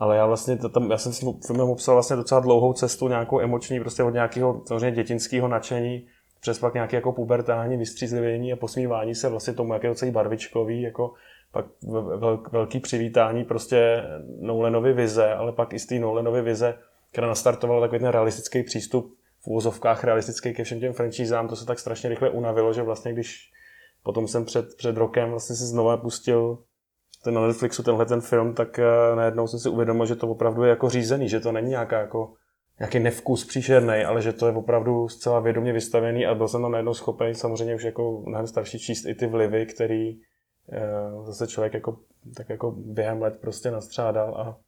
Ale 0.00 0.16
já 0.16 0.26
vlastně 0.26 0.56
tam, 0.56 0.90
já 0.90 0.98
jsem 0.98 1.12
s 1.12 1.18
tím 1.18 1.32
filmem 1.46 1.68
obsal 1.68 1.94
vlastně 1.94 2.16
docela 2.16 2.40
dlouhou 2.40 2.72
cestu, 2.72 3.08
nějakou 3.08 3.40
emoční, 3.40 3.80
prostě 3.80 4.02
od 4.02 4.10
nějakého 4.10 4.62
samozřejmě 4.66 4.90
dětinského 4.90 5.48
nadšení, 5.48 6.06
přes 6.40 6.58
pak 6.58 6.74
nějaké 6.74 6.96
jako 6.96 7.12
pubertální 7.12 7.76
vystřízlivění 7.76 8.52
a 8.52 8.56
posmívání 8.56 9.14
se 9.14 9.28
vlastně 9.28 9.54
tomu, 9.54 9.72
jak 9.72 9.82
je 9.82 9.94
celý 9.94 10.10
barvičkový, 10.10 10.82
jako 10.82 11.12
pak 11.52 11.66
velký 12.52 12.80
přivítání 12.80 13.44
prostě 13.44 14.02
Nolanovy 14.40 14.92
vize, 14.92 15.34
ale 15.34 15.52
pak 15.52 15.72
i 15.72 15.78
z 15.78 15.86
té 15.86 15.98
Nolanovy 15.98 16.42
vize, 16.42 16.74
která 17.12 17.26
nastartovala 17.26 17.80
takový 17.80 17.98
ten 17.98 18.08
realistický 18.08 18.62
přístup 18.62 19.16
v 19.40 19.46
úvozovkách 19.46 20.04
realistický 20.04 20.54
ke 20.54 20.64
všem 20.64 20.80
těm 20.80 20.92
franchízám, 20.92 21.48
to 21.48 21.56
se 21.56 21.66
tak 21.66 21.78
strašně 21.78 22.10
rychle 22.10 22.30
unavilo, 22.30 22.72
že 22.72 22.82
vlastně 22.82 23.12
když 23.12 23.50
potom 24.02 24.28
jsem 24.28 24.44
před, 24.44 24.76
před 24.76 24.96
rokem 24.96 25.30
vlastně 25.30 25.56
si 25.56 25.64
znova 25.64 25.96
pustil 25.96 26.58
ten 27.24 27.34
na 27.34 27.46
Netflixu 27.46 27.82
tenhle 27.82 28.06
ten 28.06 28.20
film, 28.20 28.54
tak 28.54 28.78
eh, 28.78 28.84
najednou 29.16 29.46
jsem 29.46 29.58
si 29.58 29.68
uvědomil, 29.68 30.06
že 30.06 30.16
to 30.16 30.28
opravdu 30.28 30.62
je 30.62 30.70
jako 30.70 30.88
řízený, 30.88 31.28
že 31.28 31.40
to 31.40 31.52
není 31.52 31.68
nějaká 31.68 32.00
jako 32.00 32.34
nějaký 32.80 32.98
nevkus 32.98 33.44
příšerný, 33.44 34.04
ale 34.04 34.22
že 34.22 34.32
to 34.32 34.46
je 34.46 34.52
opravdu 34.52 35.08
zcela 35.08 35.40
vědomě 35.40 35.72
vystavený 35.72 36.26
a 36.26 36.34
byl 36.34 36.48
jsem 36.48 36.62
tam 36.62 36.72
najednou 36.72 36.94
schopen 36.94 37.34
samozřejmě 37.34 37.74
už 37.74 37.82
jako 37.82 38.22
mnohem 38.26 38.46
starší 38.46 38.78
číst 38.78 39.06
i 39.06 39.14
ty 39.14 39.26
vlivy, 39.26 39.66
který 39.66 40.16
uh, 40.16 41.26
zase 41.26 41.46
člověk 41.46 41.74
jako, 41.74 41.98
tak 42.36 42.48
jako 42.48 42.70
během 42.70 43.22
let 43.22 43.38
prostě 43.40 43.70
nastřádal 43.70 44.34
a, 44.34 44.58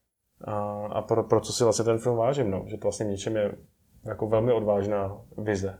a, 0.52 0.86
a 0.86 1.02
pro, 1.02 1.24
pro, 1.24 1.40
co 1.40 1.52
si 1.52 1.64
vlastně 1.64 1.84
ten 1.84 1.98
film 1.98 2.16
vážím, 2.16 2.50
no, 2.50 2.64
že 2.66 2.76
to 2.76 2.82
vlastně 2.82 3.06
něčem 3.06 3.36
je 3.36 3.56
jako 4.04 4.28
velmi 4.28 4.52
odvážná 4.52 5.20
vize. 5.38 5.78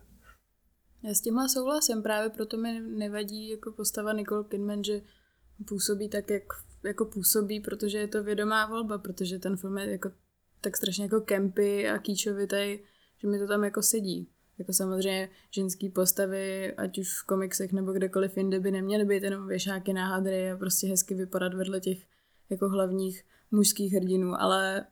Já 1.02 1.14
s 1.14 1.20
tímhle 1.20 1.48
souhlasím, 1.48 2.02
právě 2.02 2.30
proto 2.30 2.56
mi 2.56 2.80
nevadí 2.80 3.50
jako 3.50 3.72
postava 3.72 4.12
Nicole 4.12 4.44
Kidman, 4.44 4.85
že 4.85 5.00
působí 5.64 6.09
tak, 6.09 6.31
jak 6.31 6.42
jako 6.85 7.05
působí, 7.05 7.61
protože 7.61 7.98
je 7.98 8.09
to 8.09 8.22
vědomá 8.22 8.66
volba, 8.66 8.98
protože 8.98 9.38
ten 9.38 9.57
film 9.57 9.79
je 9.79 9.90
jako 9.90 10.11
tak 10.61 10.77
strašně 10.77 11.05
jako 11.05 11.20
kempy 11.20 11.88
a 11.88 11.98
kýčovitej, 11.98 12.85
že 13.18 13.29
mi 13.29 13.38
to 13.38 13.46
tam 13.46 13.64
jako 13.64 13.83
sedí. 13.83 14.29
Jako 14.59 14.72
samozřejmě 14.72 15.31
ženský 15.51 15.88
postavy, 15.88 16.75
ať 16.75 16.98
už 16.98 17.20
v 17.20 17.27
komiksech 17.27 17.72
nebo 17.72 17.92
kdekoliv 17.92 18.37
jinde, 18.37 18.61
by 18.61 18.70
neměly 18.70 19.05
být 19.05 19.22
jenom 19.22 19.46
věšáky 19.46 19.92
na 19.92 20.07
hadry 20.07 20.51
a 20.51 20.57
prostě 20.57 20.87
hezky 20.87 21.14
vypadat 21.14 21.55
vedle 21.55 21.81
těch 21.81 21.98
jako 22.51 22.68
hlavních 22.68 23.25
mužských 23.51 23.92
hrdinů, 23.92 24.40
ale 24.40 24.87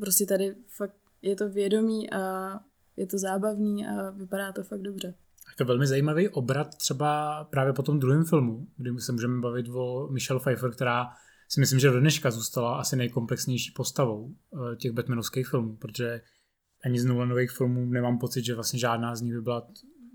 prostě 0.00 0.26
tady 0.26 0.54
fakt 0.68 0.96
je 1.22 1.36
to 1.36 1.48
vědomí 1.48 2.12
a 2.12 2.50
je 2.96 3.06
to 3.06 3.18
zábavný 3.18 3.86
a 3.86 4.10
vypadá 4.10 4.52
to 4.52 4.62
fakt 4.62 4.82
dobře. 4.82 5.14
Je 5.50 5.56
to 5.58 5.64
velmi 5.64 5.86
zajímavý 5.86 6.28
obrat 6.28 6.76
třeba 6.76 7.44
právě 7.44 7.72
po 7.72 7.82
tom 7.82 7.98
druhém 7.98 8.24
filmu, 8.24 8.66
kdy 8.76 8.90
se 8.98 9.12
můžeme 9.12 9.40
bavit 9.40 9.66
o 9.68 10.08
Michelle 10.12 10.40
Pfeiffer, 10.40 10.70
která 10.70 11.08
si 11.48 11.60
myslím, 11.60 11.80
že 11.80 11.90
do 11.90 12.00
dneška 12.00 12.30
zůstala 12.30 12.76
asi 12.76 12.96
nejkomplexnější 12.96 13.72
postavou 13.76 14.30
eh, 14.32 14.76
těch 14.76 14.92
Batmanovských 14.92 15.48
filmů, 15.48 15.76
protože 15.76 16.20
ani 16.84 17.00
z 17.00 17.04
Nolanových 17.04 17.50
filmů 17.50 17.86
nemám 17.86 18.18
pocit, 18.18 18.44
že 18.44 18.54
vlastně 18.54 18.78
žádná 18.78 19.16
z 19.16 19.20
nich 19.20 19.34
by 19.34 19.40
byla 19.40 19.68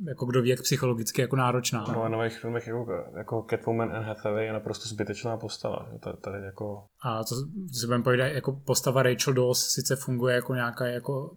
jako 0.08 0.26
kdo 0.26 0.42
ví, 0.42 0.50
jak 0.50 0.62
psychologicky 0.62 1.22
jako 1.22 1.36
náročná. 1.36 1.86
No 1.88 2.04
a 2.04 2.10
nových 2.10 2.40
filmech 2.40 2.68
jako, 2.68 2.88
jako 3.18 3.46
Catwoman 3.50 3.96
and 3.96 4.04
Hathaway 4.04 4.46
je 4.46 4.54
naprosto 4.54 4.90
zbytečná 4.90 5.38
postava. 5.38 5.90
Tady, 6.00 6.18
tady 6.18 6.46
jako... 6.46 6.84
A 7.04 7.24
to 7.24 7.36
si 7.72 7.86
budeme 7.86 8.04
povídat, 8.04 8.32
jako 8.32 8.52
postava 8.52 9.04
Rachel 9.04 9.34
Dawes 9.34 9.60
sice 9.60 9.96
funguje 9.96 10.36
jako 10.36 10.56
nějaká 10.56 10.88
jako, 10.88 11.36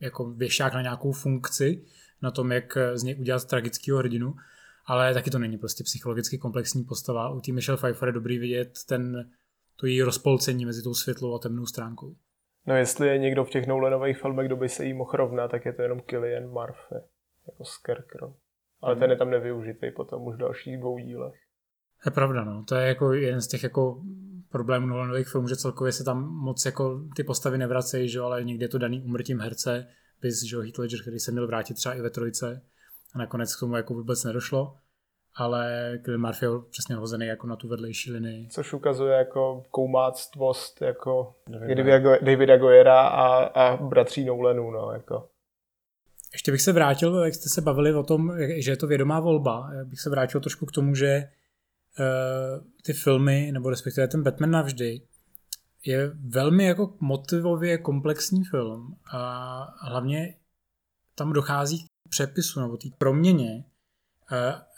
jako 0.00 0.30
věšák 0.30 0.74
na 0.74 0.82
nějakou 0.82 1.12
funkci, 1.12 1.84
na 2.22 2.30
tom, 2.30 2.52
jak 2.52 2.78
z 2.94 3.02
něj 3.02 3.16
udělat 3.20 3.44
tragického 3.44 3.98
hrdinu, 3.98 4.34
ale 4.86 5.14
taky 5.14 5.30
to 5.30 5.38
není 5.38 5.58
prostě 5.58 5.84
psychologicky 5.84 6.38
komplexní 6.38 6.84
postava. 6.84 7.30
U 7.30 7.40
té 7.40 7.52
Michelle 7.52 7.76
Pfeiffer 7.76 8.08
je 8.08 8.12
dobrý 8.12 8.38
vidět 8.38 8.72
ten, 8.88 9.30
to 9.76 9.86
její 9.86 10.02
rozpolcení 10.02 10.66
mezi 10.66 10.82
tou 10.82 10.94
světlou 10.94 11.34
a 11.34 11.38
temnou 11.38 11.66
stránkou. 11.66 12.16
No 12.66 12.76
jestli 12.76 13.08
je 13.08 13.18
někdo 13.18 13.44
v 13.44 13.50
těch 13.50 13.66
Nolanových 13.66 14.20
filmech, 14.20 14.46
kdo 14.46 14.56
by 14.56 14.68
se 14.68 14.84
jí 14.84 14.94
mohl 14.94 15.12
rovnat, 15.12 15.50
tak 15.50 15.64
je 15.64 15.72
to 15.72 15.82
jenom 15.82 16.00
Killian 16.00 16.48
Murphy, 16.48 16.94
jako 17.46 17.64
Scarecrow. 17.64 18.34
Ale 18.82 18.94
hmm. 18.94 19.00
ten 19.00 19.10
je 19.10 19.16
tam 19.16 19.30
nevyužitý 19.30 19.90
potom 19.96 20.26
už 20.26 20.34
v 20.34 20.38
dalších 20.38 20.78
dvou 20.78 20.98
dílech. 20.98 21.34
Je 22.06 22.10
pravda, 22.10 22.44
no. 22.44 22.64
To 22.68 22.74
je 22.74 22.88
jako 22.88 23.12
jeden 23.12 23.40
z 23.40 23.48
těch 23.48 23.62
jako 23.62 24.02
problémů 24.50 24.86
Nolanových 24.86 25.28
filmů, 25.28 25.48
že 25.48 25.56
celkově 25.56 25.92
se 25.92 26.04
tam 26.04 26.28
moc 26.28 26.64
jako 26.64 27.00
ty 27.16 27.24
postavy 27.24 27.58
nevracejí, 27.58 28.08
že 28.08 28.20
ale 28.20 28.44
někdy 28.44 28.64
je 28.64 28.68
to 28.68 28.78
daný 28.78 29.02
umrtím 29.02 29.40
herce, 29.40 29.86
bys, 30.22 30.42
že 30.42 30.56
Heath 30.56 30.78
Ledger, 30.78 31.00
který 31.00 31.18
se 31.18 31.32
měl 31.32 31.46
vrátit 31.46 31.74
třeba 31.74 31.94
i 31.94 32.00
ve 32.00 32.10
trojce 32.10 32.62
a 33.14 33.18
nakonec 33.18 33.56
k 33.56 33.60
tomu 33.60 33.76
jako 33.76 33.94
vůbec 33.94 34.24
nedošlo, 34.24 34.76
ale 35.34 35.92
Killian 36.04 36.20
Murphy 36.20 36.44
je 36.44 36.50
přesně 36.70 36.94
hozený 36.94 37.26
jako 37.26 37.46
na 37.46 37.56
tu 37.56 37.68
vedlejší 37.68 38.12
linii. 38.12 38.48
Což 38.48 38.72
ukazuje 38.72 39.16
jako 39.16 39.64
koumáctvost 39.70 40.82
jako 40.82 41.34
Davida 42.22 42.56
Goyera 42.56 43.00
a, 43.00 43.44
a 43.44 43.76
bratří 43.76 44.24
Nolanů, 44.24 44.70
no, 44.70 44.90
jako. 44.92 45.28
Ještě 46.32 46.52
bych 46.52 46.62
se 46.62 46.72
vrátil, 46.72 47.24
jak 47.24 47.34
jste 47.34 47.48
se 47.48 47.60
bavili 47.60 47.94
o 47.94 48.02
tom, 48.02 48.32
že 48.56 48.70
je 48.70 48.76
to 48.76 48.86
vědomá 48.86 49.20
volba, 49.20 49.70
já 49.74 49.84
bych 49.84 50.00
se 50.00 50.10
vrátil 50.10 50.40
trošku 50.40 50.66
k 50.66 50.72
tomu, 50.72 50.94
že 50.94 51.24
uh, 51.98 52.64
ty 52.82 52.92
filmy, 52.92 53.50
nebo 53.52 53.70
respektive 53.70 54.08
ten 54.08 54.22
Batman 54.22 54.50
navždy, 54.50 55.00
je 55.86 56.12
velmi 56.14 56.64
jako 56.64 56.96
motivově 57.00 57.78
komplexní 57.78 58.44
film 58.44 58.96
a 59.12 59.86
hlavně 59.88 60.34
tam 61.14 61.32
dochází 61.32 61.84
k 61.84 62.08
přepisu 62.08 62.60
nebo 62.60 62.76
té 62.76 62.88
proměně 62.98 63.64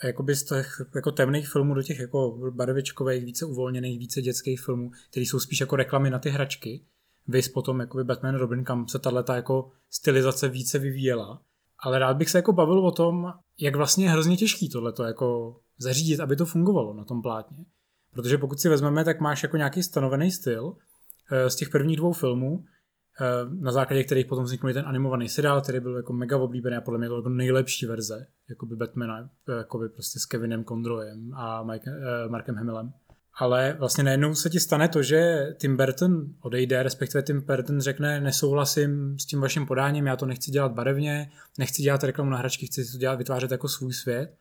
jakoby 0.04 0.36
z 0.36 0.44
těch 0.44 0.82
jako 0.94 1.12
temných 1.12 1.48
filmů 1.48 1.74
do 1.74 1.82
těch 1.82 1.98
jako 1.98 2.50
barvičkových, 2.50 3.24
více 3.24 3.46
uvolněných, 3.46 3.98
více 3.98 4.22
dětských 4.22 4.60
filmů, 4.60 4.90
které 5.10 5.26
jsou 5.26 5.40
spíš 5.40 5.60
jako 5.60 5.76
reklamy 5.76 6.10
na 6.10 6.18
ty 6.18 6.30
hračky. 6.30 6.84
Vys 7.28 7.48
potom 7.48 7.80
jakoby 7.80 8.04
Batman 8.04 8.34
Robin, 8.34 8.64
kam 8.64 8.88
se 8.88 8.98
tato 8.98 9.32
jako 9.32 9.70
stylizace 9.90 10.48
více 10.48 10.78
vyvíjela. 10.78 11.42
Ale 11.78 11.98
rád 11.98 12.16
bych 12.16 12.30
se 12.30 12.38
jako 12.38 12.52
bavil 12.52 12.86
o 12.86 12.92
tom, 12.92 13.32
jak 13.60 13.76
vlastně 13.76 14.04
je 14.04 14.10
hrozně 14.10 14.36
těžký 14.36 14.68
tohleto 14.68 15.04
jako 15.04 15.56
zařídit, 15.78 16.20
aby 16.20 16.36
to 16.36 16.46
fungovalo 16.46 16.94
na 16.94 17.04
tom 17.04 17.22
plátně. 17.22 17.64
Protože 18.12 18.38
pokud 18.38 18.60
si 18.60 18.68
vezmeme, 18.68 19.04
tak 19.04 19.20
máš 19.20 19.42
jako 19.42 19.56
nějaký 19.56 19.82
stanovený 19.82 20.30
styl 20.30 20.76
z 21.48 21.56
těch 21.56 21.68
prvních 21.68 21.96
dvou 21.96 22.12
filmů, 22.12 22.64
eh, 23.20 23.24
na 23.60 23.72
základě 23.72 24.04
kterých 24.04 24.26
potom 24.26 24.44
vznikl 24.44 24.72
ten 24.72 24.84
animovaný 24.86 25.28
seriál, 25.28 25.60
který 25.60 25.80
byl 25.80 25.96
jako 25.96 26.12
mega 26.12 26.36
oblíbený 26.36 26.76
a 26.76 26.80
podle 26.80 26.98
mě 26.98 27.08
to 27.08 27.16
jako 27.16 27.28
nejlepší 27.28 27.86
verze 27.86 28.26
jakoby 28.50 28.76
Batmana, 28.76 29.30
eh, 29.48 29.52
jakoby 29.52 29.88
prostě 29.88 30.18
s 30.18 30.26
Kevinem 30.26 30.64
Condroyem 30.64 31.34
a 31.34 31.62
Mike, 31.62 31.90
Markem 32.28 32.54
Hamillem. 32.54 32.92
Ale 33.40 33.76
vlastně 33.78 34.04
najednou 34.04 34.34
se 34.34 34.50
ti 34.50 34.60
stane 34.60 34.88
to, 34.88 35.02
že 35.02 35.46
Tim 35.58 35.76
Burton 35.76 36.26
odejde, 36.40 36.82
respektive 36.82 37.22
Tim 37.22 37.40
Burton 37.40 37.80
řekne, 37.80 38.20
nesouhlasím 38.20 39.18
s 39.18 39.26
tím 39.26 39.40
vaším 39.40 39.66
podáním, 39.66 40.06
já 40.06 40.16
to 40.16 40.26
nechci 40.26 40.50
dělat 40.50 40.72
barevně, 40.72 41.30
nechci 41.58 41.82
dělat 41.82 42.04
reklamu 42.04 42.30
na 42.30 42.36
hračky, 42.36 42.66
chci 42.66 42.92
to 42.92 42.98
dělat, 42.98 43.14
vytvářet 43.14 43.50
jako 43.50 43.68
svůj 43.68 43.92
svět. 43.92 44.34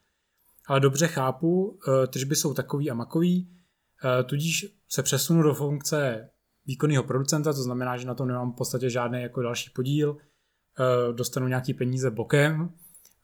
Ale 0.68 0.80
dobře 0.80 1.08
chápu, 1.08 1.80
tržby 2.08 2.36
jsou 2.36 2.54
takový 2.54 2.92
a 2.92 2.94
makový, 2.94 3.58
Eh, 4.06 4.24
tudíž 4.24 4.76
se 4.90 5.04
přesunu 5.04 5.42
do 5.42 5.54
funkce 5.54 6.30
výkonného 6.68 7.04
producenta, 7.04 7.54
to 7.54 7.64
znamená, 7.64 7.98
že 7.98 8.08
na 8.08 8.16
tom 8.16 8.28
nemám 8.28 8.52
v 8.52 8.56
podstatě 8.56 8.90
žádný 8.90 9.22
jako 9.22 9.42
další 9.42 9.70
podíl, 9.70 10.18
eh, 10.18 11.14
dostanu 11.14 11.48
nějaký 11.48 11.74
peníze 11.74 12.12
bokem, 12.12 12.70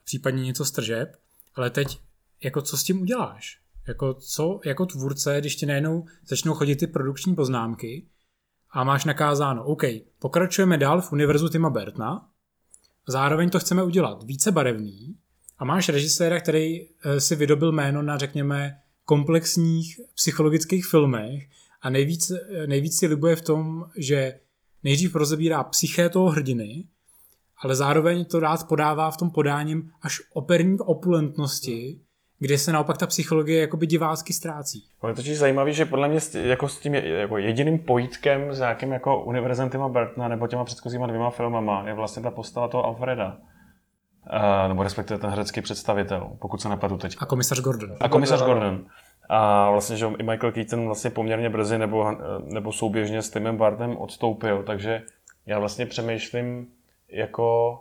případně 0.04 0.44
něco 0.44 0.66
z 0.66 0.72
tržeb, 0.72 1.16
ale 1.56 1.70
teď 1.70 2.00
jako 2.44 2.62
co 2.62 2.78
s 2.78 2.84
tím 2.84 3.02
uděláš? 3.02 3.60
Jako 3.88 4.14
co 4.14 4.60
jako 4.66 4.86
tvůrce, 4.86 5.38
když 5.40 5.56
ti 5.56 5.66
najednou 5.66 6.06
začnou 6.28 6.54
chodit 6.54 6.76
ty 6.76 6.88
produkční 6.88 7.36
poznámky 7.36 8.08
a 8.72 8.84
máš 8.84 9.06
nakázáno, 9.06 9.64
OK, 9.66 9.84
pokračujeme 10.20 10.78
dál 10.78 11.02
v 11.02 11.12
univerzu 11.12 11.50
Tima 11.50 11.70
Bertna, 11.70 12.30
zároveň 13.08 13.50
to 13.50 13.60
chceme 13.60 13.84
udělat 13.84 14.24
více 14.24 14.52
barevný 14.52 15.18
a 15.58 15.66
máš 15.66 15.90
režiséra, 15.90 16.40
který 16.40 16.82
eh, 16.82 17.20
si 17.22 17.36
vydobil 17.36 17.72
jméno 17.72 18.02
na, 18.02 18.18
řekněme, 18.18 18.80
komplexních 19.06 20.00
psychologických 20.16 20.86
filmech 20.86 21.50
a 21.84 21.90
nejvíc, 21.90 22.32
nejvíc 22.66 23.00
si 23.00 23.08
libuje 23.08 23.36
v 23.36 23.42
tom, 23.42 23.86
že 23.98 24.40
nejdřív 24.84 25.16
rozebírá 25.16 25.64
psyché 25.64 26.10
toho 26.10 26.30
hrdiny, 26.30 26.84
ale 27.64 27.76
zároveň 27.76 28.26
to 28.26 28.40
rád 28.40 28.68
podává 28.68 29.12
v 29.12 29.18
tom 29.18 29.32
podáním 29.32 29.92
až 30.02 30.22
operní 30.34 30.80
opulentnosti, 30.80 32.00
kde 32.40 32.58
se 32.58 32.72
naopak 32.72 32.98
ta 32.98 33.08
psychologie 33.08 33.62
jakoby 33.62 33.88
divácky 33.88 34.34
ztrácí. 34.34 34.88
No 35.04 35.10
je 35.10 35.16
totiž 35.16 35.38
zajímavý, 35.38 35.74
že 35.74 35.86
podle 35.86 36.08
mě 36.08 36.20
jako 36.34 36.68
s 36.68 36.80
tím 36.80 36.96
jako 36.96 37.38
jediným 37.38 37.80
pojítkem 37.80 38.54
s 38.54 38.60
nějakým 38.60 38.92
jako 38.92 39.24
univerzem 39.24 39.70
Tima 39.70 39.90
Burtona 39.90 40.28
nebo 40.28 40.48
těma 40.48 40.64
předchozíma 40.64 41.08
dvěma 41.08 41.30
filmama 41.30 41.84
je 41.88 41.94
vlastně 41.94 42.24
ta 42.24 42.32
postava 42.32 42.68
toho 42.68 42.86
Alfreda. 42.86 43.38
Uh, 44.34 44.68
nebo 44.68 44.84
respektive 44.84 45.20
ten 45.20 45.30
herecký 45.30 45.62
představitel, 45.62 46.32
pokud 46.40 46.62
se 46.62 46.70
nepadu 46.70 46.98
teď. 46.98 47.16
A 47.20 47.26
komisař 47.26 47.60
Gordon. 47.60 47.96
A 48.00 48.10
komisař 48.10 48.42
Gordon. 48.42 48.86
A 49.30 49.72
vlastně, 49.72 49.98
že 49.98 50.06
i 50.06 50.24
Michael 50.24 50.52
Keaton 50.52 50.86
vlastně 50.86 51.10
poměrně 51.10 51.50
brzy 51.50 51.78
nebo, 51.78 52.12
nebo 52.54 52.72
souběžně 52.72 53.22
s 53.22 53.30
Timem 53.30 53.58
Bartem 53.58 53.98
odstoupil, 53.98 54.64
takže 54.64 55.02
já 55.46 55.60
vlastně 55.60 55.86
přemýšlím 55.86 56.68
jako 57.10 57.80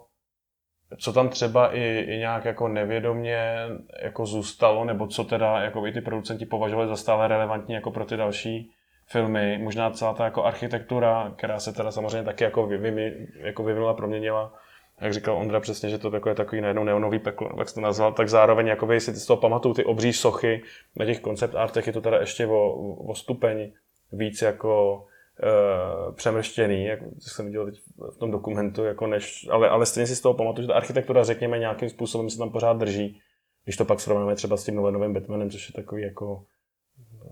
co 0.99 1.13
tam 1.13 1.29
třeba 1.29 1.75
i, 1.75 1.99
i 2.09 2.19
nějak 2.19 2.45
jako 2.45 2.69
nevědomně 2.69 3.57
jako 4.03 4.27
zůstalo, 4.27 4.85
nebo 4.85 5.07
co 5.07 5.25
teda 5.25 5.61
jako 5.61 5.87
i 5.87 5.93
ty 5.93 6.01
producenti 6.01 6.47
považovali 6.47 6.89
za 6.89 6.97
stále 6.97 7.29
relevantní 7.29 7.75
jako 7.75 7.91
pro 7.91 8.05
ty 8.05 8.17
další 8.17 8.73
filmy. 9.07 9.59
Možná 9.63 9.91
celá 9.91 10.15
ta 10.15 10.25
jako 10.25 10.45
architektura, 10.45 11.33
která 11.37 11.59
se 11.59 11.73
teda 11.73 11.91
samozřejmě 11.91 12.23
taky 12.23 12.45
jako, 12.45 12.67
vyvy, 12.67 13.29
jako 13.37 13.63
vyvinula, 13.63 13.95
proměnila 13.95 14.55
jak 15.03 15.13
říkal 15.13 15.37
Ondra 15.37 15.61
přesně, 15.61 15.91
že 15.91 15.99
to 15.99 16.11
takové 16.11 16.35
takový 16.35 16.61
najednou 16.61 16.85
neonový 16.85 17.19
peklo, 17.19 17.51
jak 17.59 17.69
jsi 17.69 17.75
to 17.75 17.81
nazval, 17.81 18.13
tak 18.13 18.29
zároveň 18.29 18.67
jakoby 18.67 19.01
si 19.01 19.15
z 19.15 19.27
toho 19.27 19.37
pamatuju 19.37 19.75
ty 19.75 19.85
obří 19.85 20.13
sochy 20.13 20.63
na 20.97 21.05
těch 21.05 21.21
koncept 21.21 21.55
artech, 21.55 21.87
je 21.87 21.93
to 21.93 22.01
teda 22.01 22.21
ještě 22.21 22.47
o, 22.47 22.73
o 22.97 23.15
stupeň 23.15 23.73
víc 24.13 24.43
jako 24.43 25.05
e, 25.43 26.13
přemrštěný, 26.13 26.85
jak 26.85 27.01
jsem 27.19 27.47
viděl 27.47 27.65
teď 27.65 27.81
v 28.15 28.19
tom 28.19 28.31
dokumentu, 28.31 28.85
jako 28.85 29.07
než, 29.07 29.49
ale, 29.51 29.69
ale 29.69 29.87
stejně 29.87 30.07
si 30.07 30.17
z 30.17 30.21
toho 30.21 30.35
pamatuju, 30.35 30.63
že 30.63 30.69
ta 30.69 30.75
architektura, 30.75 31.25
řekněme, 31.25 31.59
nějakým 31.59 31.89
způsobem 31.89 32.31
se 32.31 32.39
tam 32.39 32.51
pořád 32.51 32.79
drží, 32.79 33.21
když 33.65 33.77
to 33.77 33.85
pak 33.85 34.01
srovnáme 34.01 34.35
třeba 34.35 34.57
s 34.57 34.65
tím 34.65 34.75
novým 34.75 35.13
Batmanem, 35.13 35.51
což 35.51 35.69
je 35.69 35.73
takový 35.73 36.03
jako 36.03 36.45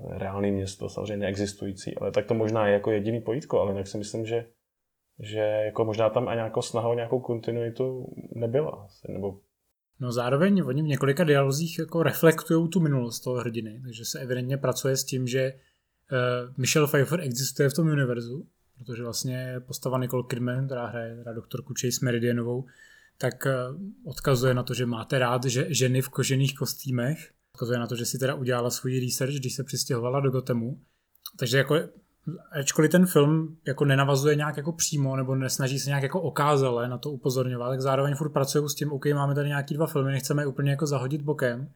reálné 0.08 0.50
město, 0.50 0.88
samozřejmě 0.88 1.16
neexistující, 1.16 1.96
ale 1.96 2.10
tak 2.10 2.26
to 2.26 2.34
možná 2.34 2.66
je 2.66 2.72
jako 2.72 2.90
jediný 2.90 3.20
pojítko, 3.20 3.60
ale 3.60 3.72
jinak 3.72 3.86
si 3.86 3.98
myslím, 3.98 4.26
že, 4.26 4.46
že 5.20 5.38
jako 5.38 5.84
možná 5.84 6.10
tam 6.10 6.28
a 6.28 6.34
nějakou 6.34 6.62
snaha 6.62 6.88
o 6.88 6.94
nějakou 6.94 7.20
kontinuitu 7.20 8.06
nebyla. 8.34 8.88
Nebo 9.08 9.40
No 10.00 10.12
zároveň 10.12 10.62
oni 10.66 10.82
v 10.82 10.86
několika 10.86 11.24
dialozích 11.24 11.78
jako 11.78 12.02
reflektují 12.02 12.68
tu 12.68 12.80
minulost 12.80 13.20
toho 13.20 13.36
hrdiny, 13.36 13.80
takže 13.84 14.04
se 14.04 14.20
evidentně 14.20 14.56
pracuje 14.56 14.96
s 14.96 15.04
tím, 15.04 15.26
že 15.26 15.52
uh, 15.52 16.54
Michelle 16.56 16.88
Pfeiffer 16.88 17.20
existuje 17.20 17.68
v 17.68 17.74
tom 17.74 17.88
univerzu, 17.88 18.46
protože 18.78 19.02
vlastně 19.02 19.60
postava 19.66 19.98
Nicole 19.98 20.24
Kidman, 20.28 20.66
která 20.66 20.86
hraje 20.86 21.16
teda 21.16 21.32
doktorku 21.32 21.74
Chase 21.80 22.04
Meridianovou, 22.04 22.66
tak 23.18 23.46
uh, 23.46 24.10
odkazuje 24.10 24.54
na 24.54 24.62
to, 24.62 24.74
že 24.74 24.86
máte 24.86 25.18
rád 25.18 25.44
že 25.44 25.66
ženy 25.68 26.02
v 26.02 26.08
kožených 26.08 26.54
kostýmech, 26.54 27.30
odkazuje 27.54 27.78
na 27.78 27.86
to, 27.86 27.96
že 27.96 28.06
si 28.06 28.18
teda 28.18 28.34
udělala 28.34 28.70
svůj 28.70 29.00
research, 29.00 29.34
když 29.34 29.54
se 29.54 29.64
přistěhovala 29.64 30.20
do 30.20 30.30
Gotemu. 30.30 30.80
Takže 31.38 31.58
jako 31.58 31.76
ačkoliv 32.52 32.90
ten 32.90 33.06
film 33.06 33.56
jako 33.66 33.84
nenavazuje 33.84 34.36
nějak 34.36 34.56
jako 34.56 34.72
přímo 34.72 35.16
nebo 35.16 35.34
nesnaží 35.34 35.78
se 35.78 35.90
nějak 35.90 36.02
jako 36.02 36.22
okázale 36.22 36.88
na 36.88 36.98
to 36.98 37.10
upozorňovat, 37.10 37.70
tak 37.70 37.80
zároveň 37.80 38.14
furt 38.14 38.30
pracují 38.30 38.68
s 38.68 38.74
tím, 38.74 38.92
OK, 38.92 39.06
máme 39.06 39.34
tady 39.34 39.48
nějaký 39.48 39.74
dva 39.74 39.86
filmy, 39.86 40.12
nechceme 40.12 40.42
je 40.42 40.46
úplně 40.46 40.70
jako 40.70 40.86
zahodit 40.86 41.22
bokem, 41.22 41.72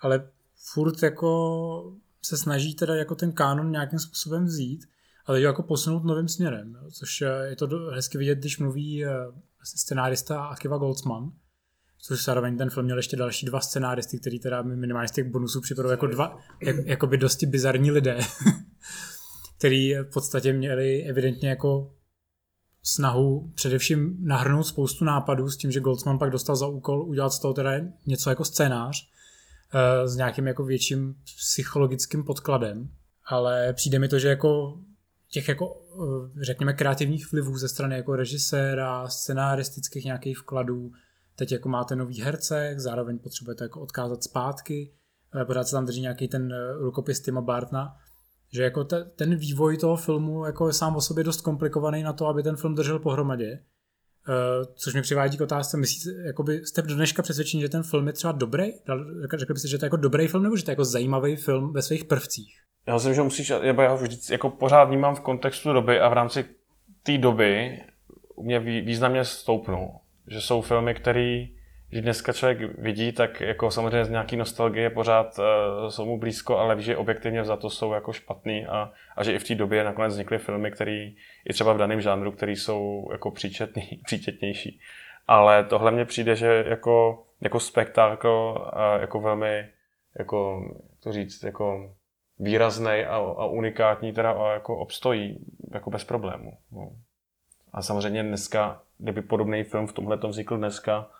ale 0.00 0.28
furt 0.72 1.02
jako 1.02 1.92
se 2.22 2.36
snaží 2.36 2.74
teda 2.74 2.94
jako 2.94 3.14
ten 3.14 3.32
kánon 3.32 3.70
nějakým 3.70 3.98
způsobem 3.98 4.44
vzít 4.44 4.84
a 5.26 5.32
teď 5.32 5.42
jako 5.42 5.62
posunout 5.62 6.04
novým 6.04 6.28
směrem, 6.28 6.78
jo, 6.82 6.90
což 6.90 7.20
je 7.44 7.56
to 7.56 7.66
hezky 7.94 8.18
vidět, 8.18 8.38
když 8.38 8.58
mluví 8.58 9.04
eh, 9.04 9.08
vlastně 9.58 9.78
scenárista 9.78 10.44
Akiva 10.44 10.78
Goldsman, 10.78 11.32
což 11.98 12.24
zároveň 12.24 12.58
ten 12.58 12.70
film 12.70 12.84
měl 12.84 12.96
ještě 12.96 13.16
další 13.16 13.46
dva 13.46 13.60
scenáristy, 13.60 14.18
který 14.18 14.40
teda 14.40 14.62
minimálně 14.62 15.08
z 15.08 15.12
těch 15.12 15.30
bonusů 15.30 15.60
připadou 15.60 15.90
jako 15.90 16.06
dva, 16.06 16.38
jak, 16.62 16.76
jako 16.84 17.06
by 17.06 17.18
dosti 17.18 17.46
bizarní 17.46 17.90
lidé. 17.90 18.18
který 19.58 19.94
v 19.94 20.12
podstatě 20.12 20.52
měli 20.52 21.02
evidentně 21.02 21.48
jako 21.48 21.96
snahu 22.86 23.52
především 23.54 24.16
nahrnout 24.20 24.66
spoustu 24.66 25.04
nápadů 25.04 25.50
s 25.50 25.56
tím, 25.56 25.70
že 25.70 25.80
Goldsman 25.80 26.18
pak 26.18 26.30
dostal 26.30 26.56
za 26.56 26.66
úkol 26.66 27.02
udělat 27.02 27.30
z 27.30 27.38
toho 27.38 27.54
teda 27.54 27.70
něco 28.06 28.30
jako 28.30 28.44
scénář 28.44 29.08
eh, 29.74 30.08
s 30.08 30.16
nějakým 30.16 30.46
jako 30.46 30.64
větším 30.64 31.14
psychologickým 31.36 32.24
podkladem, 32.24 32.88
ale 33.24 33.72
přijde 33.72 33.98
mi 33.98 34.08
to, 34.08 34.18
že 34.18 34.28
jako 34.28 34.78
těch 35.30 35.48
jako 35.48 35.82
eh, 36.36 36.44
řekněme 36.44 36.72
kreativních 36.72 37.32
vlivů 37.32 37.58
ze 37.58 37.68
strany 37.68 37.96
jako 37.96 38.16
režiséra, 38.16 39.08
scenaristických 39.08 40.04
nějakých 40.04 40.38
vkladů, 40.38 40.92
teď 41.36 41.52
jako 41.52 41.68
máte 41.68 41.96
nový 41.96 42.20
herce, 42.20 42.74
zároveň 42.76 43.18
potřebujete 43.18 43.64
jako 43.64 43.80
odkázat 43.80 44.24
zpátky, 44.24 44.92
eh, 45.40 45.44
pořád 45.44 45.64
se 45.64 45.76
tam 45.76 45.86
drží 45.86 46.00
nějaký 46.00 46.28
ten 46.28 46.54
rukopis 46.78 47.20
Tima 47.20 47.40
Bartna, 47.40 47.96
že 48.52 48.62
jako 48.62 48.84
te, 48.84 49.04
ten 49.04 49.36
vývoj 49.36 49.76
toho 49.76 49.96
filmu 49.96 50.44
jako 50.44 50.66
je 50.66 50.72
sám 50.72 50.96
o 50.96 51.00
sobě 51.00 51.24
dost 51.24 51.40
komplikovaný 51.40 52.02
na 52.02 52.12
to, 52.12 52.26
aby 52.26 52.42
ten 52.42 52.56
film 52.56 52.74
držel 52.74 52.98
pohromadě. 52.98 53.58
Uh, 54.28 54.72
což 54.74 54.94
mi 54.94 55.02
přivádí 55.02 55.38
k 55.38 55.40
otázce, 55.40 55.76
myslíte, 55.76 56.22
jakoby 56.26 56.66
jste 56.66 56.82
do 56.82 56.94
dneška 56.94 57.22
přesvědčení, 57.22 57.60
že 57.60 57.68
ten 57.68 57.82
film 57.82 58.06
je 58.06 58.12
třeba 58.12 58.32
dobrý? 58.32 58.72
Řekl 59.38 59.52
byste, 59.52 59.68
že 59.68 59.78
to 59.78 59.84
je 59.84 59.86
jako 59.86 59.96
dobrý 59.96 60.26
film, 60.26 60.42
nebo 60.42 60.56
že 60.56 60.64
to 60.64 60.70
je 60.70 60.72
jako 60.72 60.84
zajímavý 60.84 61.36
film 61.36 61.72
ve 61.72 61.82
svých 61.82 62.04
prvcích? 62.04 62.60
Já 62.86 62.94
myslím, 62.94 63.14
že 63.14 63.22
musíš, 63.22 63.52
já 63.62 63.90
ho 63.90 63.96
vždycky 63.96 64.32
jako 64.32 64.50
pořád 64.50 64.84
vnímám 64.84 65.14
v 65.14 65.20
kontextu 65.20 65.72
doby 65.72 66.00
a 66.00 66.08
v 66.08 66.12
rámci 66.12 66.44
té 67.02 67.18
doby 67.18 67.80
mě 68.42 68.60
významně 68.60 69.24
stoupnou. 69.24 70.00
Že 70.26 70.40
jsou 70.40 70.60
filmy, 70.60 70.94
které 70.94 71.46
když 71.96 72.04
dneska 72.04 72.32
člověk 72.32 72.78
vidí, 72.78 73.12
tak 73.12 73.40
jako 73.40 73.70
samozřejmě 73.70 74.04
z 74.04 74.10
nějaký 74.10 74.36
nostalgie 74.36 74.90
pořád 74.90 75.38
uh, 75.38 75.88
jsou 75.88 76.04
mu 76.04 76.18
blízko, 76.18 76.58
ale 76.58 76.74
ví, 76.74 76.82
že 76.82 76.96
objektivně 76.96 77.44
za 77.44 77.56
to 77.56 77.70
jsou 77.70 77.92
jako 77.92 78.12
špatný 78.12 78.66
a, 78.66 78.92
a 79.16 79.24
že 79.24 79.32
i 79.32 79.38
v 79.38 79.44
té 79.44 79.54
době 79.54 79.84
nakonec 79.84 80.12
vznikly 80.12 80.38
filmy, 80.38 80.70
které 80.70 81.10
i 81.44 81.52
třeba 81.52 81.72
v 81.72 81.78
daném 81.78 82.00
žánru, 82.00 82.32
které 82.32 82.52
jsou 82.52 83.08
jako 83.12 83.30
příčetný, 83.30 83.82
příčetnější. 84.04 84.80
Ale 85.26 85.64
tohle 85.64 85.90
mně 85.90 86.04
přijde, 86.04 86.36
že 86.36 86.64
jako, 86.68 87.24
jako 87.40 87.60
spektákl 87.60 88.64
a 88.72 88.98
jako 88.98 89.20
velmi, 89.20 89.68
jako 90.18 90.62
to 91.02 91.12
říct, 91.12 91.42
jako 91.42 91.94
výrazný 92.38 93.04
a, 93.04 93.16
a 93.16 93.46
unikátní 93.46 94.12
teda 94.12 94.32
a 94.32 94.52
jako 94.52 94.78
obstojí 94.78 95.38
jako 95.74 95.90
bez 95.90 96.04
problému. 96.04 96.52
No. 96.72 96.90
A 97.72 97.82
samozřejmě 97.82 98.22
dneska, 98.22 98.82
kdyby 98.98 99.22
podobný 99.22 99.64
film 99.64 99.86
v 99.86 99.92
tomhle 99.92 100.16
vznikl 100.16 100.56
dneska, 100.56 101.10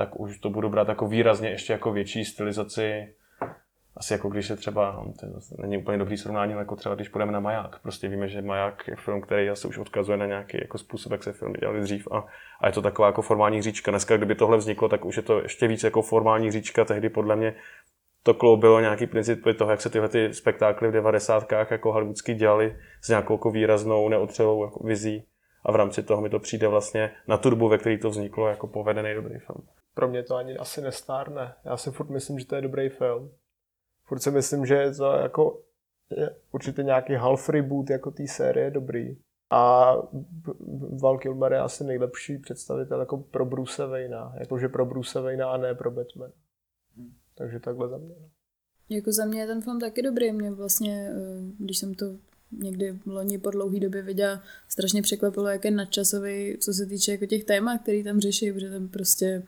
tak 0.00 0.20
už 0.20 0.38
to 0.38 0.50
budu 0.50 0.68
brát 0.68 0.88
jako 0.88 1.08
výrazně 1.08 1.48
ještě 1.48 1.72
jako 1.72 1.92
větší 1.92 2.24
stylizaci. 2.24 3.14
Asi 3.96 4.12
jako 4.12 4.28
když 4.28 4.50
je 4.50 4.56
třeba, 4.56 5.04
to 5.20 5.62
není 5.62 5.78
úplně 5.78 5.98
dobrý 5.98 6.16
srovnání, 6.16 6.52
ale 6.52 6.62
jako 6.62 6.76
třeba 6.76 6.94
když 6.94 7.08
půjdeme 7.08 7.32
na 7.32 7.40
Maják. 7.40 7.78
Prostě 7.78 8.08
víme, 8.08 8.28
že 8.28 8.42
Maják 8.42 8.88
je 8.88 8.96
film, 8.96 9.20
který 9.20 9.50
asi 9.50 9.68
už 9.68 9.78
odkazuje 9.78 10.18
na 10.18 10.26
nějaký 10.26 10.58
jako 10.60 10.78
způsob, 10.78 11.12
jak 11.12 11.22
se 11.22 11.32
filmy 11.32 11.58
dělali 11.60 11.80
dřív 11.80 12.08
a, 12.12 12.26
a 12.60 12.66
je 12.66 12.72
to 12.72 12.82
taková 12.82 13.08
jako 13.08 13.22
formální 13.22 13.62
říčka. 13.62 13.90
Dneska, 13.90 14.16
kdyby 14.16 14.34
tohle 14.34 14.56
vzniklo, 14.56 14.88
tak 14.88 15.04
už 15.04 15.16
je 15.16 15.22
to 15.22 15.42
ještě 15.42 15.68
víc 15.68 15.84
jako 15.84 16.02
formální 16.02 16.50
říčka. 16.50 16.84
Tehdy 16.84 17.08
podle 17.08 17.36
mě 17.36 17.54
to 18.22 18.34
kloubilo 18.34 18.80
nějaký 18.80 19.06
princip 19.06 19.44
toho, 19.58 19.70
jak 19.70 19.80
se 19.80 19.90
tyhle 19.90 20.08
ty 20.08 20.34
spektákly 20.34 20.88
v 20.88 20.92
devadesátkách 20.92 21.70
jako 21.70 21.92
hollywoodsky 21.92 22.34
dělali 22.34 22.76
s 23.02 23.08
nějakou 23.08 23.34
jako 23.34 23.50
výraznou, 23.50 24.08
neotřelou 24.08 24.64
jako 24.64 24.86
vizí. 24.86 25.26
A 25.64 25.72
v 25.72 25.76
rámci 25.76 26.02
toho 26.02 26.22
mi 26.22 26.30
to 26.30 26.38
přijde 26.38 26.68
vlastně 26.68 27.10
na 27.28 27.36
turbu, 27.36 27.68
ve 27.68 27.78
který 27.78 27.98
to 27.98 28.10
vzniklo, 28.10 28.48
jako 28.48 28.66
povedený 28.66 29.14
dobrý 29.14 29.38
film 29.38 29.79
pro 29.94 30.08
mě 30.08 30.22
to 30.22 30.36
ani 30.36 30.56
asi 30.56 30.80
nestárne. 30.80 31.54
Já 31.64 31.76
si 31.76 31.90
furt 31.90 32.10
myslím, 32.10 32.38
že 32.38 32.46
to 32.46 32.54
je 32.54 32.62
dobrý 32.62 32.88
film. 32.88 33.30
Furt 34.04 34.20
si 34.20 34.30
myslím, 34.30 34.66
že 34.66 34.74
je 34.74 34.94
to 34.94 35.12
jako 35.12 35.62
je 36.16 36.36
určitě 36.52 36.82
nějaký 36.82 37.14
half 37.14 37.48
reboot 37.48 37.90
jako 37.90 38.10
té 38.10 38.26
série 38.26 38.70
dobrý. 38.70 39.16
A 39.50 39.92
Val 41.00 41.18
Kilmer 41.18 41.52
je 41.52 41.58
asi 41.58 41.84
nejlepší 41.84 42.38
představitel 42.38 43.00
jako 43.00 43.18
pro 43.18 43.46
Bruce 43.46 43.86
Wayna. 43.86 44.34
Jakože 44.40 44.68
pro 44.68 44.86
Bruce 44.86 45.20
Wayna 45.20 45.50
a 45.50 45.56
ne 45.56 45.74
pro 45.74 45.90
Batman. 45.90 46.32
Takže 47.34 47.60
takhle 47.60 47.88
za 47.88 47.98
mě. 47.98 48.14
No. 48.20 48.28
Jako 48.88 49.12
za 49.12 49.24
mě 49.24 49.40
je 49.40 49.46
ten 49.46 49.62
film 49.62 49.80
taky 49.80 50.02
dobrý. 50.02 50.32
Mě 50.32 50.50
vlastně, 50.50 51.12
eh, 51.12 51.40
když 51.58 51.78
jsem 51.78 51.94
to 51.94 52.06
někdy 52.52 52.92
v 52.92 53.06
loni 53.06 53.38
po 53.38 53.50
dlouhé 53.50 53.80
době 53.80 54.02
viděla, 54.02 54.42
strašně 54.68 55.02
překvapilo, 55.02 55.48
jak 55.48 55.64
je 55.64 55.70
nadčasový, 55.70 56.58
co 56.58 56.72
se 56.72 56.86
týče 56.86 57.12
jako 57.12 57.26
těch 57.26 57.44
témat, 57.44 57.82
který 57.82 58.04
tam 58.04 58.20
řeší, 58.20 58.52
protože 58.52 58.70
tam 58.70 58.88
prostě 58.88 59.42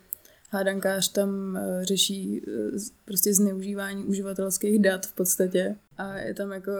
hádankář 0.52 1.12
tam 1.12 1.56
eh, 1.56 1.84
řeší 1.84 2.42
eh, 2.48 2.78
prostě 3.04 3.34
zneužívání 3.34 4.04
uživatelských 4.04 4.82
dat 4.82 5.06
v 5.06 5.14
podstatě 5.14 5.76
a 5.96 6.16
je 6.16 6.34
tam 6.34 6.52
jako 6.52 6.72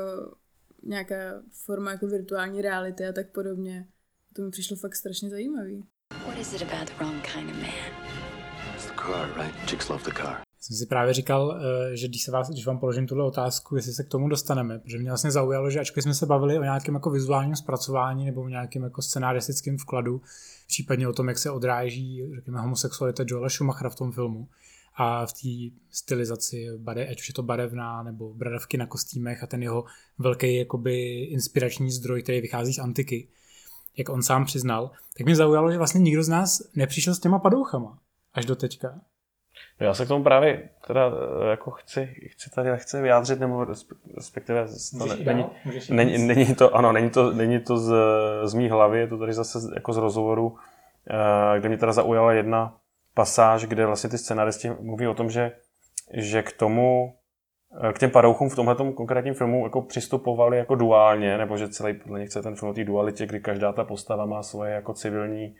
nějaká 0.82 1.42
forma 1.64 1.90
jako 1.90 2.06
virtuální 2.06 2.62
reality 2.62 3.06
a 3.06 3.12
tak 3.12 3.30
podobně. 3.30 3.88
To 4.36 4.42
mi 4.42 4.50
přišlo 4.50 4.76
fakt 4.76 4.96
strašně 4.96 5.30
zajímavý. 5.30 5.84
Jsem 10.60 10.76
si 10.76 10.86
právě 10.86 11.14
říkal, 11.14 11.60
eh, 11.60 11.96
že 11.96 12.08
když, 12.08 12.22
se 12.22 12.30
vás, 12.30 12.50
když 12.50 12.66
vám 12.66 12.78
položím 12.78 13.06
tuhle 13.06 13.24
otázku, 13.24 13.76
jestli 13.76 13.92
se 13.92 14.04
k 14.04 14.08
tomu 14.08 14.28
dostaneme, 14.28 14.78
protože 14.78 14.98
mě 14.98 15.10
vlastně 15.10 15.30
zaujalo, 15.30 15.70
že 15.70 15.80
ačkoliv 15.80 16.02
jsme 16.02 16.14
se 16.14 16.26
bavili 16.26 16.58
o 16.58 16.62
nějakém 16.62 16.94
jako 16.94 17.10
vizuálním 17.10 17.56
zpracování 17.56 18.26
nebo 18.26 18.42
o 18.42 18.48
nějakém 18.48 18.82
jako 18.82 19.02
scenaristickém 19.02 19.78
vkladu, 19.78 20.20
případně 20.72 21.08
o 21.08 21.12
tom, 21.12 21.28
jak 21.28 21.38
se 21.38 21.50
odráží, 21.50 22.22
řekněme, 22.34 22.60
homosexualita 22.60 23.24
Joela 23.26 23.48
Schumachera 23.48 23.90
v 23.90 23.94
tom 23.94 24.12
filmu 24.12 24.48
a 24.94 25.26
v 25.26 25.32
té 25.32 25.76
stylizaci, 25.90 26.68
bade, 26.76 27.08
ať 27.08 27.20
už 27.20 27.28
je 27.28 27.34
to 27.34 27.42
barevná 27.42 28.02
nebo 28.02 28.34
bradavky 28.34 28.76
na 28.76 28.86
kostýmech 28.86 29.42
a 29.42 29.46
ten 29.46 29.62
jeho 29.62 29.84
velký 30.18 30.56
jakoby 30.56 31.24
inspirační 31.24 31.90
zdroj, 31.90 32.22
který 32.22 32.40
vychází 32.40 32.72
z 32.72 32.78
antiky, 32.78 33.28
jak 33.96 34.08
on 34.08 34.22
sám 34.22 34.44
přiznal, 34.44 34.90
tak 35.16 35.26
mě 35.26 35.36
zaujalo, 35.36 35.72
že 35.72 35.78
vlastně 35.78 36.00
nikdo 36.00 36.22
z 36.22 36.28
nás 36.28 36.62
nepřišel 36.74 37.14
s 37.14 37.20
těma 37.20 37.38
padouchama 37.38 37.98
až 38.34 38.46
do 38.46 38.56
teďka. 38.56 39.00
Já 39.82 39.94
se 39.94 40.04
k 40.04 40.08
tomu 40.08 40.24
právě 40.24 40.68
teda 40.86 41.10
eh, 41.10 41.50
jako 41.50 41.70
chci, 41.70 42.14
chci 42.30 42.50
tady 42.50 42.70
lehce 42.70 43.02
vyjádřit, 43.02 43.40
nebo 43.40 43.66
respektive 44.16 44.66
to 44.98 45.06
ne, 45.06 45.16
není, 45.24 45.46
není, 45.90 46.18
není, 46.26 46.54
to, 46.54 46.76
ano, 46.76 46.92
není 46.92 47.10
to, 47.10 47.32
není 47.32 47.60
to 47.60 47.76
z, 47.76 47.94
z 48.44 48.54
mý 48.54 48.68
hlavy, 48.68 48.98
je 48.98 49.06
to 49.06 49.18
tady 49.18 49.32
zase 49.32 49.58
jako 49.74 49.92
z 49.92 49.96
rozhovoru, 49.96 50.56
eh, 51.10 51.60
kde 51.60 51.68
mě 51.68 51.78
teda 51.78 51.92
zaujala 51.92 52.32
jedna 52.32 52.76
pasáž, 53.14 53.66
kde 53.66 53.86
vlastně 53.86 54.10
ty 54.10 54.18
scenaristi 54.18 54.70
mluví 54.80 55.06
o 55.06 55.14
tom, 55.14 55.30
že, 55.30 55.52
že 56.14 56.42
k 56.42 56.52
tomu, 56.52 57.14
eh, 57.88 57.92
k 57.92 57.98
těm 57.98 58.10
padouchům 58.10 58.48
v 58.48 58.56
tomhle 58.56 58.76
konkrétním 58.94 59.34
filmu 59.34 59.64
jako 59.64 59.82
přistupovali 59.82 60.58
jako 60.58 60.74
duálně, 60.74 61.38
nebo 61.38 61.56
že 61.56 61.68
celý 61.68 61.94
podle 61.94 62.20
nich 62.20 62.28
chce 62.28 62.42
ten 62.42 62.56
film 62.56 62.70
o 62.70 62.74
té 62.74 62.84
dualitě, 62.84 63.26
kdy 63.26 63.40
každá 63.40 63.72
ta 63.72 63.84
postava 63.84 64.26
má 64.26 64.42
svoje 64.42 64.72
jako 64.72 64.94
civilní 64.94 65.54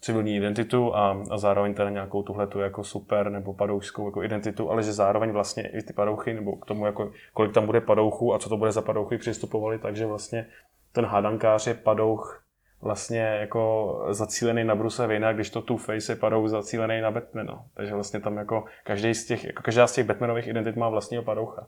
civilní 0.00 0.36
identitu 0.36 0.94
a, 0.94 1.24
a 1.30 1.38
zároveň 1.38 1.74
teda 1.74 1.90
nějakou 1.90 2.22
tuhle 2.22 2.46
tu 2.46 2.60
jako 2.60 2.84
super 2.84 3.30
nebo 3.30 3.54
padoušskou 3.54 4.06
jako 4.06 4.22
identitu, 4.22 4.70
ale 4.70 4.82
že 4.82 4.92
zároveň 4.92 5.30
vlastně 5.30 5.68
i 5.68 5.82
ty 5.82 5.92
padouchy 5.92 6.34
nebo 6.34 6.56
k 6.56 6.66
tomu 6.66 6.86
jako 6.86 7.12
kolik 7.32 7.52
tam 7.52 7.66
bude 7.66 7.80
padouchů 7.80 8.34
a 8.34 8.38
co 8.38 8.48
to 8.48 8.56
bude 8.56 8.72
za 8.72 8.82
padouchy 8.82 9.18
přistupovali, 9.18 9.78
takže 9.78 10.06
vlastně 10.06 10.46
ten 10.92 11.04
hádankář 11.04 11.66
je 11.66 11.74
padouch 11.74 12.44
vlastně 12.84 13.20
jako 13.20 13.98
zacílený 14.10 14.64
na 14.64 14.74
Bruce 14.74 15.06
Wayne, 15.06 15.34
když 15.34 15.50
to 15.50 15.62
Two 15.62 15.76
Face 15.76 16.12
je 16.12 16.16
padouch 16.16 16.48
zacílený 16.48 17.00
na 17.00 17.10
Batmana. 17.10 17.64
Takže 17.74 17.94
vlastně 17.94 18.20
tam 18.20 18.36
jako 18.36 18.64
každý 18.84 19.14
z 19.14 19.26
těch, 19.26 19.44
jako 19.44 19.62
každá 19.62 19.86
z 19.86 19.92
těch 19.92 20.06
Batmanových 20.06 20.46
identit 20.46 20.76
má 20.76 20.88
vlastního 20.88 21.22
padoucha. 21.22 21.66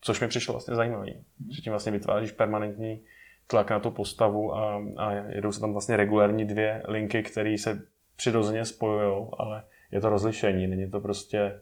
což 0.00 0.20
mi 0.20 0.28
přišlo 0.28 0.54
vlastně 0.54 0.74
zajímavý. 0.74 1.14
Mm. 1.14 1.50
Že 1.50 1.62
tím 1.62 1.72
vlastně 1.72 1.92
vytváříš 1.92 2.32
permanentní 2.32 3.04
tlak 3.48 3.70
na 3.70 3.80
tu 3.80 3.90
postavu 3.90 4.54
a, 4.54 4.82
a 4.96 5.12
jedou 5.12 5.52
se 5.52 5.60
tam 5.60 5.72
vlastně 5.72 5.96
regulární 5.96 6.44
dvě 6.44 6.82
linky, 6.88 7.22
které 7.22 7.58
se 7.58 7.82
přirozeně 8.16 8.64
spojují, 8.64 9.26
ale 9.38 9.64
je 9.92 10.00
to 10.00 10.08
rozlišení, 10.08 10.66
není 10.66 10.90
to 10.90 11.00
prostě 11.00 11.60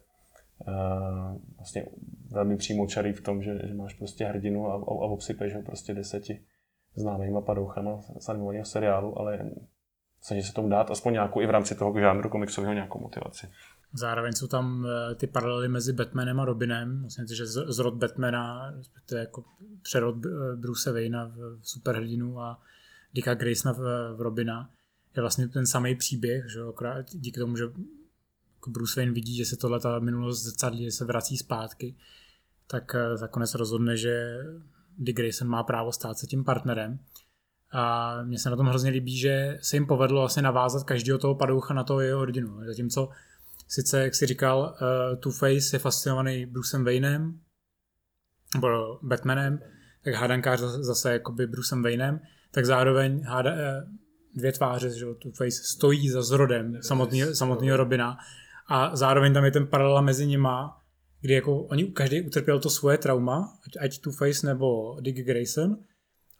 uh, 0.68 1.36
vlastně 1.56 1.86
velmi 2.30 2.56
přímočarý 2.56 3.12
v 3.12 3.20
tom, 3.20 3.42
že, 3.42 3.58
že 3.66 3.74
máš 3.74 3.94
prostě 3.94 4.24
hrdinu 4.24 4.66
a, 4.66 4.74
a, 4.74 4.76
a 4.76 5.08
obsypeš 5.10 5.54
ho 5.54 5.62
prostě 5.62 5.94
deseti 5.94 6.44
známýma 6.94 7.40
padouchama 7.40 8.00
z 8.18 8.28
animovaného 8.28 8.64
seriálu, 8.64 9.18
ale 9.18 9.50
snaží 10.20 10.42
se 10.42 10.52
tomu 10.52 10.68
dát 10.68 10.90
aspoň 10.90 11.12
nějakou 11.12 11.40
i 11.40 11.46
v 11.46 11.50
rámci 11.50 11.74
toho 11.74 12.00
žánru 12.00 12.28
komiksového 12.28 12.72
nějakou 12.72 13.00
motivaci. 13.00 13.46
Zároveň 13.92 14.32
jsou 14.32 14.46
tam 14.46 14.86
eh, 14.86 15.14
ty 15.14 15.26
paralely 15.26 15.68
mezi 15.68 15.92
Batmanem 15.92 16.40
a 16.40 16.44
Robinem, 16.44 17.00
vlastně, 17.00 17.36
že 17.36 17.46
zrod 17.46 17.94
Batmana, 17.94 18.72
je 19.12 19.18
jako 19.18 19.44
přerod 19.82 20.26
eh, 20.26 20.56
Bruce 20.56 20.92
Wayna 20.92 21.24
v 21.24 21.58
superhrdinu 21.62 22.40
a 22.40 22.62
Dicka 23.14 23.34
Graysona 23.34 23.72
v, 23.72 24.16
Robina, 24.18 24.70
je 25.16 25.20
vlastně 25.20 25.48
ten 25.48 25.66
samý 25.66 25.96
příběh, 25.96 26.50
že 26.52 26.60
akorát 26.68 27.06
díky 27.10 27.40
tomu, 27.40 27.56
že 27.56 27.64
jako 28.54 28.70
Bruce 28.70 29.00
Wayne 29.00 29.12
vidí, 29.12 29.36
že 29.36 29.44
se 29.44 29.56
tohle 29.56 29.80
ta 29.80 29.98
minulost 29.98 30.42
zrcadlí, 30.42 30.90
se 30.90 31.04
vrací 31.04 31.36
zpátky, 31.36 31.96
tak 32.66 32.94
eh, 32.94 33.20
nakonec 33.20 33.54
rozhodne, 33.54 33.96
že 33.96 34.38
Dick 34.98 35.16
Grayson 35.16 35.48
má 35.48 35.62
právo 35.62 35.92
stát 35.92 36.18
se 36.18 36.26
tím 36.26 36.44
partnerem. 36.44 36.98
A 37.72 38.22
mně 38.22 38.38
se 38.38 38.50
na 38.50 38.56
tom 38.56 38.66
hrozně 38.66 38.90
líbí, 38.90 39.18
že 39.18 39.58
se 39.62 39.76
jim 39.76 39.86
povedlo 39.86 40.20
vlastně 40.20 40.42
navázat 40.42 40.84
každého 40.84 41.18
toho 41.18 41.34
padoucha 41.34 41.74
na 41.74 41.84
toho 41.84 42.00
jeho 42.00 42.24
rodinu. 42.24 42.64
Zatímco 42.66 43.10
sice, 43.68 44.02
jak 44.02 44.14
si 44.14 44.26
říkal, 44.26 44.58
uh, 44.80 45.18
Two-Face 45.20 45.74
je 45.74 45.78
fascinovaný 45.78 46.46
Brucem 46.46 46.84
Waynem, 46.84 47.40
nebo 48.54 48.98
Batmanem, 49.02 49.60
tak 50.04 50.14
hádankář 50.14 50.60
zase 50.60 51.12
jakoby 51.12 51.46
Brucem 51.46 51.82
Waynem, 51.82 52.20
tak 52.50 52.66
zároveň 52.66 53.22
háda, 53.22 53.52
uh, 53.52 53.58
dvě 54.34 54.52
tváře, 54.52 54.90
že 54.90 55.06
Two-Face 55.06 55.62
stojí 55.64 56.10
za 56.10 56.22
zrodem 56.22 56.78
samotného 57.32 57.76
Robina. 57.76 58.18
A 58.68 58.96
zároveň 58.96 59.34
tam 59.34 59.44
je 59.44 59.50
ten 59.50 59.66
paralela 59.66 60.00
mezi 60.00 60.26
nima, 60.26 60.82
kdy 61.20 61.34
jako 61.34 61.62
oni 61.62 61.84
každý 61.84 62.22
utrpěl 62.22 62.58
to 62.58 62.70
svoje 62.70 62.98
trauma, 62.98 63.58
ať, 63.66 63.76
ať 63.80 64.00
Two-Face 64.00 64.46
nebo 64.46 64.96
Dick 65.00 65.18
Grayson, 65.18 65.78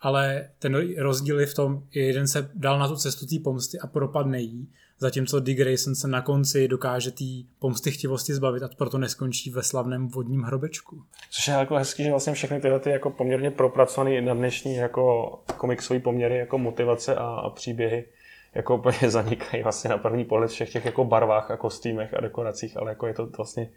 ale 0.01 0.51
ten 0.59 0.97
rozdíl 0.99 1.41
je 1.41 1.47
v 1.47 1.55
tom, 1.55 1.87
jeden 1.91 2.29
se 2.29 2.51
dal 2.55 2.79
na 2.79 2.89
tu 2.89 2.97
cestu 2.97 3.27
té 3.27 3.37
pomsty 3.45 3.79
a 3.79 3.87
propadne 3.87 4.41
jí, 4.41 4.73
zatímco 4.99 5.41
Dick 5.41 5.59
Grayson 5.59 5.95
se 5.95 6.09
na 6.09 6.23
konci 6.23 6.69
dokáže 6.69 7.11
té 7.11 7.25
pomsty 7.59 7.91
chtivosti 7.91 8.35
zbavit 8.35 8.63
a 8.63 8.69
proto 8.79 8.99
neskončí 8.99 9.51
ve 9.51 9.63
slavném 9.63 10.09
vodním 10.09 10.43
hrobečku. 10.43 11.03
Což 11.31 11.49
je 11.49 11.55
jako 11.55 11.77
hezký, 11.77 12.05
že 12.05 12.11
vlastně 12.11 12.33
všechny 12.33 12.61
tyhle 12.61 12.81
ty 12.81 12.91
jako 12.91 13.11
poměrně 13.11 13.51
propracované 13.51 14.21
na 14.21 14.35
dnešní 14.35 14.75
jako 14.75 15.33
komiksové 15.57 16.01
poměry, 16.01 16.39
jako 16.39 16.59
motivace 16.59 17.15
a, 17.15 17.25
a 17.25 17.51
příběhy 17.51 18.09
jako 18.55 18.77
úplně 18.77 18.99
zanikají 19.11 19.63
vlastně 19.63 19.91
na 19.91 19.99
první 19.99 20.25
pohled 20.25 20.51
všech 20.51 20.73
těch 20.73 20.85
jako 20.85 21.05
barvách 21.05 21.51
a 21.51 21.57
kostýmech 21.57 22.15
a 22.15 22.21
dekoracích, 22.21 22.77
ale 22.77 22.91
jako 22.91 23.07
je 23.07 23.15
to 23.15 23.27
vlastně 23.27 23.71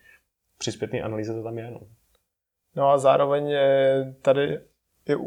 při 0.57 0.72
zpětné 0.72 1.01
analýze 1.01 1.34
to 1.34 1.43
tam 1.43 1.57
je. 1.57 1.72
No. 1.72 1.80
no 2.76 2.89
a 2.89 2.97
zároveň 2.97 3.47
je 3.47 4.15
tady 4.22 4.59
je 5.07 5.17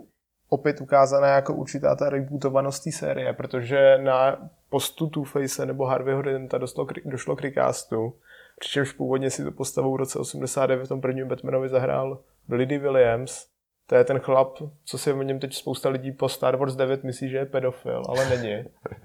opět 0.53 0.81
ukázaná 0.81 1.29
jako 1.29 1.55
určitá 1.55 1.97
ta 1.97 2.11
rebootovanost 2.11 2.85
té 2.85 2.93
série, 2.93 3.33
protože 3.33 3.99
na 3.99 4.51
postu 4.71 5.07
Two-Face 5.07 5.67
nebo 5.67 5.85
Harveyho 5.85 6.23
Denta 6.23 6.59
došlo, 6.59 6.87
došlo 7.05 7.37
k 7.37 7.43
recastu, 7.43 8.15
přičemž 8.59 8.93
původně 8.93 9.31
si 9.31 9.45
to 9.45 9.51
postavou 9.51 9.93
v 9.93 9.97
roce 9.97 10.19
89 10.19 10.85
v 10.85 10.89
tom 10.89 11.01
prvním 11.01 11.29
Batmanovi 11.29 11.69
zahrál 11.69 12.19
Billy 12.49 12.79
Williams, 12.79 13.47
to 13.87 13.95
je 13.95 14.05
ten 14.05 14.19
chlap, 14.19 14.59
co 14.85 14.99
si 14.99 15.13
o 15.13 15.23
něm 15.23 15.39
teď 15.39 15.55
spousta 15.55 15.89
lidí 15.89 16.13
po 16.13 16.29
Star 16.29 16.57
Wars 16.57 16.77
9 16.77 17.05
myslí, 17.05 17.29
že 17.29 17.37
je 17.37 17.47
pedofil, 17.47 18.03
ale 18.09 18.29
není. 18.29 18.65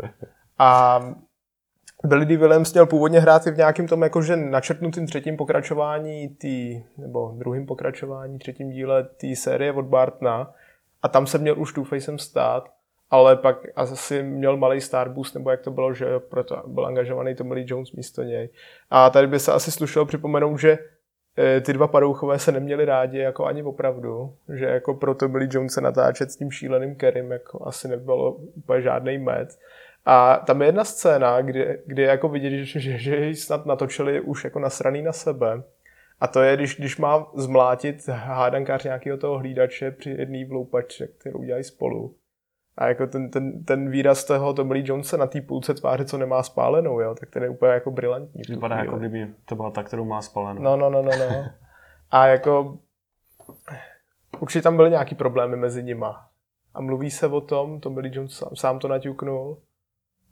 A 0.60 1.00
Billy 2.04 2.26
D. 2.26 2.38
Williams 2.38 2.74
měl 2.74 2.86
původně 2.86 3.20
hrát 3.20 3.48
i 3.48 3.52
v 3.52 3.58
nějakém 3.58 3.88
tom 3.88 4.02
jakože 4.02 4.36
načrtnutým 4.36 5.08
třetím 5.08 5.38
pokračování 5.38 6.30
tý, 6.30 6.84
nebo 6.98 7.34
druhým 7.38 7.66
pokračování, 7.66 8.40
třetím 8.40 8.70
díle 8.70 9.04
té 9.04 9.36
série 9.36 9.74
od 9.74 9.86
Bartna 9.86 10.54
a 11.08 11.10
tam 11.10 11.28
se 11.28 11.38
měl 11.38 11.60
už 11.60 11.74
Two-Facem 11.74 12.18
stát, 12.18 12.70
ale 13.10 13.36
pak 13.36 13.58
asi 13.76 14.24
měl 14.24 14.58
malý 14.58 14.82
Starboost, 14.82 15.36
nebo 15.36 15.52
jak 15.52 15.62
to 15.62 15.72
bylo, 15.72 15.94
že 15.94 16.20
proto 16.20 16.64
byl 16.68 16.86
angažovaný 16.86 17.36
Tommy 17.36 17.66
Jones 17.68 17.92
místo 17.92 18.24
něj. 18.24 18.50
A 18.90 19.10
tady 19.10 19.28
by 19.28 19.40
se 19.40 19.54
asi 19.54 19.72
slušelo 19.72 20.06
připomenout, 20.06 20.58
že 20.58 20.78
e, 21.38 21.62
ty 21.62 21.74
dva 21.74 21.88
padouchové 21.88 22.40
se 22.40 22.52
neměli 22.52 22.86
rádi 22.86 23.20
jako 23.20 23.46
ani 23.46 23.64
opravdu, 23.64 24.36
že 24.54 24.66
jako 24.66 24.94
proto 24.94 25.28
byli 25.28 25.50
se 25.68 25.82
natáčet 25.82 26.32
s 26.32 26.38
tím 26.38 26.52
šíleným 26.52 26.96
Kerim 26.96 27.32
jako 27.32 27.68
asi 27.68 27.88
nebylo 27.88 28.32
úplně 28.34 28.82
žádný 28.82 29.18
med. 29.18 29.50
A 30.06 30.44
tam 30.48 30.62
je 30.62 30.68
jedna 30.68 30.84
scéna, 30.84 31.42
kdy, 31.42 31.80
kdy 31.86 32.04
jako 32.04 32.30
vidět, 32.30 32.64
že, 32.64 32.80
že, 32.80 32.98
že 32.98 33.36
snad 33.36 33.66
natočili 33.66 34.22
už 34.22 34.44
jako 34.44 34.60
nasraný 34.60 35.02
na 35.02 35.14
sebe. 35.14 35.64
A 36.20 36.28
to 36.28 36.42
je, 36.42 36.56
když, 36.56 36.76
když 36.76 36.98
má 36.98 37.32
zmlátit 37.36 38.08
hádankář 38.08 38.84
nějakého 38.84 39.18
toho 39.18 39.38
hlídače 39.38 39.92
při 39.92 40.10
jedné 40.10 40.46
vloupačce, 40.46 41.08
kterou 41.08 41.40
udělají 41.40 41.64
spolu. 41.64 42.16
A 42.78 42.88
jako 42.88 43.08
ten, 43.08 43.30
ten, 43.30 43.64
ten 43.64 43.90
výraz 43.90 44.26
toho 44.26 44.54
Tommy 44.54 44.74
Lee 44.74 44.84
Jonesa 44.86 45.18
na 45.18 45.28
té 45.28 45.42
půlce 45.42 45.74
tváře, 45.74 46.06
co 46.06 46.18
nemá 46.18 46.44
spálenou, 46.44 47.00
jo, 47.00 47.16
tak 47.16 47.30
ten 47.30 47.44
je 47.44 47.50
úplně 47.50 47.72
jako 47.72 47.92
brilantní. 47.92 48.42
Vypadá 48.50 48.78
jako 48.78 48.98
kdyby 48.98 49.28
to 49.46 49.56
byla 49.56 49.72
ta, 49.72 49.84
kterou 49.84 50.06
má 50.06 50.22
spálenou. 50.22 50.62
No, 50.62 50.78
no, 50.78 50.90
no, 50.90 51.02
no, 51.02 51.12
no. 51.20 51.46
A 52.12 52.28
jako 52.28 52.78
určitě 54.40 54.62
tam 54.62 54.76
byly 54.76 54.90
nějaký 54.90 55.16
problémy 55.16 55.58
mezi 55.58 55.84
nima. 55.84 56.30
A 56.74 56.82
mluví 56.82 57.12
se 57.12 57.28
o 57.28 57.42
tom, 57.42 57.80
Tommy 57.80 58.02
Lee 58.02 58.12
Jones 58.16 58.32
sám, 58.32 58.50
sám 58.56 58.80
to 58.80 58.88
naťuknul, 58.88 59.62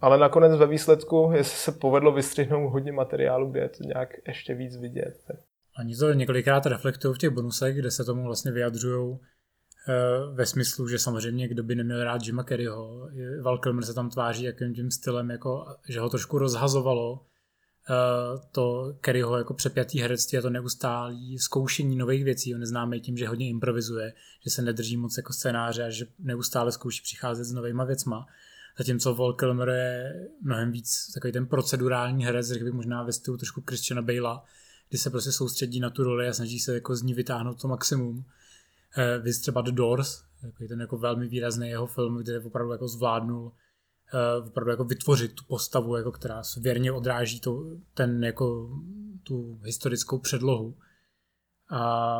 ale 0.02 0.18
nakonec 0.18 0.56
ve 0.56 0.68
výsledku, 0.68 1.32
jestli 1.36 1.58
se 1.58 1.80
povedlo 1.80 2.12
vystřihnout 2.12 2.72
hodně 2.72 2.92
materiálu, 2.92 3.52
kde 3.52 3.60
je 3.60 3.70
to 3.70 3.84
nějak 3.84 4.10
ještě 4.28 4.54
víc 4.54 4.78
vidět. 4.78 5.14
Tak. 5.28 5.40
Oni 5.80 5.96
to 5.96 6.14
několikrát 6.14 6.66
reflektují 6.66 7.16
v 7.16 7.18
těch 7.18 7.30
bonusech, 7.30 7.78
kde 7.78 7.92
se 7.92 8.04
tomu 8.04 8.24
vlastně 8.24 8.52
vyjadřují 8.52 9.18
eh, 9.18 10.34
ve 10.34 10.46
smyslu, 10.46 10.88
že 10.88 11.00
samozřejmě 11.00 11.48
kdo 11.48 11.64
by 11.64 11.76
neměl 11.76 12.04
rád 12.04 12.22
Jima 12.26 12.44
Kerryho, 12.44 13.10
Val 13.42 13.58
Kilmer 13.58 13.86
se 13.86 13.94
tam 13.94 14.10
tváří 14.10 14.44
jakým 14.44 14.74
tím 14.74 14.92
stylem, 14.92 15.30
jako, 15.30 15.66
že 15.90 16.00
ho 16.00 16.10
trošku 16.10 16.38
rozhazovalo 16.38 17.26
eh, 17.90 18.48
to 18.52 18.94
Kerryho 19.02 19.38
jako 19.38 19.54
přepjatý 19.54 20.00
herectví 20.00 20.38
a 20.38 20.42
to 20.42 20.50
neustálý 20.50 21.40
zkoušení 21.40 21.96
nových 21.96 22.24
věcí. 22.24 22.56
On 22.56 22.62
je 22.62 22.68
známý 22.68 23.02
tím, 23.02 23.18
že 23.18 23.28
hodně 23.28 23.50
improvizuje, 23.50 24.14
že 24.44 24.50
se 24.50 24.62
nedrží 24.62 24.98
moc 24.98 25.18
jako 25.18 25.34
scénáře 25.34 25.84
a 25.84 25.90
že 25.90 26.08
neustále 26.20 26.72
zkouší 26.72 27.02
přicházet 27.04 27.44
s 27.44 27.52
novýma 27.52 27.84
věcma. 27.84 28.26
Zatímco 28.78 29.16
Val 29.16 29.34
Kilmer 29.34 29.70
je 29.70 30.14
mnohem 30.42 30.72
víc 30.72 31.12
takový 31.14 31.34
ten 31.34 31.48
procedurální 31.48 32.26
herec, 32.26 32.48
řekl 32.48 32.66
bych 32.66 32.74
možná 32.74 33.04
ve 33.04 33.14
stylu 33.14 33.38
trošku 33.38 33.64
Christiana 33.68 34.02
Bale'a, 34.02 34.42
kdy 34.96 35.00
se 35.00 35.10
prostě 35.10 35.32
soustředí 35.32 35.80
na 35.80 35.90
tu 35.90 36.04
roli 36.04 36.28
a 36.28 36.34
snaží 36.34 36.60
se 36.60 36.74
jako 36.74 36.96
z 36.96 37.02
ní 37.02 37.14
vytáhnout 37.14 37.62
to 37.62 37.68
maximum. 37.68 38.26
Eh, 38.98 39.20
Vy 39.20 39.34
třeba 39.34 39.62
The 39.62 39.72
Doors, 39.72 40.24
takový 40.42 40.68
ten 40.68 40.82
jako 40.82 40.98
velmi 40.98 41.28
výrazný 41.28 41.70
jeho 41.70 41.88
film, 41.88 42.18
kde 42.18 42.40
opravdu 42.40 42.72
jako 42.72 42.88
zvládnul 42.88 43.52
eh, 44.14 44.48
opravdu 44.48 44.72
jako 44.72 44.84
vytvořit 44.84 45.36
tu 45.36 45.44
postavu, 45.48 45.96
jako 45.96 46.12
která 46.12 46.42
věrně 46.58 46.92
odráží 46.92 47.40
to, 47.40 47.66
ten 47.94 48.24
jako 48.24 48.70
tu 49.24 49.60
historickou 49.64 50.20
předlohu. 50.20 50.78
A 51.70 52.20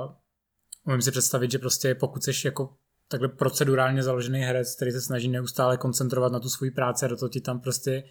umím 0.84 1.02
si 1.02 1.12
představit, 1.12 1.52
že 1.52 1.60
prostě 1.60 1.96
pokud 1.96 2.24
jsi 2.24 2.32
jako 2.46 2.74
takhle 3.08 3.28
procedurálně 3.28 4.04
založený 4.04 4.40
herec, 4.40 4.76
který 4.76 4.92
se 4.92 5.02
snaží 5.02 5.28
neustále 5.28 5.78
koncentrovat 5.78 6.32
na 6.32 6.40
tu 6.40 6.50
svoji 6.50 6.72
práci 6.72 7.06
a 7.06 7.08
do 7.08 7.18
toho 7.18 7.30
ti 7.30 7.42
tam 7.42 7.60
prostě 7.60 8.04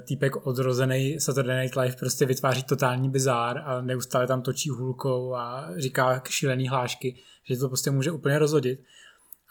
týpek 0.00 0.46
odrozený 0.46 1.20
Saturday 1.20 1.62
Night 1.62 1.76
Live 1.76 1.96
prostě 1.96 2.26
vytváří 2.26 2.62
totální 2.62 3.10
bizár 3.10 3.58
a 3.64 3.80
neustále 3.80 4.26
tam 4.26 4.42
točí 4.42 4.70
hůlkou 4.70 5.34
a 5.34 5.68
říká 5.76 6.22
šílený 6.28 6.68
hlášky, 6.68 7.16
že 7.44 7.56
to 7.56 7.68
prostě 7.68 7.90
může 7.90 8.10
úplně 8.10 8.38
rozhodit. 8.38 8.80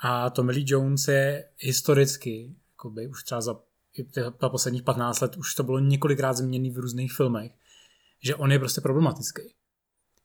A 0.01 0.30
Tommy 0.30 0.51
Lee 0.51 0.65
Jones 0.68 1.07
je 1.07 1.45
historicky, 1.59 2.55
jakoby 2.72 3.07
už 3.07 3.24
třeba 3.24 3.41
za, 3.41 3.59
za 4.39 4.49
posledních 4.49 4.84
15 4.84 5.20
let 5.20 5.38
už 5.38 5.55
to 5.55 5.63
bylo 5.63 5.80
několikrát 5.80 6.34
změněný 6.34 6.72
v 6.72 6.78
různých 6.78 7.13
filmech, 7.13 7.51
že 8.24 8.36
on 8.36 8.51
je 8.51 8.59
prostě 8.59 8.82
problematický 8.82 9.41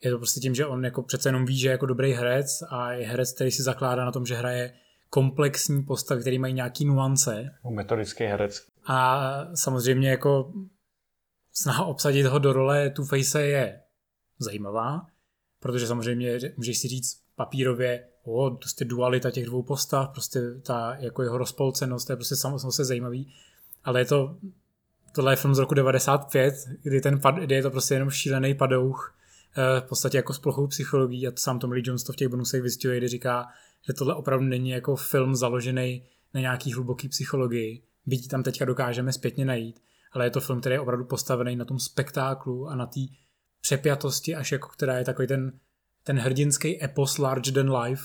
je 0.04 0.10
to 0.10 0.18
prostě 0.18 0.40
tím, 0.40 0.54
že 0.54 0.66
on 0.66 0.84
jako 0.84 1.02
přece 1.02 1.28
jenom 1.28 1.46
ví, 1.46 1.58
že 1.58 1.68
je 1.68 1.72
jako 1.72 1.86
dobrý 1.86 2.12
herec 2.12 2.62
a 2.68 2.92
je 2.92 3.06
herec, 3.06 3.32
který 3.32 3.50
si 3.50 3.62
zakládá 3.62 4.04
na 4.04 4.12
tom, 4.12 4.26
že 4.26 4.34
hraje 4.34 4.72
komplexní 5.10 5.82
postavy, 5.82 6.20
který 6.20 6.38
mají 6.38 6.54
nějaký 6.54 6.84
nuance. 6.84 7.50
Metodický 7.70 8.24
herec. 8.24 8.66
A 8.86 9.46
samozřejmě 9.54 10.10
jako 10.10 10.52
snaha 11.52 11.84
obsadit 11.84 12.26
ho 12.26 12.38
do 12.38 12.52
role 12.52 12.88
Two-Face 12.88 13.40
je 13.40 13.80
zajímavá, 14.38 15.06
protože 15.60 15.86
samozřejmě 15.86 16.38
můžeš 16.56 16.78
si 16.78 16.88
říct 16.88 17.20
papírově, 17.36 18.08
o, 18.24 18.50
prostě 18.50 18.84
dualita 18.84 19.30
těch 19.30 19.46
dvou 19.46 19.62
postav, 19.62 20.08
prostě 20.08 20.40
ta 20.62 20.94
jako 20.94 21.22
jeho 21.22 21.38
rozpolcenost, 21.38 22.06
to 22.06 22.12
je 22.12 22.16
prostě 22.16 22.36
samozřejmě 22.36 22.84
zajímavý, 22.84 23.32
ale 23.84 24.00
je 24.00 24.04
to, 24.04 24.36
tohle 25.14 25.32
je 25.32 25.36
film 25.36 25.54
z 25.54 25.58
roku 25.58 25.74
95, 25.74 26.54
kdy, 26.82 27.00
ten 27.00 27.20
kdy 27.40 27.54
je 27.54 27.62
to 27.62 27.70
prostě 27.70 27.94
jenom 27.94 28.10
šílený 28.10 28.54
padouch, 28.54 29.16
eh, 29.56 29.80
v 29.80 29.84
podstatě 29.84 30.16
jako 30.16 30.32
s 30.32 30.38
plochou 30.38 30.66
psychologií 30.66 31.28
a 31.28 31.32
sám 31.34 31.58
Tom 31.58 31.72
Jones 31.74 32.02
to 32.02 32.12
v 32.12 32.16
těch 32.16 32.28
bonusech 32.28 32.62
vystihuje, 32.62 32.98
kdy 32.98 33.08
říká, 33.08 33.46
že 33.86 33.92
tohle 33.92 34.14
opravdu 34.14 34.46
není 34.46 34.70
jako 34.70 34.96
film 34.96 35.36
založený 35.36 36.06
na 36.34 36.40
nějaký 36.40 36.72
hluboký 36.72 37.08
psychologii, 37.08 37.82
byť 38.06 38.28
tam 38.28 38.42
teďka 38.42 38.64
dokážeme 38.64 39.12
zpětně 39.12 39.44
najít, 39.44 39.80
ale 40.12 40.26
je 40.26 40.30
to 40.30 40.40
film, 40.40 40.60
který 40.60 40.74
je 40.74 40.80
opravdu 40.80 41.04
postavený 41.04 41.56
na 41.56 41.64
tom 41.64 41.78
spektáklu 41.78 42.68
a 42.68 42.74
na 42.74 42.86
té 42.86 43.00
přepjatosti, 43.60 44.34
až 44.34 44.52
jako 44.52 44.68
která 44.68 44.98
je 44.98 45.04
takový 45.04 45.28
ten, 45.28 45.52
ten 46.04 46.18
hrdinský 46.18 46.84
epos 46.84 47.18
large 47.18 47.52
than 47.52 47.76
life. 47.76 48.02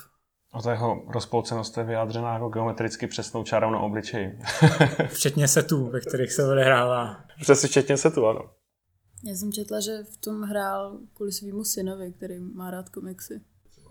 A 0.51 0.61
ta 0.61 0.71
jeho 0.71 1.05
rozpolcenost 1.07 1.77
je 1.77 1.83
vyjádřená 1.83 2.33
jako 2.33 2.49
geometricky 2.49 3.07
přesnou 3.07 3.43
čárou 3.43 3.71
na 3.71 3.79
obličeji. 3.79 4.39
Včetně 5.07 5.47
setů, 5.47 5.89
ve 5.89 6.01
kterých 6.01 6.33
se 6.33 6.47
odehrává. 6.47 7.23
Přesně 7.41 7.69
včetně 7.69 7.97
setu, 7.97 8.27
ano. 8.27 8.49
Já 9.23 9.35
jsem 9.35 9.51
četla, 9.51 9.79
že 9.79 10.03
v 10.03 10.17
tom 10.17 10.41
hrál 10.41 10.99
kvůli 11.13 11.31
svýmu 11.31 11.63
synovi, 11.63 12.13
který 12.13 12.39
má 12.39 12.71
rád 12.71 12.89
komiksy. 12.89 13.41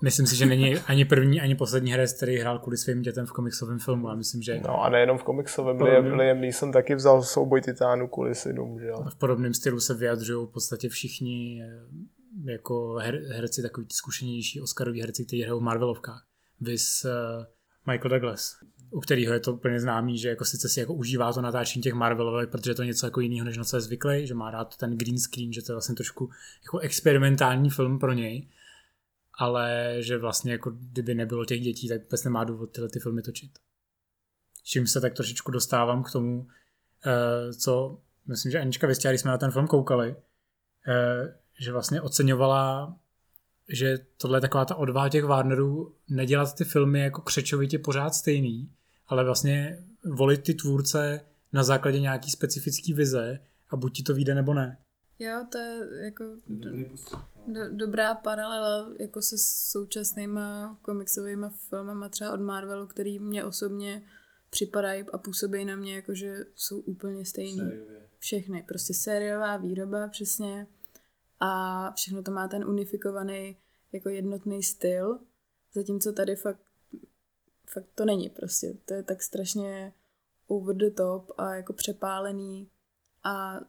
Myslím 0.03 0.26
si, 0.26 0.36
že 0.36 0.47
není 0.47 0.76
ani 0.76 1.05
první, 1.05 1.40
ani 1.40 1.55
poslední 1.55 1.90
herec, 1.90 2.12
který 2.16 2.38
hrál 2.38 2.59
kvůli 2.59 2.76
svým 2.76 3.03
dětem 3.03 3.26
v 3.26 3.32
komiksovém 3.32 3.78
filmu. 3.78 4.09
A 4.09 4.14
myslím, 4.14 4.42
že 4.42 4.61
No 4.64 4.82
a 4.82 4.88
nejenom 4.88 5.18
v 5.18 5.22
komiksovém, 5.22 5.78
Podobně. 5.78 6.12
Liam, 6.12 6.40
Neeson 6.40 6.72
taky 6.72 6.94
vzal 6.94 7.22
souboj 7.22 7.61
titánů 7.61 8.09
kvůli 8.09 8.34
synům, 8.34 8.80
že 8.80 8.90
v 9.09 9.18
podobném 9.18 9.55
stylu 9.55 9.80
se 9.80 9.94
vyjadřují 9.94 10.47
v 10.47 10.51
podstatě 10.51 10.88
všichni 10.88 11.62
eh, 11.62 12.53
jako 12.53 12.94
her, 12.94 13.20
herci, 13.32 13.62
takový 13.62 13.86
zkušenější 13.90 14.61
Oscaroví 14.61 15.01
herci, 15.01 15.24
kteří 15.24 15.42
hrajou 15.42 15.61
v 15.61 15.62
Marvelovkách. 15.62 16.26
Vys 16.61 17.05
uh, 17.05 17.44
Michael 17.86 18.11
Douglas, 18.11 18.57
u 18.90 19.01
kterého 19.01 19.34
je 19.34 19.40
to 19.40 19.53
úplně 19.53 19.80
známý, 19.80 20.18
že 20.18 20.28
jako 20.28 20.44
sice 20.44 20.68
si 20.68 20.80
jako 20.80 20.94
užívá 20.94 21.32
to 21.32 21.40
natáčení 21.40 21.82
těch 21.82 21.94
Marvelovek, 21.94 22.51
protože 22.51 22.70
je 22.70 22.74
to 22.74 22.82
něco 22.82 23.07
jako 23.07 23.20
jiného, 23.20 23.44
než 23.44 23.59
na 23.59 23.64
co 23.64 23.76
je 23.76 23.80
zvyklý, 23.80 24.26
že 24.26 24.34
má 24.34 24.51
rád 24.51 24.76
ten 24.76 24.99
green 24.99 25.18
screen, 25.18 25.53
že 25.53 25.62
to 25.62 25.72
je 25.72 25.74
vlastně 25.74 25.94
trošku 25.94 26.30
jako 26.64 26.78
experimentální 26.78 27.70
film 27.70 27.99
pro 27.99 28.12
něj, 28.12 28.49
ale 29.37 29.97
že 29.99 30.18
vlastně 30.18 30.53
jako 30.53 30.70
kdyby 30.70 31.14
nebylo 31.14 31.45
těch 31.45 31.61
dětí, 31.61 31.89
tak 31.89 32.03
vůbec 32.03 32.24
nemá 32.24 32.45
důvod 32.45 32.66
tyhle 32.66 32.89
ty 32.89 33.01
filmy 33.01 33.22
točit. 33.22 33.59
Čím 34.64 34.87
se 34.87 35.01
tak 35.01 35.14
trošičku 35.14 35.51
dostávám 35.51 36.03
k 36.03 36.12
tomu, 36.12 36.49
eh, 37.07 37.53
co 37.55 38.01
myslím, 38.26 38.53
že 38.53 38.61
Anička 38.61 38.87
Vystěla, 38.87 39.12
když 39.12 39.20
jsme 39.20 39.30
na 39.30 39.39
ten 39.39 39.51
film 39.51 39.66
koukali, 39.66 40.16
eh, 40.89 41.39
že 41.61 41.72
vlastně 41.72 42.01
oceňovala, 42.01 42.97
že 43.68 43.99
tohle 44.16 44.37
je 44.37 44.41
taková 44.41 44.64
ta 44.64 44.74
odvaha 44.74 45.09
těch 45.09 45.24
Warnerů 45.24 45.95
nedělat 46.09 46.55
ty 46.55 46.64
filmy 46.64 47.01
jako 47.01 47.20
křečovitě 47.20 47.78
pořád 47.78 48.14
stejný, 48.14 48.72
ale 49.07 49.24
vlastně 49.24 49.84
volit 50.05 50.43
ty 50.43 50.55
tvůrce 50.55 51.20
na 51.53 51.62
základě 51.62 52.01
nějaký 52.01 52.30
specifický 52.30 52.93
vize 52.93 53.41
a 53.70 53.76
buď 53.76 53.97
ti 53.97 54.03
to 54.03 54.14
vyjde 54.14 54.34
nebo 54.34 54.55
ne. 54.55 54.78
Jo, 55.18 55.47
to 55.53 55.59
je 55.59 56.05
jako 56.05 56.24
do, 56.49 56.70
do, 57.47 57.61
dobrá 57.70 58.14
paralela 58.14 58.92
jako 58.99 59.22
se 59.22 59.38
současnýma 59.38 60.78
komiksovými 60.82 61.47
filmama 61.68 62.09
třeba 62.09 62.32
od 62.32 62.40
Marvelu, 62.40 62.86
který 62.86 63.18
mě 63.18 63.44
osobně 63.44 64.03
připadají 64.51 65.05
a 65.12 65.18
působí 65.18 65.64
na 65.64 65.76
mě 65.76 65.94
jako, 65.94 66.14
že 66.14 66.44
jsou 66.55 66.78
úplně 66.78 67.24
stejný. 67.24 67.70
Všechny. 68.18 68.62
Prostě 68.62 68.94
sériová 68.94 69.57
výroba, 69.57 70.09
přesně. 70.09 70.66
A 71.40 71.92
všechno 71.92 72.22
to 72.22 72.30
má 72.30 72.49
ten 72.49 72.64
unifikovaný 72.64 73.57
jako 73.92 74.09
jednotný 74.09 74.62
styl, 74.62 75.18
zatímco 75.74 76.12
tady 76.12 76.36
fakt, 76.36 76.61
fakt 77.70 77.86
to 77.94 78.05
není 78.05 78.28
prostě. 78.28 78.76
To 78.84 78.94
je 78.94 79.03
tak 79.03 79.22
strašně 79.22 79.92
over 80.47 80.76
the 80.76 80.90
top 80.90 81.32
a 81.38 81.55
jako 81.55 81.72
přepálený 81.72 82.70
a 83.24 83.61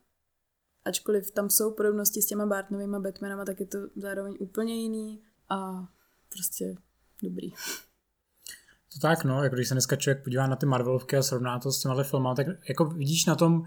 ačkoliv 0.88 1.32
tam 1.32 1.50
jsou 1.50 1.74
podobnosti 1.74 2.22
s 2.22 2.26
těma 2.26 2.46
Bartnovými 2.46 3.00
Batmanama, 3.00 3.46
tak 3.46 3.60
je 3.60 3.66
to 3.66 3.78
zároveň 3.96 4.38
úplně 4.40 4.82
jiný 4.82 5.22
a 5.50 5.88
prostě 6.30 6.76
dobrý. 7.24 7.52
To 8.94 9.00
tak, 9.02 9.24
no, 9.24 9.44
jako 9.44 9.56
když 9.56 9.68
se 9.68 9.74
dneska 9.74 9.96
člověk 9.96 10.24
podívá 10.24 10.48
na 10.48 10.56
ty 10.56 10.66
Marvelovky 10.66 11.18
a 11.18 11.24
srovná 11.24 11.60
to 11.60 11.72
s 11.72 11.82
těma 11.82 12.04
filmama, 12.04 12.36
tak 12.36 12.48
jako 12.70 12.86
vidíš 12.86 13.26
na 13.26 13.36
tom 13.36 13.64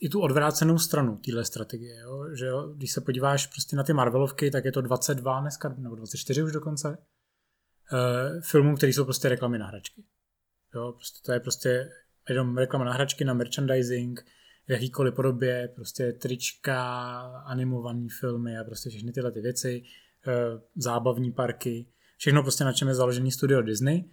i 0.00 0.08
tu 0.08 0.20
odvrácenou 0.20 0.78
stranu 0.78 1.16
téhle 1.16 1.44
strategie, 1.44 2.00
jo? 2.00 2.26
že 2.34 2.46
jo? 2.46 2.72
když 2.76 2.92
se 2.92 3.00
podíváš 3.00 3.46
prostě 3.46 3.76
na 3.76 3.82
ty 3.82 3.92
Marvelovky, 3.92 4.50
tak 4.50 4.64
je 4.64 4.72
to 4.72 4.80
22 4.80 5.40
dneska, 5.40 5.74
nebo 5.78 5.94
24 5.94 6.42
už 6.42 6.52
dokonce, 6.52 6.88
uh, 6.88 8.40
filmů, 8.40 8.76
které 8.76 8.92
jsou 8.92 9.04
prostě 9.04 9.28
reklamy 9.28 9.58
na 9.58 9.66
hračky. 9.66 10.04
Jo? 10.74 10.92
Prostě 10.92 11.18
to 11.26 11.32
je 11.32 11.40
prostě 11.40 11.90
jenom 12.28 12.58
reklama 12.58 12.84
na 12.84 12.92
hračky, 12.92 13.24
na 13.24 13.34
merchandising, 13.34 14.24
v 14.66 14.70
jakýkoliv 14.70 15.14
podobě, 15.14 15.68
prostě 15.74 16.12
trička, 16.12 16.82
animované 17.44 18.06
filmy 18.20 18.58
a 18.58 18.64
prostě 18.64 18.90
všechny 18.90 19.12
tyhle 19.12 19.32
ty 19.32 19.40
věci, 19.40 19.82
uh, 20.26 20.60
zábavní 20.76 21.32
parky, 21.32 21.86
všechno 22.16 22.42
prostě 22.42 22.64
na 22.64 22.72
čem 22.72 22.88
je 22.88 22.94
založený 22.94 23.32
studio 23.32 23.62
Disney. 23.62 24.04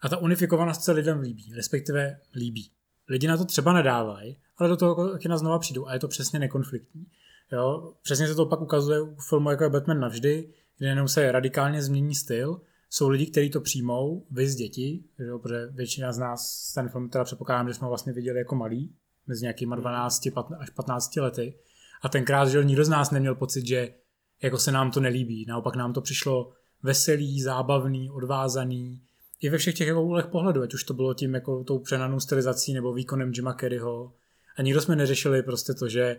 A 0.00 0.08
ta 0.08 0.16
unifikovanost 0.16 0.82
se 0.82 0.92
lidem 0.92 1.20
líbí, 1.20 1.52
respektive 1.56 2.20
líbí. 2.34 2.70
Lidi 3.08 3.26
na 3.26 3.36
to 3.36 3.44
třeba 3.44 3.72
nedávají, 3.72 4.36
ale 4.56 4.68
do 4.68 4.76
toho 4.76 5.18
kina 5.18 5.38
znova 5.38 5.58
přijdou 5.58 5.86
a 5.86 5.92
je 5.94 5.98
to 5.98 6.08
přesně 6.08 6.38
nekonfliktní. 6.38 7.06
Jo? 7.52 7.92
Přesně 8.02 8.28
se 8.28 8.34
to 8.34 8.46
pak 8.46 8.60
ukazuje 8.60 9.00
u 9.00 9.16
filmu 9.28 9.50
jako 9.50 9.64
je 9.64 9.70
Batman 9.70 10.00
navždy, 10.00 10.48
kde 10.78 10.88
jenom 10.88 11.08
se 11.08 11.32
radikálně 11.32 11.82
změní 11.82 12.14
styl. 12.14 12.60
Jsou 12.90 13.08
lidi, 13.08 13.26
kteří 13.26 13.50
to 13.50 13.60
přijmou, 13.60 14.26
vy 14.30 14.48
z 14.48 14.54
děti, 14.54 15.04
jo? 15.18 15.38
protože 15.38 15.66
většina 15.66 16.12
z 16.12 16.18
nás 16.18 16.72
ten 16.74 16.88
film 16.88 17.08
teda 17.08 17.24
předpokládám, 17.24 17.68
že 17.68 17.74
jsme 17.74 17.84
ho 17.84 17.88
vlastně 17.90 18.12
viděli 18.12 18.38
jako 18.38 18.54
malý, 18.54 18.94
mezi 19.28 19.42
nějakýma 19.42 19.76
12 19.76 20.26
až 20.58 20.70
15 20.70 21.16
lety. 21.16 21.54
A 22.02 22.08
tenkrát, 22.08 22.48
že 22.48 22.64
nikdo 22.64 22.84
z 22.84 22.88
nás 22.88 23.10
neměl 23.10 23.34
pocit, 23.34 23.66
že 23.66 23.94
jako 24.42 24.58
se 24.58 24.72
nám 24.72 24.90
to 24.90 25.00
nelíbí. 25.00 25.44
Naopak 25.48 25.76
nám 25.76 25.92
to 25.92 26.00
přišlo 26.00 26.52
veselý, 26.82 27.42
zábavný, 27.42 28.10
odvázaný, 28.10 29.02
i 29.40 29.48
ve 29.48 29.58
všech 29.58 29.74
těch 29.74 29.88
jako 29.88 30.02
úhlech 30.02 30.26
pohledu, 30.26 30.62
ať 30.62 30.74
už 30.74 30.84
to 30.84 30.94
bylo 30.94 31.14
tím 31.14 31.34
jako 31.34 31.64
tou 31.64 31.78
přenanou 31.78 32.20
stylizací 32.20 32.74
nebo 32.74 32.92
výkonem 32.92 33.32
Jima 33.34 33.54
Carreyho. 33.54 34.12
A 34.56 34.62
nikdo 34.62 34.80
jsme 34.80 34.96
neřešili 34.96 35.42
prostě 35.42 35.74
to, 35.74 35.88
že 35.88 36.16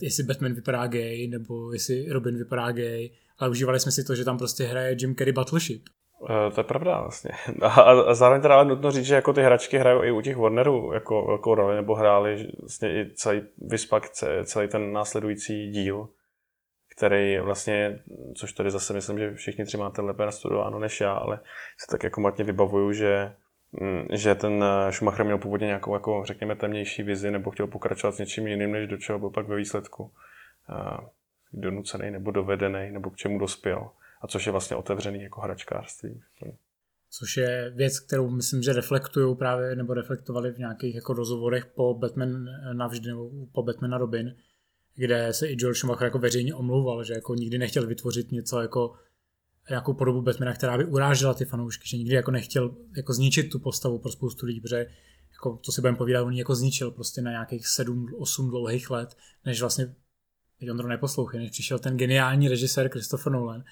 jestli 0.00 0.22
Batman 0.22 0.54
vypadá 0.54 0.86
gay, 0.86 1.28
nebo 1.28 1.72
jestli 1.72 2.08
Robin 2.08 2.38
vypadá 2.38 2.72
gay, 2.72 3.10
ale 3.38 3.50
užívali 3.50 3.80
jsme 3.80 3.92
si 3.92 4.04
to, 4.04 4.14
že 4.14 4.24
tam 4.24 4.38
prostě 4.38 4.64
hraje 4.64 4.96
Jim 5.00 5.14
Carrey 5.14 5.32
Battleship. 5.32 5.88
Uh, 6.20 6.54
to 6.54 6.60
je 6.60 6.64
pravda 6.64 7.00
vlastně. 7.00 7.30
A, 7.62 7.68
a 7.68 8.14
zároveň 8.14 8.42
teda 8.42 8.54
ale 8.54 8.64
nutno 8.64 8.90
říct, 8.90 9.04
že 9.04 9.14
jako 9.14 9.32
ty 9.32 9.42
hračky 9.42 9.78
hrajou 9.78 10.02
i 10.02 10.10
u 10.10 10.20
těch 10.20 10.36
Warnerů 10.36 10.92
jako 10.92 11.26
velkou 11.26 11.54
roli, 11.54 11.76
nebo 11.76 11.94
hráli 11.94 12.48
vlastně 12.60 13.00
i 13.00 13.10
celý 13.14 13.42
Vyspak, 13.58 14.08
celý 14.44 14.68
ten 14.68 14.92
následující 14.92 15.70
díl, 15.70 16.08
který 16.96 17.38
vlastně, 17.38 17.98
což 18.34 18.52
tady 18.52 18.70
zase 18.70 18.92
myslím, 18.92 19.18
že 19.18 19.34
všichni 19.34 19.64
tři 19.64 19.76
máte 19.76 20.02
lépe 20.02 20.24
nastudováno 20.24 20.78
než 20.78 21.00
já, 21.00 21.12
ale 21.12 21.40
se 21.78 21.86
tak 21.90 22.02
jako 22.02 22.20
matně 22.20 22.44
vybavuju, 22.44 22.92
že, 22.92 23.32
že 24.12 24.34
ten 24.34 24.64
Schumacher 24.90 25.24
měl 25.24 25.38
původně 25.38 25.66
nějakou, 25.66 25.94
jako 25.94 26.22
řekněme, 26.24 26.56
temnější 26.56 27.02
vizi, 27.02 27.30
nebo 27.30 27.50
chtěl 27.50 27.66
pokračovat 27.66 28.12
s 28.12 28.18
něčím 28.18 28.46
jiným, 28.46 28.72
než 28.72 28.88
do 28.88 28.96
čeho 28.96 29.18
byl 29.18 29.30
pak 29.30 29.48
ve 29.48 29.56
výsledku 29.56 30.12
donucený 31.52 32.10
nebo 32.10 32.30
dovedený, 32.30 32.90
nebo 32.90 33.10
k 33.10 33.16
čemu 33.16 33.38
dospěl. 33.38 33.90
A 34.24 34.26
což 34.26 34.46
je 34.46 34.52
vlastně 34.52 34.76
otevřený 34.76 35.22
jako 35.22 35.40
hračkářství. 35.40 36.22
Což 37.10 37.36
je 37.36 37.72
věc, 37.76 38.00
kterou 38.00 38.30
myslím, 38.30 38.62
že 38.62 38.72
reflektují 38.72 39.36
právě, 39.36 39.76
nebo 39.76 39.94
reflektovali 39.94 40.52
v 40.52 40.58
nějakých 40.58 40.94
jako 40.94 41.12
rozhovorech 41.12 41.66
po 41.66 41.94
Batman 41.94 42.46
navždy, 42.72 43.08
nebo 43.08 43.30
po 43.52 43.62
Batman 43.62 43.94
a 43.94 43.98
Robin, 43.98 44.36
kde 44.94 45.32
se 45.32 45.48
i 45.48 45.54
George 45.54 45.78
Schumacher 45.78 46.04
jako 46.04 46.18
veřejně 46.18 46.54
omlouval, 46.54 47.04
že 47.04 47.14
jako 47.14 47.34
nikdy 47.34 47.58
nechtěl 47.58 47.86
vytvořit 47.86 48.32
něco 48.32 48.60
jako 48.60 48.94
nějakou 49.68 49.94
podobu 49.94 50.22
Batmana, 50.22 50.54
která 50.54 50.78
by 50.78 50.84
urážela 50.84 51.34
ty 51.34 51.44
fanoušky, 51.44 51.88
že 51.88 51.96
nikdy 51.96 52.14
jako 52.14 52.30
nechtěl 52.30 52.76
jako 52.96 53.12
zničit 53.12 53.50
tu 53.50 53.58
postavu 53.58 53.98
pro 53.98 54.12
spoustu 54.12 54.46
lidí, 54.46 54.60
protože 54.60 54.86
jako, 55.32 55.56
to 55.56 55.72
si 55.72 55.80
budeme 55.80 55.96
povídat, 55.96 56.26
on 56.26 56.32
jako 56.32 56.54
zničil 56.54 56.90
prostě 56.90 57.22
na 57.22 57.30
nějakých 57.30 57.66
7-8 57.66 58.50
dlouhých 58.50 58.90
let, 58.90 59.16
než 59.44 59.60
vlastně, 59.60 59.94
teď 60.60 60.70
on 60.70 60.76
to 60.76 60.88
neposlouchej, 60.88 61.40
než 61.40 61.50
přišel 61.50 61.78
ten 61.78 61.96
geniální 61.96 62.48
režisér 62.48 62.88
Christopher 62.88 63.32
Nolan, 63.32 63.64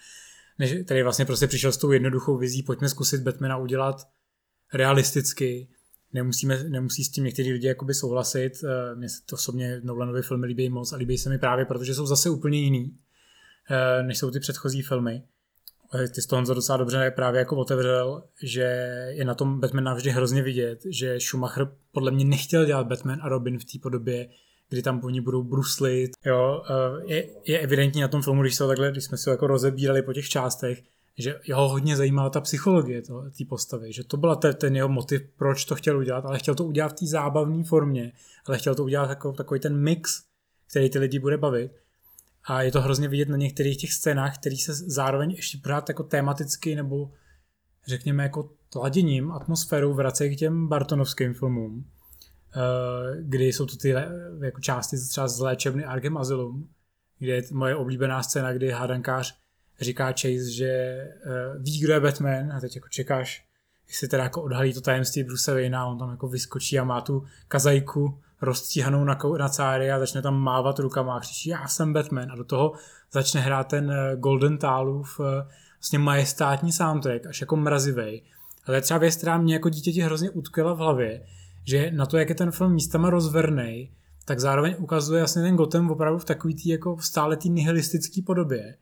než, 0.63 0.75
který 0.85 1.03
vlastně 1.03 1.25
prostě 1.25 1.47
přišel 1.47 1.73
s 1.73 1.77
tou 1.77 1.93
jednoduchou 1.93 2.37
vizí, 2.37 2.63
pojďme 2.63 2.89
zkusit 2.89 3.23
Batmana 3.23 3.57
udělat 3.57 4.09
realisticky, 4.73 5.69
nemusíme, 6.13 6.65
nemusí 6.65 7.05
s 7.05 7.11
tím 7.11 7.25
někteří 7.25 7.53
lidi 7.53 7.67
jakoby 7.67 7.95
souhlasit. 7.95 8.53
Mně 8.95 9.09
se 9.09 9.17
to 9.27 9.37
osobně 9.37 9.81
Nolanovi 9.85 10.23
filmy 10.23 10.47
líbí 10.47 10.69
moc 10.69 10.93
a 10.93 10.97
líbí 10.97 11.19
se 11.19 11.31
mi 11.31 11.39
právě, 11.39 11.65
protože 11.65 11.95
jsou 11.95 12.07
zase 12.07 12.31
úplně 12.31 12.61
jiný, 12.61 12.97
než 14.03 14.19
jsou 14.19 14.31
ty 14.31 14.41
předchozí 14.41 14.83
filmy. 14.83 15.23
Ty 16.15 16.23
z 16.23 16.27
toho 16.27 16.39
Honzo 16.39 16.55
docela 16.55 16.79
dobře 16.79 17.13
právě 17.17 17.39
jako 17.39 17.57
otevřel, 17.57 18.25
že 18.43 18.63
je 19.09 19.25
na 19.25 19.35
tom 19.35 19.61
Batman 19.61 19.85
navždy 19.85 20.11
hrozně 20.11 20.43
vidět, 20.43 20.81
že 20.91 21.21
Schumacher 21.21 21.69
podle 21.93 22.11
mě 22.11 22.25
nechtěl 22.25 22.65
dělat 22.65 22.87
Batman 22.87 23.21
a 23.23 23.29
Robin 23.29 23.59
v 23.59 23.65
té 23.65 23.79
podobě, 23.83 24.29
kdy 24.73 24.83
tam 24.83 25.01
oni 25.05 25.21
budou 25.21 25.43
bruslit. 25.43 26.11
Jo, 26.25 26.63
je, 27.07 27.29
je 27.45 27.59
evidentní 27.59 28.01
na 28.01 28.09
tom 28.09 28.23
filmu, 28.23 28.43
když, 28.43 28.55
se 28.55 28.67
takhle, 28.67 28.91
když 28.91 29.05
jsme 29.05 29.19
si 29.19 29.31
ho 29.31 29.35
jako 29.35 29.47
rozebírali 29.47 30.03
po 30.03 30.13
těch 30.13 30.29
částech, 30.29 30.83
že 31.19 31.41
jeho 31.47 31.69
hodně 31.69 31.97
zajímala 31.97 32.31
ta 32.31 32.41
psychologie 32.41 33.03
té 33.03 33.45
postavy, 33.49 33.93
že 33.93 34.05
to 34.05 34.17
byla 34.17 34.37
ten, 34.37 34.55
ten 34.55 34.77
jeho 34.77 34.89
motiv, 34.89 35.23
proč 35.37 35.65
to 35.65 35.75
chtěl 35.75 35.99
udělat, 35.99 36.25
ale 36.25 36.39
chtěl 36.39 36.55
to 36.55 36.65
udělat 36.65 36.89
v 36.89 36.95
té 36.95 37.07
zábavné 37.07 37.65
formě, 37.65 38.13
ale 38.47 38.59
chtěl 38.59 38.75
to 38.75 38.85
udělat 38.85 39.11
jako 39.11 39.33
takový 39.33 39.61
ten 39.61 39.77
mix, 39.77 40.23
který 40.71 40.91
ty 40.91 40.99
lidi 40.99 41.19
bude 41.19 41.39
bavit. 41.39 41.73
A 42.45 42.63
je 42.63 42.73
to 42.73 42.81
hrozně 42.81 43.09
vidět 43.09 43.29
na 43.29 43.37
některých 43.37 43.81
těch 43.81 43.93
scénách, 43.93 44.39
které 44.39 44.57
se 44.57 44.75
zároveň 44.75 45.31
ještě 45.31 45.59
pořád 45.63 45.89
jako 45.89 46.03
tematicky 46.03 46.77
nebo 46.77 47.11
řekněme 47.87 48.23
jako 48.23 48.51
tladěním, 48.69 49.33
atmosférou 49.33 49.95
vracejí 49.95 50.37
k 50.37 50.39
těm 50.39 50.69
Bartonovským 50.69 51.35
filmům, 51.35 51.85
kdy 53.21 53.45
jsou 53.45 53.67
to 53.67 53.77
ty 53.77 53.95
le- 53.95 54.09
jako 54.41 54.61
části 54.61 54.97
třeba 54.97 55.29
z 55.29 55.41
léčebny 55.41 55.85
Arkham 55.85 56.17
Asylum, 56.17 56.69
kde 57.19 57.33
je 57.33 57.43
moje 57.53 57.77
oblíbená 57.77 58.23
scéna, 58.23 58.53
kdy 58.53 58.71
hádankář 58.71 59.43
říká 59.81 60.07
Chase, 60.07 60.51
že 60.51 60.67
eh, 60.67 61.11
ví, 61.59 61.81
kdo 61.81 61.93
je 61.93 62.01
Batman 62.01 62.53
a 62.53 62.61
teď 62.61 62.75
jako 62.75 62.89
čekáš, 62.89 63.45
jestli 63.89 64.09
teda 64.09 64.23
jako 64.23 64.43
odhalí 64.43 64.75
to 64.75 64.81
tajemství 64.81 65.25
Bruce 65.25 65.55
Wayne 65.55 65.77
a 65.77 65.87
on 65.87 65.99
tam 65.99 66.11
jako 66.11 66.29
vyskočí 66.29 66.79
a 66.79 66.85
má 66.85 67.01
tu 67.01 67.25
kazajku 67.49 68.19
rozstříhanou 68.41 69.05
na, 69.05 69.19
na 69.39 69.49
cáry 69.49 69.93
a 69.93 69.99
začne 69.99 70.23
tam 70.23 70.35
mávat 70.35 70.79
rukama 70.79 71.17
a 71.17 71.21
křičí, 71.21 71.49
já 71.49 71.69
jsem 71.69 71.93
Batman 71.93 72.33
a 72.33 72.37
do 72.37 72.45
toho 72.45 72.73
začne 73.13 73.41
hrát 73.41 73.69
ten 73.69 73.91
eh, 73.91 74.17
Golden 74.17 74.59
Talův 74.59 75.21
eh, 75.21 75.53
vlastně 75.79 75.99
majestátní 75.99 76.73
soundtrack, 76.73 77.27
až 77.27 77.41
jako 77.41 77.57
mrazivej. 77.57 78.23
A 78.63 78.67
to 78.67 78.73
je 78.73 78.81
třeba 78.81 78.99
věc, 78.99 79.17
která 79.17 79.39
mě 79.39 79.55
jako 79.55 79.69
dítěti 79.69 80.01
hrozně 80.01 80.31
utkvěla 80.31 80.73
v 80.73 80.79
hlavě, 80.79 81.27
že 81.65 81.91
na 81.91 82.07
to, 82.07 82.19
jak 82.19 82.29
je 82.29 82.35
ten 82.35 82.51
film 82.51 82.73
místama 82.73 83.11
rozvernej, 83.11 83.93
tak 84.25 84.41
zároveň 84.41 84.77
ukazuje 84.79 85.21
jasně 85.21 85.43
ten 85.43 85.57
Gotham 85.57 85.91
opravdu 85.91 86.19
v 86.19 86.25
takový 86.25 86.55
tý 86.55 86.69
jako 86.69 86.99
stále 87.01 87.37
tý 87.37 87.51
nihilistický 87.51 88.23
podobě. 88.23 88.77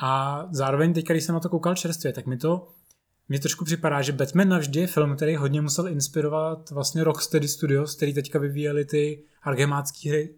A 0.00 0.42
zároveň 0.50 0.92
teď, 0.92 1.06
když 1.06 1.24
jsem 1.24 1.34
na 1.34 1.40
to 1.40 1.48
koukal 1.48 1.74
čerstvě, 1.74 2.12
tak 2.12 2.26
mi 2.26 2.36
to 2.36 2.68
mně 3.28 3.40
trošku 3.40 3.64
připadá, 3.64 4.02
že 4.02 4.12
Batman 4.12 4.48
navždy 4.48 4.80
je 4.80 4.86
film, 4.86 5.16
který 5.16 5.36
hodně 5.36 5.60
musel 5.60 5.88
inspirovat 5.88 6.70
vlastně 6.70 7.04
Rocksteady 7.04 7.48
Studios, 7.48 7.96
který 7.96 8.14
teďka 8.14 8.38
vyvíjeli 8.38 8.84
ty 8.84 9.24
argemácké 9.42 10.08
hry 10.08 10.34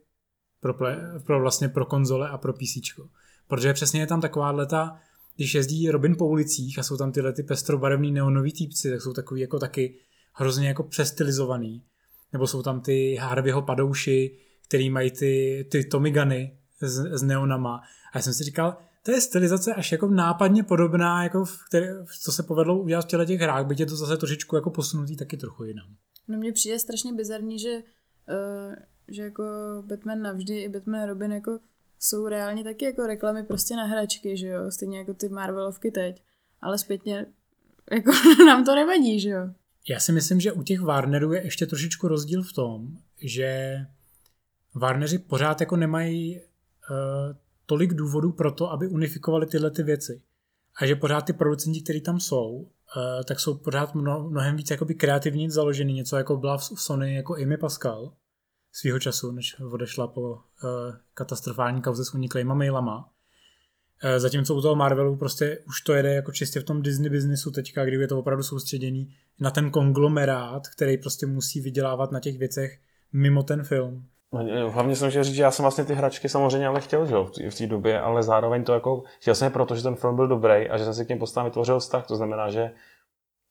pro, 0.61 0.75
ple, 0.75 1.21
pro 1.27 1.41
vlastně 1.41 1.69
pro 1.69 1.87
konzole 1.87 2.29
a 2.29 2.39
pro 2.39 2.53
PC. 2.53 3.01
Protože 3.49 3.73
přesně 3.73 4.01
je 4.01 4.07
tam 4.07 4.21
taková 4.21 4.51
leta, 4.51 5.01
když 5.37 5.55
jezdí 5.55 5.91
Robin 5.91 6.17
po 6.17 6.27
ulicích 6.27 6.79
a 6.79 6.83
jsou 6.83 6.97
tam 6.97 7.13
tyhle 7.13 7.33
ty 7.33 7.43
pestrobarevný 7.43 8.13
neonový 8.13 8.53
týpci, 8.53 8.91
tak 8.91 9.03
jsou 9.03 9.13
takový 9.13 9.41
jako 9.41 9.59
taky 9.59 9.99
hrozně 10.39 10.69
jako 10.69 10.83
přestylizovaný. 10.83 11.83
Nebo 12.33 12.47
jsou 12.47 12.63
tam 12.63 12.81
ty 12.81 13.15
Harveyho 13.15 13.63
padouši, 13.63 14.39
který 14.69 14.91
mají 14.91 15.11
ty, 15.11 15.67
ty 15.71 15.85
Tommy 15.85 16.11
Guny 16.11 16.59
s, 16.81 16.99
s 16.99 17.23
neonama. 17.23 17.83
A 18.13 18.19
já 18.19 18.23
jsem 18.23 18.35
si 18.35 18.45
říkal, 18.45 18.77
to 19.03 19.11
je 19.11 19.21
stylizace 19.21 19.75
až 19.75 19.93
jako 19.93 20.09
nápadně 20.09 20.63
podobná, 20.63 21.23
jako 21.23 21.45
v 21.45 21.69
které, 21.69 21.95
co 22.23 22.33
se 22.33 22.43
povedlo 22.43 22.79
udělat 22.79 23.05
v 23.05 23.09
těle 23.09 23.27
těch 23.27 23.41
hrách, 23.41 23.67
byť 23.67 23.81
je 23.81 23.87
to 23.87 23.97
zase 23.97 24.17
trošičku 24.17 24.57
jako 24.57 24.71
posunutý 24.71 25.17
taky 25.17 25.37
trochu 25.37 25.65
jinam. 25.65 25.87
No 26.29 26.39
mně 26.39 26.53
přijde 26.53 26.79
strašně 26.79 27.13
bizarní, 27.13 27.59
že, 27.59 27.73
uh, 27.75 28.75
že 29.09 29.23
jako 29.23 29.45
Batman 29.87 30.23
navždy 30.23 30.63
i 30.63 30.69
Batman 30.69 31.09
Robin 31.09 31.33
jako 31.33 31.59
jsou 31.99 32.29
reálně 32.29 32.65
taky 32.65 32.85
jako 32.85 33.07
reklamy 33.07 33.43
prostě 33.43 33.77
na 33.77 33.85
hračky, 33.85 34.37
že 34.37 34.49
jo, 34.49 34.71
stejně 34.71 34.99
jako 34.99 35.15
ty 35.15 35.29
Marvelovky 35.29 35.91
teď, 35.91 36.23
ale 36.61 36.79
zpětně 36.79 37.27
jako 37.91 38.11
nám 38.47 38.65
to 38.65 38.75
nevadí, 38.75 39.21
že 39.21 39.31
jo. 39.31 39.51
Já 39.89 40.01
si 40.01 40.13
myslím, 40.13 40.41
že 40.41 40.53
u 40.53 40.63
těch 40.63 40.81
Warnerů 40.81 41.33
je 41.33 41.45
ještě 41.45 41.67
trošičku 41.67 42.09
rozdíl 42.09 42.43
v 42.43 42.53
tom, 42.53 42.89
že 43.23 43.79
Warneri 44.75 45.19
pořád 45.19 45.61
jako 45.61 45.77
nemají 45.77 46.41
uh, 46.41 47.37
tolik 47.67 47.95
důvodů 47.95 48.33
pro 48.33 48.53
to, 48.53 48.73
aby 48.73 48.89
unifikovali 48.89 49.47
tyhle 49.47 49.71
ty 49.71 49.83
věci. 49.83 50.23
A 50.81 50.87
že 50.87 50.97
pořád 50.97 51.21
ty 51.21 51.33
producenti, 51.33 51.83
kteří 51.83 52.01
tam 52.01 52.21
jsou, 52.21 52.51
uh, 52.53 52.69
tak 53.25 53.41
jsou 53.41 53.55
pořád 53.55 53.95
mno, 53.95 54.29
mnohem 54.31 54.57
víc 54.57 54.71
jakoby 54.71 54.95
kreativně 54.95 55.51
založený. 55.51 55.93
Něco 55.95 56.17
jako 56.17 56.37
byla 56.37 56.59
v 56.59 56.65
Sony 56.65 57.15
jako 57.15 57.37
Amy 57.37 57.57
Pascal 57.57 58.13
svýho 58.73 58.99
času, 58.99 59.31
než 59.31 59.61
odešla 59.61 60.07
po 60.07 60.21
uh, 60.21 60.39
katastrofální 61.15 61.83
kauze 61.83 62.05
s 62.05 62.15
uniklejma 62.15 62.55
mailama. 62.55 63.11
Uh, 64.05 64.19
zatímco 64.19 64.55
u 64.55 64.63
toho 64.63 64.75
Marvelu 64.75 65.17
prostě 65.17 65.59
už 65.67 65.81
to 65.81 65.95
jede 65.95 66.15
jako 66.15 66.33
čistě 66.33 66.61
v 66.61 66.65
tom 66.65 66.83
Disney 66.83 67.11
biznisu 67.11 67.51
teďka, 67.51 67.85
kdy 67.85 67.97
je 67.97 68.09
to 68.09 68.19
opravdu 68.19 68.43
soustředěný 68.43 69.15
na 69.41 69.51
ten 69.51 69.71
konglomerát, 69.71 70.69
který 70.69 70.99
prostě 70.99 71.27
musí 71.27 71.61
vydělávat 71.61 72.13
na 72.13 72.21
těch 72.21 72.39
věcech 72.39 72.79
mimo 73.13 73.43
ten 73.43 73.63
film. 73.63 74.05
No, 74.33 74.71
Hlavně 74.71 74.97
jsem 74.97 75.11
chtěl 75.11 75.25
říct, 75.25 75.35
že 75.35 75.43
já 75.43 75.51
jsem 75.51 75.63
vlastně 75.63 75.85
ty 75.85 75.95
hračky 75.95 76.29
samozřejmě 76.29 76.67
ale 76.67 76.81
chtěl, 76.81 77.07
že 77.07 77.15
v 77.51 77.55
té 77.59 77.67
době, 77.67 78.01
ale 78.01 78.23
zároveň 78.23 78.65
to 78.65 78.73
jako, 78.73 79.03
chtěl 79.21 79.35
jsem 79.35 79.47
je 79.47 79.51
proto, 79.51 79.75
že 79.75 79.83
ten 79.83 79.95
film 79.95 80.17
byl 80.17 80.29
dobrý 80.29 80.69
a 80.69 80.77
že 80.77 80.85
jsem 80.85 80.95
si 80.95 81.05
k 81.05 81.09
těm 81.09 81.19
postavám 81.19 81.51
vytvořil 81.51 81.79
vztah, 81.79 82.07
to 82.07 82.17
znamená, 82.17 82.51
že 82.51 82.71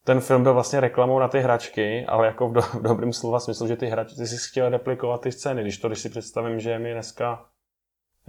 ten 0.03 0.19
film 0.19 0.43
byl 0.43 0.53
vlastně 0.53 0.79
reklamou 0.79 1.19
na 1.19 1.27
ty 1.27 1.39
hračky, 1.39 2.05
ale 2.05 2.27
jako 2.27 2.49
v, 2.49 2.53
do, 2.53 2.61
v 2.61 2.81
dobrým 2.81 3.13
slova 3.13 3.39
smyslu, 3.39 3.67
že 3.67 3.75
ty 3.75 3.85
hračky, 3.85 4.15
ty 4.15 4.27
jsi 4.27 4.49
chtěl 4.49 4.69
replikovat 4.69 5.21
ty 5.21 5.31
scény, 5.31 5.61
když 5.61 5.77
to, 5.77 5.87
když 5.87 5.99
si 5.99 6.09
představím, 6.09 6.59
že 6.59 6.79
mi 6.79 6.93
dneska, 6.93 7.45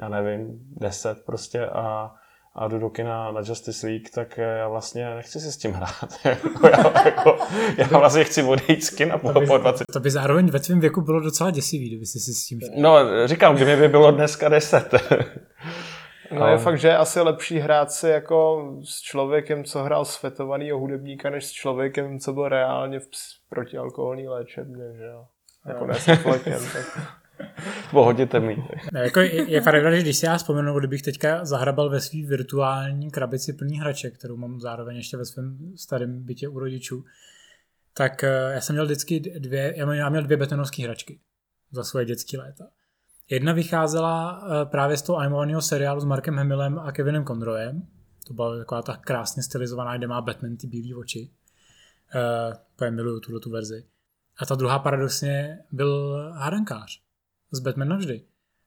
já 0.03 0.09
nevím, 0.09 0.59
10 0.77 1.25
prostě 1.27 1.67
a, 1.67 2.11
a 2.55 2.69
jdu 2.69 2.79
do 2.79 2.91
kina 2.91 3.33
na 3.33 3.41
Justice 3.41 3.87
League, 3.87 4.11
tak 4.15 4.39
já 4.39 4.69
vlastně 4.69 5.15
nechci 5.15 5.41
si 5.41 5.53
s 5.53 5.57
tím 5.57 5.73
hrát. 5.73 6.13
jako 6.25 6.69
já, 6.69 7.05
jako, 7.05 7.39
já 7.77 7.99
vlastně 7.99 8.25
chci 8.25 8.43
odejít 8.43 8.85
z 8.85 8.91
kina 8.91 9.19
po, 9.19 9.33
po 9.33 9.59
20 9.59 9.85
To 9.93 10.01
by 10.01 10.11
zároveň 10.11 10.51
ve 10.51 10.61
tvém 10.61 10.81
věku 10.81 11.01
bylo 11.01 11.21
docela 11.21 11.51
děsivý, 11.51 11.89
kdyby 11.89 12.07
si 12.07 12.19
si 12.19 12.33
s 12.33 12.47
tím... 12.47 12.59
No, 12.77 12.99
říkám, 13.27 13.55
kdyby 13.55 13.77
by 13.77 13.89
bylo 13.89 14.11
dneska 14.11 14.49
10. 14.49 14.95
No 16.31 16.47
je 16.47 16.59
fakt, 16.59 16.79
že 16.79 16.89
je 16.89 16.97
asi 16.97 17.21
lepší 17.21 17.59
hrát 17.59 17.93
si 17.93 18.09
jako 18.09 18.69
s 18.85 19.01
člověkem, 19.01 19.65
co 19.65 19.83
hrál 19.83 20.05
svetovanýho 20.05 20.79
hudebníka, 20.79 21.31
než 21.31 21.47
s 21.47 21.51
člověkem, 21.51 22.19
co 22.19 22.33
byl 22.33 22.49
reálně 22.49 23.01
v 23.01 23.07
protialkoholní 23.49 24.29
léčebně, 24.29 24.85
že 24.97 25.05
jo. 25.05 25.27
Jako 25.67 25.87
ne 25.87 25.95
s 25.95 26.05
tak... 26.05 27.09
Bylo 27.93 28.05
hodně 28.05 28.27
temný. 28.27 28.65
Ne, 28.93 29.01
jako 29.01 29.21
je, 29.21 29.51
je 29.51 29.61
pravda, 29.61 29.91
že 29.91 30.03
když 30.03 30.17
si 30.17 30.27
já 30.27 30.37
vzpomenu, 30.37 30.79
kdybych 30.79 31.03
teďka 31.03 31.45
zahrabal 31.45 31.91
ve 31.91 32.01
svý 32.01 32.25
virtuální 32.27 33.11
krabici 33.11 33.53
plný 33.53 33.81
hraček, 33.81 34.19
kterou 34.19 34.37
mám 34.37 34.61
zároveň 34.61 34.97
ještě 34.97 35.17
ve 35.17 35.25
svém 35.25 35.59
starém 35.77 36.23
bytě 36.23 36.49
u 36.49 36.59
rodičů, 36.59 37.05
tak 37.93 38.25
eh, 38.25 38.51
já 38.55 38.61
jsem 38.61 38.75
měl 38.75 38.85
vždycky 38.85 39.21
dvě, 39.21 39.75
já 39.77 40.09
měl, 40.09 40.23
dvě 40.23 40.37
betonovské 40.37 40.83
hračky 40.83 41.21
za 41.71 41.85
svoje 41.85 42.07
dětské 42.07 42.39
léta. 42.39 42.65
Jedna 43.31 43.53
vycházela 43.53 44.43
eh, 44.43 44.67
právě 44.67 44.97
z 44.97 45.03
toho 45.03 45.19
animovaného 45.19 45.63
seriálu 45.63 46.01
s 46.01 46.05
Markem 46.05 46.37
Hamillem 46.37 46.79
a 46.79 46.93
Kevinem 46.93 47.25
Conroyem. 47.25 47.83
To 48.27 48.35
byla 48.35 48.59
taková 48.59 48.83
ta 48.83 48.97
krásně 48.97 49.43
stylizovaná, 49.43 49.97
kde 49.97 50.07
má 50.07 50.21
Batman 50.21 50.57
ty 50.57 50.67
bílé 50.67 50.99
oči. 50.99 51.31
Uh, 52.81 52.91
miluju 52.91 53.21
tuhle 53.21 53.41
tu 53.41 53.51
verzi. 53.51 53.85
A 54.39 54.47
ta 54.47 54.55
druhá 54.55 54.79
paradoxně 54.79 55.59
byl 55.73 56.23
hádankář 56.35 57.08
z 57.51 57.61
Batman 57.61 57.89
navždy. 57.89 58.25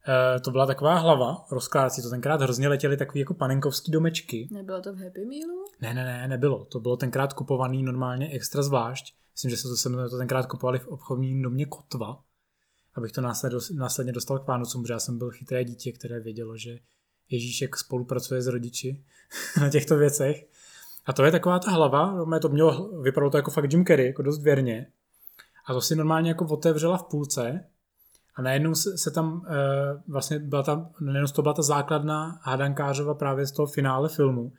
Uh, 0.08 0.42
to 0.42 0.52
byla 0.52 0.66
taková 0.66 0.96
hlava, 0.96 1.46
rozkládací, 1.52 2.02
to 2.02 2.10
tenkrát 2.10 2.42
hrozně 2.42 2.68
letěly 2.68 2.98
takový 2.98 3.20
jako 3.20 3.34
panenkovský 3.34 3.92
domečky. 3.92 4.48
Nebylo 4.52 4.82
to 4.82 4.94
v 4.94 4.98
Happy 4.98 5.26
Mealu? 5.26 5.66
Ne, 5.82 5.94
ne, 5.94 6.06
ne, 6.06 6.28
nebylo. 6.28 6.66
To 6.66 6.80
bylo 6.80 6.98
tenkrát 6.98 7.34
kupovaný 7.34 7.84
normálně 7.84 8.30
extra 8.30 8.64
zvlášť. 8.64 9.16
Myslím, 9.34 9.52
že 9.52 9.58
se 9.58 9.68
to, 9.68 9.78
jsme 9.78 10.10
to 10.10 10.18
tenkrát 10.18 10.46
kupovali 10.46 10.80
v 10.80 10.88
obchodním 10.88 11.42
domě 11.42 11.66
Kotva, 11.66 12.24
abych 12.96 13.12
to 13.12 13.22
následně, 13.22 13.58
následně 13.74 14.14
dostal 14.14 14.40
k 14.40 14.48
Vánocům, 14.48 14.84
protože 14.84 14.94
já 14.94 15.00
jsem 15.00 15.18
byl 15.18 15.32
chytré 15.32 15.64
dítě, 15.64 15.92
které 15.92 16.20
vědělo, 16.20 16.58
že 16.58 16.78
Ježíšek 17.30 17.78
spolupracuje 17.78 18.42
s 18.42 18.48
rodiči 18.48 19.04
na 19.62 19.70
těchto 19.70 19.98
věcech. 19.98 20.48
A 21.06 21.14
to 21.14 21.24
je 21.24 21.32
taková 21.32 21.60
ta 21.60 21.72
hlava, 21.72 22.26
to 22.42 22.50
mělo, 22.50 23.02
vypadalo 23.02 23.32
to 23.32 23.38
jako 23.38 23.52
fakt 23.52 23.72
Jim 23.72 23.86
Carrey, 23.86 24.08
jako 24.08 24.22
dost 24.22 24.42
věrně. 24.42 24.88
A 25.66 25.74
to 25.74 25.82
si 25.82 25.96
normálně 25.96 26.30
jako 26.30 26.46
otevřela 26.46 26.98
v 26.98 27.04
půlce 27.04 27.66
a 28.36 28.42
najednou 28.42 28.76
se, 28.76 28.98
se 28.98 29.12
tam 29.12 29.34
uh, 29.34 29.44
vlastně 30.08 30.40
byla 30.40 30.64
ta, 30.64 30.90
najednou 31.02 31.28
to 31.28 31.42
byla 31.42 31.54
ta 31.54 31.62
základná 31.62 32.40
hádankářova 32.44 33.14
právě 33.14 33.46
z 33.46 33.52
toho 33.52 33.68
finále 33.68 34.10
filmu, 34.10 34.54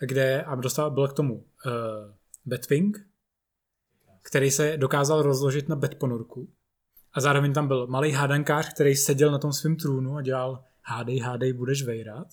kde 0.00 0.42
a 0.42 0.54
dostal, 0.54 0.90
byl 0.90 1.08
k 1.08 1.12
tomu 1.12 1.34
uh, 1.34 1.42
Batwing, 2.46 2.96
který 4.30 4.50
se 4.50 4.76
dokázal 4.76 5.22
rozložit 5.22 5.68
na 5.68 5.76
Batponorku. 5.76 6.48
A 7.12 7.20
zároveň 7.20 7.52
tam 7.52 7.68
byl 7.68 7.86
malý 7.86 8.12
hádankář, 8.12 8.74
který 8.74 8.96
seděl 8.96 9.30
na 9.30 9.38
tom 9.38 9.52
svém 9.52 9.76
trůnu 9.76 10.16
a 10.16 10.22
dělal 10.22 10.64
hádej, 10.82 11.18
hádej, 11.18 11.52
budeš 11.52 11.82
vejrat. 11.82 12.26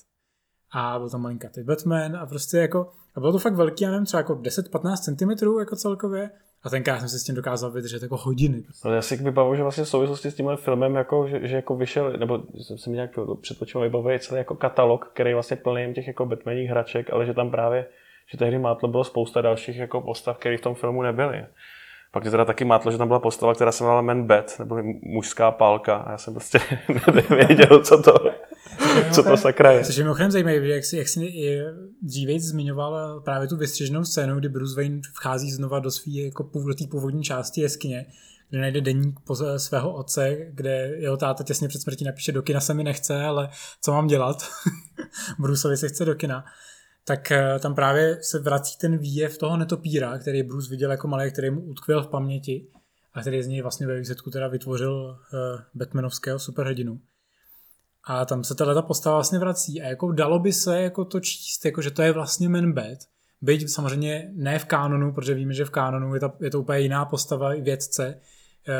A 0.71 0.99
byl 0.99 1.09
tam 1.09 1.21
malinkatý 1.21 1.63
Batman 1.63 2.15
a 2.15 2.25
prostě 2.25 2.57
jako, 2.57 2.91
a 3.15 3.19
bylo 3.19 3.31
to 3.31 3.39
fakt 3.39 3.55
velký, 3.55 3.83
já 3.83 3.91
nevím, 3.91 4.05
třeba 4.05 4.19
jako 4.19 4.33
10-15 4.33 4.95
cm 4.95 5.59
jako 5.59 5.75
celkově. 5.75 6.31
A 6.65 6.69
tenkrát 6.69 6.99
jsem 6.99 7.09
se 7.09 7.19
s 7.19 7.23
tím 7.23 7.35
dokázal 7.35 7.71
vydržet 7.71 8.01
jako 8.01 8.17
hodiny. 8.17 8.63
No, 8.85 8.93
já 8.93 9.01
si 9.01 9.15
vybavuju, 9.15 9.55
že 9.55 9.63
vlastně 9.63 9.83
v 9.83 9.89
souvislosti 9.89 10.31
s 10.31 10.35
tímhle 10.35 10.57
filmem, 10.57 10.95
jako, 10.95 11.27
že, 11.27 11.47
že 11.47 11.55
jako 11.55 11.75
vyšel, 11.75 12.13
nebo 12.17 12.43
jsem 12.61 12.77
si 12.77 12.89
nějak 12.89 13.11
předpočil, 13.41 13.81
vybavuje 13.81 14.19
celý 14.19 14.37
jako 14.37 14.55
katalog, 14.55 15.09
který 15.13 15.29
je 15.29 15.35
vlastně 15.35 15.57
plný 15.57 15.93
těch 15.93 16.07
jako 16.07 16.25
Batmaních 16.25 16.69
hraček, 16.69 17.13
ale 17.13 17.25
že 17.25 17.33
tam 17.33 17.51
právě, 17.51 17.85
že 18.31 18.37
tehdy 18.37 18.59
mátlo 18.59 18.89
bylo 18.89 19.03
spousta 19.03 19.41
dalších 19.41 19.77
jako 19.77 20.01
postav, 20.01 20.37
které 20.37 20.57
v 20.57 20.61
tom 20.61 20.75
filmu 20.75 21.01
nebyly. 21.01 21.45
Pak 22.11 22.25
je 22.25 22.31
teda 22.31 22.45
taky 22.45 22.65
mátlo, 22.65 22.91
že 22.91 22.97
tam 22.97 23.07
byla 23.07 23.19
postava, 23.19 23.53
která 23.53 23.71
se 23.71 23.83
jmenovala 23.83 24.01
Man 24.01 24.23
Bat, 24.23 24.59
nebo 24.59 24.77
mužská 25.01 25.51
pálka, 25.51 25.95
a 25.95 26.11
já 26.11 26.17
jsem 26.17 26.33
prostě 26.33 26.59
nevěděl, 27.29 27.83
co 27.83 28.03
to, 28.03 28.13
co 29.11 29.23
to 29.23 29.37
sakra 29.37 29.71
je. 29.71 29.83
Což 29.83 29.95
je 29.95 30.03
mimochodem 30.03 30.31
zajímavé, 30.31 30.67
jak 30.67 30.85
si, 30.85 30.97
jak 30.97 31.07
si 31.07 31.61
dříve 32.01 32.39
zmiňoval 32.39 33.21
právě 33.21 33.47
tu 33.47 33.57
vystřiženou 33.57 34.05
scénu, 34.05 34.39
kdy 34.39 34.49
Bruce 34.49 34.75
Wayne 34.75 35.01
vchází 35.13 35.51
znova 35.51 35.79
do 35.79 35.91
své 35.91 36.11
jako 36.11 36.43
do 36.67 36.73
té 36.73 36.83
původní 36.91 37.23
části 37.23 37.61
jeskyně, 37.61 38.05
kde 38.49 38.59
najde 38.59 38.81
deník 38.81 39.19
po 39.19 39.35
svého 39.57 39.93
otce, 39.93 40.37
kde 40.49 40.91
jeho 40.97 41.17
táta 41.17 41.43
těsně 41.43 41.67
před 41.67 41.81
smrtí 41.81 42.05
napíše 42.05 42.31
do 42.31 42.41
kina 42.41 42.59
se 42.59 42.73
mi 42.73 42.83
nechce, 42.83 43.21
ale 43.21 43.49
co 43.81 43.91
mám 43.91 44.07
dělat? 44.07 44.37
Bruceovi 45.39 45.77
se 45.77 45.89
chce 45.89 46.05
do 46.05 46.15
kina. 46.15 46.45
Tak 47.07 47.31
eh, 47.31 47.59
tam 47.59 47.75
právě 47.75 48.17
se 48.21 48.39
vrací 48.39 48.77
ten 48.77 48.97
výjev 48.97 49.37
toho 49.37 49.57
netopíra, 49.57 50.17
který 50.17 50.43
Bruce 50.43 50.69
viděl 50.69 50.91
jako 50.91 51.07
malý, 51.07 51.31
který 51.31 51.49
mu 51.49 51.61
utkvěl 51.61 52.03
v 52.03 52.07
paměti 52.07 52.67
a 53.13 53.21
který 53.21 53.43
z 53.43 53.47
něj 53.47 53.61
vlastně 53.61 53.87
ve 53.87 53.99
výsledku 53.99 54.29
teda 54.29 54.47
vytvořil 54.47 54.93
uh, 54.93 55.61
Batmanovského 55.75 56.39
superhrdinu. 56.39 56.99
A 58.07 58.25
tam 58.25 58.43
se 58.43 58.55
ta 58.55 58.81
postava 58.81 59.15
vlastně 59.15 59.39
vrací 59.39 59.81
a 59.81 59.87
jako 59.87 60.11
dalo 60.11 60.39
by 60.39 60.53
se 60.53 60.81
jako 60.81 61.05
to 61.05 61.19
číst, 61.19 61.65
jako 61.65 61.81
že 61.81 61.91
to 61.91 62.01
je 62.01 62.11
vlastně 62.11 62.49
Man 62.49 62.71
Bat, 62.73 62.97
byť 63.41 63.69
samozřejmě 63.69 64.31
ne 64.33 64.59
v 64.59 64.65
kánonu, 64.65 65.13
protože 65.13 65.33
víme, 65.33 65.53
že 65.53 65.65
v 65.65 65.69
kánonu 65.69 66.13
je 66.13 66.19
to, 66.19 66.31
je 66.41 66.51
to 66.51 66.59
úplně 66.59 66.79
jiná 66.79 67.05
postava 67.05 67.53
i 67.53 67.61
vědce, 67.61 68.19
eh, 68.67 68.73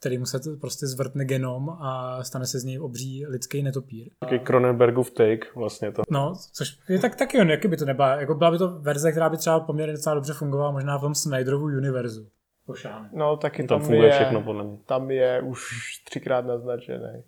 který 0.00 0.18
mu 0.18 0.26
se 0.26 0.40
prostě 0.60 0.86
zvrtne 0.86 1.24
genom 1.24 1.70
a 1.70 2.18
stane 2.24 2.46
se 2.46 2.60
z 2.60 2.64
něj 2.64 2.80
obří 2.80 3.26
lidský 3.26 3.62
netopír. 3.62 4.08
Taky 4.20 4.40
Cronenbergův 4.46 5.10
take 5.10 5.46
vlastně 5.56 5.92
to. 5.92 6.02
No, 6.10 6.34
což 6.52 6.78
je 6.88 6.98
tak, 6.98 7.16
taky 7.16 7.40
on, 7.40 7.50
jaký 7.50 7.68
by 7.68 7.76
to 7.76 7.84
nebyla, 7.84 8.16
jako 8.16 8.34
byla 8.34 8.50
by 8.50 8.58
to 8.58 8.78
verze, 8.78 9.10
která 9.12 9.28
by 9.28 9.36
třeba 9.36 9.60
poměrně 9.60 9.92
docela 9.92 10.14
dobře 10.14 10.32
fungovala 10.32 10.70
možná 10.70 10.98
v 10.98 11.00
tom 11.00 11.14
Snyderovu 11.14 11.64
univerzu. 11.64 12.28
Pošáne. 12.66 13.10
No, 13.12 13.36
taky 13.36 13.62
Tam 13.62 13.68
tam, 13.68 13.80
funguje 13.80 14.08
je, 14.08 14.14
všechno 14.14 14.42
podle 14.42 14.64
mě. 14.64 14.76
tam 14.86 15.10
je 15.10 15.40
už 15.42 15.62
třikrát 16.04 16.46
naznačený. 16.46 17.22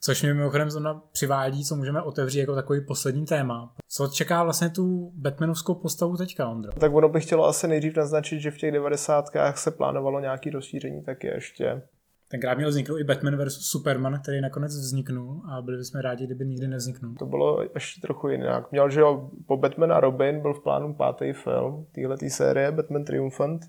Což 0.00 0.22
mě 0.22 0.34
mimochodem 0.34 0.70
zrovna 0.70 1.02
přivádí, 1.12 1.64
co 1.64 1.76
můžeme 1.76 2.02
otevřít 2.02 2.40
jako 2.40 2.54
takový 2.54 2.80
poslední 2.80 3.26
téma. 3.26 3.74
Co 3.88 4.08
čeká 4.08 4.42
vlastně 4.42 4.70
tu 4.70 5.12
Batmanovskou 5.14 5.74
postavu 5.74 6.16
teďka, 6.16 6.48
Ondro? 6.48 6.72
Tak 6.72 6.94
ono 6.94 7.08
by 7.08 7.20
chtělo 7.20 7.46
asi 7.46 7.68
nejdřív 7.68 7.96
naznačit, 7.96 8.40
že 8.40 8.50
v 8.50 8.56
těch 8.56 8.72
devadesátkách 8.72 9.58
se 9.58 9.70
plánovalo 9.70 10.20
nějaký 10.20 10.50
rozšíření 10.50 11.02
taky 11.02 11.26
ještě. 11.26 11.82
Tenkrát 12.28 12.54
měl 12.54 12.68
vzniknout 12.68 12.98
i 12.98 13.04
Batman 13.04 13.44
vs. 13.44 13.70
Superman, 13.70 14.20
který 14.22 14.40
nakonec 14.40 14.72
vzniknul 14.72 15.42
a 15.50 15.62
byli 15.62 15.78
bychom 15.78 16.00
rádi, 16.00 16.26
kdyby 16.26 16.46
nikdy 16.46 16.68
nevzniknul. 16.68 17.14
To 17.18 17.26
bylo 17.26 17.62
ještě 17.74 18.00
trochu 18.00 18.28
jinak. 18.28 18.72
Měl, 18.72 18.90
že 18.90 19.00
jo, 19.00 19.30
po 19.46 19.56
Batman 19.56 19.92
a 19.92 20.00
Robin 20.00 20.40
byl 20.40 20.54
v 20.54 20.62
plánu 20.62 20.94
pátý 20.94 21.32
film 21.32 21.86
téhletý 21.94 22.30
série, 22.30 22.72
Batman 22.72 23.04
Triumphant. 23.04 23.62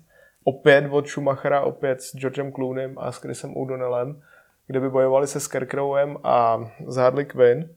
Opět 0.44 0.88
od 0.90 1.08
Schumachera, 1.08 1.60
opět 1.60 2.02
s 2.02 2.16
Georgem 2.16 2.52
Clooneym 2.52 2.94
a 2.98 3.12
s 3.12 3.16
Chrisem 3.16 3.56
O'Donnellem, 3.56 4.22
kde 4.66 4.80
by 4.80 4.90
bojovali 4.90 5.26
se 5.26 5.40
Scarecrowem 5.40 6.16
a 6.24 6.58
s 6.86 6.96
Harley 6.96 7.24
Quinn, 7.24 7.68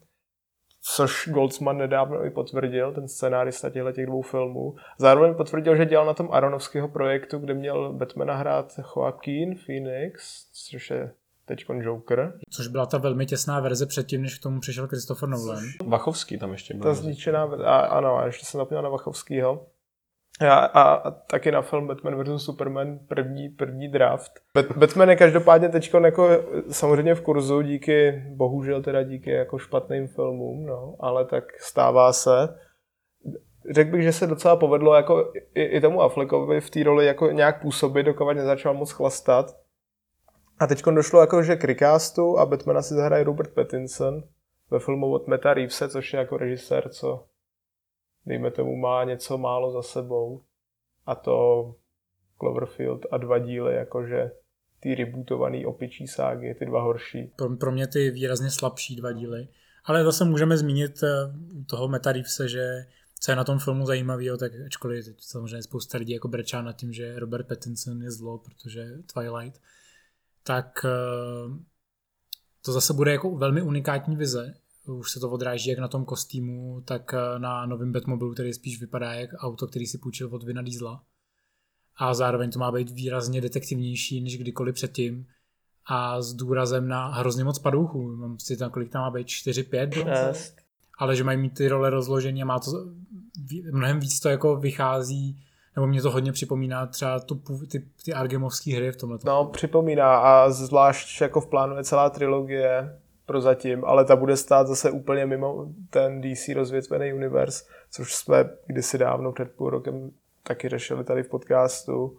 což 0.82 1.28
Goldsman 1.28 1.78
nedávno 1.78 2.24
i 2.24 2.30
potvrdil, 2.30 2.92
ten 2.92 3.08
scénárista 3.08 3.70
těchto 3.70 3.92
těch 3.92 4.06
dvou 4.06 4.22
filmů. 4.22 4.74
Zároveň 4.98 5.34
potvrdil, 5.34 5.76
že 5.76 5.86
dělal 5.86 6.06
na 6.06 6.14
tom 6.14 6.28
Aronovského 6.32 6.88
projektu, 6.88 7.38
kde 7.38 7.54
měl 7.54 7.92
Batmana 7.92 8.34
hrát 8.34 8.72
Joaquin 8.78 9.54
Phoenix, 9.66 10.46
což 10.70 10.90
je 10.90 11.12
teď 11.44 11.66
Joker. 11.80 12.32
Což 12.50 12.68
byla 12.68 12.86
ta 12.86 12.98
velmi 12.98 13.26
těsná 13.26 13.60
verze 13.60 13.86
předtím, 13.86 14.22
než 14.22 14.38
k 14.38 14.42
tomu 14.42 14.60
přišel 14.60 14.88
Christopher 14.88 15.28
Nolan. 15.28 15.62
Vachovský 15.86 16.38
tam 16.38 16.52
ještě 16.52 16.74
byl. 16.74 16.82
Ta 16.82 16.94
zničená, 16.94 17.42
a, 17.64 17.78
ano, 17.78 18.16
a 18.16 18.26
ještě 18.26 18.46
jsem 18.46 18.58
zapomněl 18.58 18.82
na 18.82 18.88
Vachovskýho. 18.88 19.66
A, 20.40 20.54
a, 20.54 20.92
a, 20.92 21.10
taky 21.10 21.50
na 21.52 21.62
film 21.62 21.86
Batman 21.86 22.22
vs. 22.22 22.44
Superman 22.44 22.98
první, 23.08 23.48
první 23.48 23.88
draft. 23.88 24.32
Bat, 24.54 24.76
Batman 24.76 25.10
je 25.10 25.16
každopádně 25.16 25.68
teď 25.68 25.94
jako 26.04 26.28
samozřejmě 26.70 27.14
v 27.14 27.20
kurzu 27.20 27.62
díky, 27.62 28.24
bohužel 28.36 28.82
teda 28.82 29.02
díky 29.02 29.30
jako 29.30 29.58
špatným 29.58 30.08
filmům, 30.08 30.66
no, 30.66 30.96
ale 31.00 31.24
tak 31.24 31.60
stává 31.60 32.12
se. 32.12 32.58
Řekl 33.70 33.90
bych, 33.90 34.02
že 34.02 34.12
se 34.12 34.26
docela 34.26 34.56
povedlo 34.56 34.94
jako 34.94 35.32
i, 35.54 35.62
i 35.62 35.80
tomu 35.80 36.02
Affleckovi 36.02 36.60
v 36.60 36.70
té 36.70 36.82
roli 36.82 37.06
jako 37.06 37.30
nějak 37.30 37.62
působit, 37.62 38.02
dokud 38.02 38.32
nezačal 38.32 38.74
moc 38.74 38.90
chlastat. 38.90 39.56
A 40.58 40.66
teď 40.66 40.82
došlo 40.84 41.20
jako, 41.20 41.42
že 41.42 41.56
k 41.56 41.64
recastu 41.64 42.38
a 42.38 42.46
Batmana 42.46 42.82
si 42.82 42.94
zahraje 42.94 43.24
Robert 43.24 43.54
Pattinson 43.54 44.22
ve 44.70 44.78
filmu 44.78 45.12
od 45.12 45.28
Meta 45.28 45.54
Reevese, 45.54 45.88
což 45.88 46.12
je 46.12 46.18
jako 46.18 46.36
režisér, 46.36 46.88
co 46.88 47.24
dejme 48.28 48.50
tomu 48.50 48.76
má 48.76 49.04
něco 49.04 49.38
málo 49.38 49.72
za 49.72 49.82
sebou. 49.82 50.42
A 51.06 51.14
to 51.14 51.74
Cloverfield 52.40 53.06
a 53.10 53.16
dva 53.16 53.38
díly, 53.38 53.74
jakože 53.74 54.30
ty 54.80 54.94
rebootovaný 54.94 55.66
opičí 55.66 56.06
ságy, 56.06 56.54
ty 56.54 56.66
dva 56.66 56.82
horší. 56.82 57.32
Pro, 57.36 57.56
pro 57.56 57.72
mě 57.72 57.86
ty 57.86 58.10
výrazně 58.10 58.50
slabší 58.50 58.96
dva 58.96 59.12
díly. 59.12 59.48
Ale 59.84 60.04
zase 60.04 60.24
můžeme 60.24 60.56
zmínit 60.56 61.02
eh, 61.02 61.08
toho 61.66 61.88
Meta 61.88 62.12
Reevese, 62.12 62.48
že 62.48 62.86
co 63.20 63.32
je 63.32 63.36
na 63.36 63.44
tom 63.44 63.58
filmu 63.58 63.86
zajímavého, 63.86 64.36
tak 64.36 64.52
ačkoliv 64.66 65.06
samozřejmě 65.18 65.62
spousta 65.62 65.98
lidí 65.98 66.12
jako 66.12 66.28
brečá 66.28 66.62
nad 66.62 66.72
tím, 66.72 66.92
že 66.92 67.18
Robert 67.18 67.48
Pattinson 67.48 68.02
je 68.02 68.10
zlo, 68.10 68.38
protože 68.38 68.86
Twilight, 69.14 69.60
tak 70.42 70.84
eh, 70.84 70.88
to 72.64 72.72
zase 72.72 72.92
bude 72.92 73.12
jako 73.12 73.36
velmi 73.36 73.62
unikátní 73.62 74.16
vize. 74.16 74.54
Už 74.88 75.10
se 75.10 75.20
to 75.20 75.30
odráží 75.30 75.70
jak 75.70 75.78
na 75.78 75.88
tom 75.88 76.04
kostýmu, 76.04 76.82
tak 76.84 77.14
eh, 77.14 77.38
na 77.38 77.66
novém 77.66 77.92
Batmobilu, 77.92 78.32
který 78.32 78.52
spíš 78.52 78.80
vypadá 78.80 79.12
jak 79.12 79.30
auto, 79.38 79.66
který 79.66 79.86
si 79.86 79.98
půjčil 79.98 80.28
od 80.32 80.44
Vina 80.44 80.62
Diesla. 80.62 81.02
A 81.96 82.14
zároveň 82.14 82.50
to 82.50 82.58
má 82.58 82.72
být 82.72 82.90
výrazně 82.90 83.40
detektivnější 83.40 84.20
než 84.20 84.38
kdykoliv 84.38 84.74
předtím. 84.74 85.26
A 85.86 86.22
s 86.22 86.34
důrazem 86.34 86.88
na 86.88 87.08
hrozně 87.08 87.44
moc 87.44 87.58
padouchů. 87.58 88.16
Mám 88.16 88.38
si 88.38 88.56
tam, 88.56 88.70
kolik 88.70 88.92
tam 88.92 89.02
má 89.02 89.10
být, 89.10 89.26
4-5? 89.26 90.26
Šest. 90.26 90.56
Ale 90.98 91.16
že 91.16 91.24
mají 91.24 91.38
mít 91.38 91.54
ty 91.54 91.68
role 91.68 91.90
rozloženě 91.90 92.42
a 92.42 92.46
má 92.46 92.58
to 92.58 92.70
mnohem 93.72 94.00
víc 94.00 94.20
to 94.20 94.28
jako 94.28 94.56
vychází 94.56 95.44
nebo 95.78 95.86
mě 95.86 96.02
to 96.02 96.10
hodně 96.10 96.32
připomíná 96.32 96.86
třeba 96.86 97.20
tu, 97.20 97.42
ty, 97.70 97.84
ty 98.04 98.12
Argemovské 98.12 98.76
hry 98.76 98.92
v 98.92 98.96
tomhle. 98.96 99.18
No, 99.24 99.44
připomíná 99.44 100.18
a 100.18 100.50
zvlášť 100.50 101.20
jako 101.20 101.40
v 101.40 101.46
plánu 101.46 101.76
je 101.76 101.84
celá 101.84 102.10
trilogie 102.10 102.98
prozatím, 103.28 103.84
ale 103.84 104.04
ta 104.04 104.16
bude 104.16 104.36
stát 104.36 104.66
zase 104.66 104.90
úplně 104.90 105.26
mimo 105.26 105.66
ten 105.90 106.20
DC 106.20 106.48
rozvětvený 106.48 107.12
univerz, 107.12 107.68
což 107.90 108.14
jsme 108.14 108.50
kdysi 108.66 108.98
dávno 108.98 109.32
před 109.32 109.52
půl 109.52 109.70
rokem 109.70 110.10
taky 110.42 110.68
řešili 110.68 111.04
tady 111.04 111.22
v 111.22 111.28
podcastu. 111.28 112.18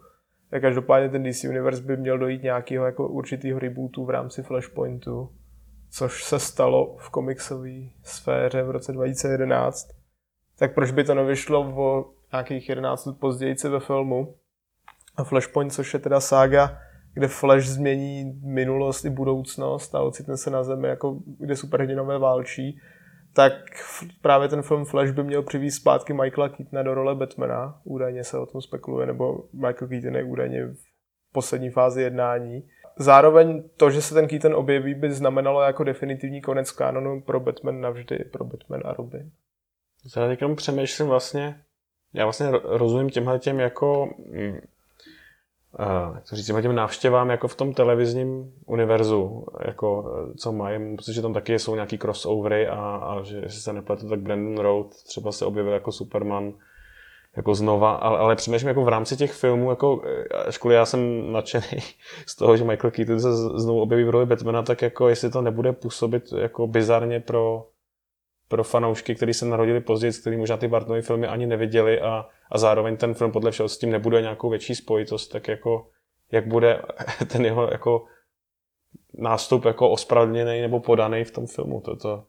A 0.52 0.60
každopádně 0.60 1.10
ten 1.10 1.24
DC 1.24 1.44
univerz 1.44 1.80
by 1.80 1.98
měl 1.98 2.18
dojít 2.18 2.44
nějakého 2.44 2.86
jako 2.86 3.08
určitého 3.08 3.60
rebootu 3.60 4.06
v 4.06 4.10
rámci 4.10 4.44
Flashpointu, 4.44 5.30
což 5.92 6.24
se 6.24 6.40
stalo 6.40 6.96
v 7.00 7.10
komiksové 7.10 7.80
sféře 8.04 8.64
v 8.64 8.72
roce 8.72 8.92
2011. 8.92 9.88
Tak 10.60 10.74
proč 10.74 10.92
by 10.92 11.04
to 11.04 11.16
nevyšlo 11.16 11.60
o 11.62 12.06
nějakých 12.32 12.70
11 12.70 13.06
let 13.06 13.20
později 13.20 13.56
ve 13.70 13.80
filmu? 13.80 14.36
A 15.16 15.24
Flashpoint, 15.24 15.74
což 15.74 15.94
je 15.94 16.00
teda 16.00 16.20
sága, 16.20 16.80
kde 17.20 17.28
Flash 17.28 17.68
změní 17.68 18.40
minulost 18.44 19.06
i 19.06 19.10
budoucnost 19.10 19.96
a 19.96 20.02
ocitne 20.02 20.38
se 20.38 20.50
na 20.50 20.64
zemi, 20.64 20.88
jako 20.88 21.20
kde 21.40 21.56
superhrdinové 21.56 22.18
válčí, 22.18 22.80
tak 23.34 23.54
právě 24.22 24.48
ten 24.48 24.62
film 24.62 24.86
Flash 24.86 25.12
by 25.12 25.24
měl 25.24 25.44
přivést 25.44 25.76
zpátky 25.76 26.14
Michaela 26.14 26.50
Keatona 26.50 26.84
do 26.84 26.94
role 26.94 27.16
Batmana. 27.16 27.82
Údajně 27.84 28.24
se 28.24 28.38
o 28.38 28.46
tom 28.46 28.62
spekuluje, 28.62 29.08
nebo 29.08 29.44
Michael 29.54 29.88
Keaton 29.88 30.16
je 30.16 30.24
údajně 30.24 30.66
v 30.66 30.78
poslední 31.34 31.70
fázi 31.70 32.02
jednání. 32.02 32.68
Zároveň 33.00 33.64
to, 33.78 33.90
že 33.90 34.02
se 34.02 34.14
ten 34.14 34.28
Keaton 34.28 34.54
objeví, 34.54 34.94
by 34.94 35.12
znamenalo 35.12 35.62
jako 35.62 35.84
definitivní 35.84 36.42
konec 36.42 36.72
kanonu 36.72 37.22
pro 37.22 37.40
Batman 37.40 37.82
navždy, 37.82 38.18
pro 38.32 38.46
Batman 38.46 38.82
a 38.86 38.94
Robin. 38.94 39.32
Já 40.18 40.28
teď 40.28 40.40
přemýšlím 40.56 41.08
vlastně, 41.08 41.62
já 42.14 42.26
vlastně 42.26 42.52
rozumím 42.64 43.10
těmhle 43.10 43.40
těm 43.40 43.60
jako 43.60 44.10
uh, 45.80 46.16
jak 46.16 46.30
to 46.30 46.36
říct, 46.36 46.52
těm 46.62 46.76
návštěvám 46.76 47.30
jako 47.30 47.48
v 47.48 47.56
tom 47.56 47.74
televizním 47.74 48.54
univerzu, 48.66 49.46
jako 49.66 50.14
co 50.38 50.52
mají, 50.52 50.96
protože 50.96 51.22
tam 51.22 51.34
taky 51.34 51.60
jsou 51.60 51.76
nějaký 51.76 51.98
crossovery 51.98 52.68
a, 52.68 52.76
a 52.76 53.24
že 53.24 53.38
jestli 53.38 53.62
se 53.62 53.74
nepletu, 53.74 54.10
tak 54.10 54.20
Brandon 54.20 54.58
Road 54.58 54.88
třeba 54.88 55.32
se 55.32 55.46
objevil 55.46 55.74
jako 55.74 55.92
Superman 55.92 56.54
jako 57.38 57.56
znova, 57.56 57.92
ale, 57.92 58.20
ale 58.20 58.36
přemýšlím 58.36 58.68
jako 58.68 58.84
v 58.84 58.88
rámci 58.88 59.18
těch 59.18 59.32
filmů, 59.32 59.70
jako 59.70 60.02
ačkoliv 60.48 60.76
já 60.76 60.86
jsem 60.86 61.32
nadšený 61.32 61.82
z 62.26 62.36
toho, 62.36 62.58
že 62.58 62.64
Michael 62.64 62.92
Keaton 62.92 63.20
se 63.20 63.34
znovu 63.34 63.82
objeví 63.82 64.04
v 64.04 64.10
roli 64.10 64.26
Batmana, 64.26 64.62
tak 64.62 64.82
jako 64.82 65.10
jestli 65.10 65.30
to 65.30 65.42
nebude 65.42 65.74
působit 65.74 66.24
jako 66.38 66.68
bizarně 66.68 67.20
pro, 67.20 67.66
pro 68.50 68.64
fanoušky, 68.64 69.16
kteří 69.16 69.34
se 69.34 69.46
narodili 69.46 69.82
později, 69.82 70.14
kteří 70.22 70.38
možná 70.38 70.58
ty 70.58 70.68
Bartnovy 70.68 71.02
filmy 71.02 71.28
ani 71.28 71.48
neviděli 71.48 72.02
a, 72.02 72.26
a 72.52 72.58
zároveň 72.58 72.98
ten 72.98 73.14
film 73.14 73.32
podle 73.32 73.52
všeho 73.52 73.70
s 73.70 73.78
tím 73.78 73.92
nebude 73.92 74.22
nějakou 74.22 74.50
větší 74.50 74.76
spojitost, 74.76 75.32
tak 75.32 75.48
jako 75.48 75.88
jak 76.32 76.48
bude 76.48 76.82
ten 77.32 77.46
jeho 77.46 77.72
jako 77.72 78.06
nástup 79.14 79.66
jako 79.66 79.90
ospravedlněný 79.90 80.62
nebo 80.62 80.80
podaný 80.80 81.24
v 81.24 81.32
tom 81.32 81.48
filmu. 81.48 81.82
To, 81.82 81.96
to, 81.96 82.24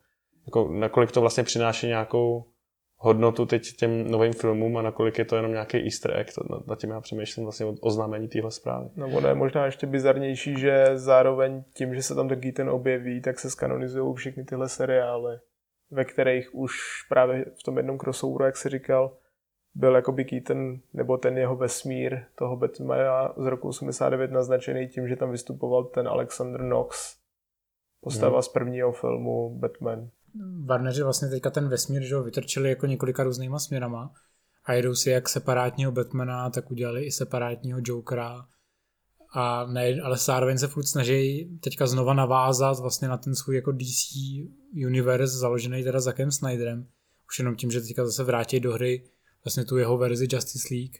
jako, 0.46 0.68
nakolik 0.72 1.12
to 1.12 1.20
vlastně 1.20 1.44
přináší 1.44 1.86
nějakou 1.86 2.44
hodnotu 2.96 3.46
teď 3.46 3.62
těm 3.78 4.10
novým 4.10 4.32
filmům 4.32 4.76
a 4.76 4.82
nakolik 4.82 5.18
je 5.18 5.24
to 5.24 5.36
jenom 5.36 5.52
nějaký 5.52 5.84
easter 5.84 6.16
egg, 6.16 6.34
to, 6.34 6.62
na 6.66 6.76
tím 6.76 6.90
já 6.90 7.00
přemýšlím 7.00 7.46
vlastně 7.46 7.66
o 7.66 7.74
oznámení 7.80 8.28
téhle 8.28 8.50
zprávy. 8.50 8.88
No 8.96 9.06
ono 9.06 9.28
je 9.28 9.34
možná 9.34 9.66
ještě 9.66 9.86
bizarnější, 9.86 10.58
že 10.58 10.86
zároveň 10.94 11.62
tím, 11.74 11.94
že 11.94 12.02
se 12.02 12.14
tam 12.14 12.28
taky 12.28 12.52
ten 12.52 12.70
objeví, 12.70 13.20
tak 13.20 13.38
se 13.38 13.50
skanonizují 13.50 14.14
všechny 14.14 14.44
tyhle 14.44 14.68
seriály 14.68 15.38
ve 15.90 16.04
kterých 16.04 16.54
už 16.54 16.72
právě 17.08 17.44
v 17.60 17.62
tom 17.62 17.76
jednom 17.76 17.98
crossoveru, 17.98 18.44
jak 18.44 18.56
si 18.56 18.68
říkal, 18.68 19.16
byl 19.74 19.94
jakoby 19.94 20.24
Keaton, 20.24 20.80
nebo 20.92 21.18
ten 21.18 21.38
jeho 21.38 21.56
vesmír 21.56 22.24
toho 22.34 22.56
Batmana 22.56 23.34
z 23.36 23.46
roku 23.46 23.68
89 23.68 24.30
naznačený 24.30 24.88
tím, 24.88 25.08
že 25.08 25.16
tam 25.16 25.30
vystupoval 25.30 25.84
ten 25.84 26.08
Alexander 26.08 26.60
Knox, 26.60 27.16
postava 28.00 28.36
hmm. 28.36 28.42
z 28.42 28.48
prvního 28.48 28.92
filmu 28.92 29.58
Batman. 29.58 30.10
Warneri 30.64 31.02
vlastně 31.02 31.28
teďka 31.28 31.50
ten 31.50 31.68
vesmír 31.68 32.02
že 32.02 32.14
ho 32.14 32.22
vytrčili 32.22 32.68
jako 32.68 32.86
několika 32.86 33.24
různýma 33.24 33.58
směrama 33.58 34.12
a 34.64 34.72
jedou 34.72 34.94
si 34.94 35.10
jak 35.10 35.28
separátního 35.28 35.92
Batmana, 35.92 36.50
tak 36.50 36.70
udělali 36.70 37.04
i 37.04 37.10
separátního 37.10 37.80
Jokera 37.84 38.46
a 39.32 39.66
ne, 39.66 40.00
ale 40.00 40.16
zároveň 40.16 40.58
se 40.58 40.68
furt 40.68 40.86
snaží 40.86 41.50
teďka 41.60 41.86
znova 41.86 42.14
navázat 42.14 42.78
vlastně 42.78 43.08
na 43.08 43.16
ten 43.16 43.34
svůj 43.34 43.56
jako 43.56 43.72
DC 43.72 44.16
universe 44.86 45.38
založený 45.38 45.84
teda 45.84 46.00
Zackem 46.00 46.30
Snyderem. 46.30 46.86
Už 47.28 47.38
jenom 47.38 47.56
tím, 47.56 47.70
že 47.70 47.80
teďka 47.80 48.06
zase 48.06 48.24
vrátí 48.24 48.60
do 48.60 48.72
hry 48.72 49.04
vlastně 49.44 49.64
tu 49.64 49.78
jeho 49.78 49.98
verzi 49.98 50.26
Justice 50.32 50.74
League. 50.74 50.96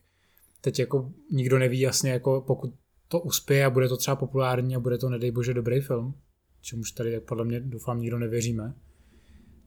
Teď 0.61 0.79
jako 0.79 1.13
nikdo 1.31 1.59
neví 1.59 1.81
jasně, 1.81 2.11
jako 2.11 2.45
pokud 2.47 2.75
to 3.09 3.21
uspěje 3.21 3.65
a 3.65 3.71
bude 3.71 3.89
to 3.89 3.97
třeba 3.97 4.17
populární 4.17 4.77
a 4.77 4.81
bude 4.81 4.99
to, 4.99 5.09
nedej 5.09 5.31
bože, 5.31 5.55
dobrý 5.55 5.81
film, 5.81 6.15
čemuž 6.61 6.93
tady 6.93 7.21
podle 7.21 7.45
mě 7.45 7.61
doufám 7.61 8.01
nikdo 8.01 8.19
nevěříme, 8.19 8.75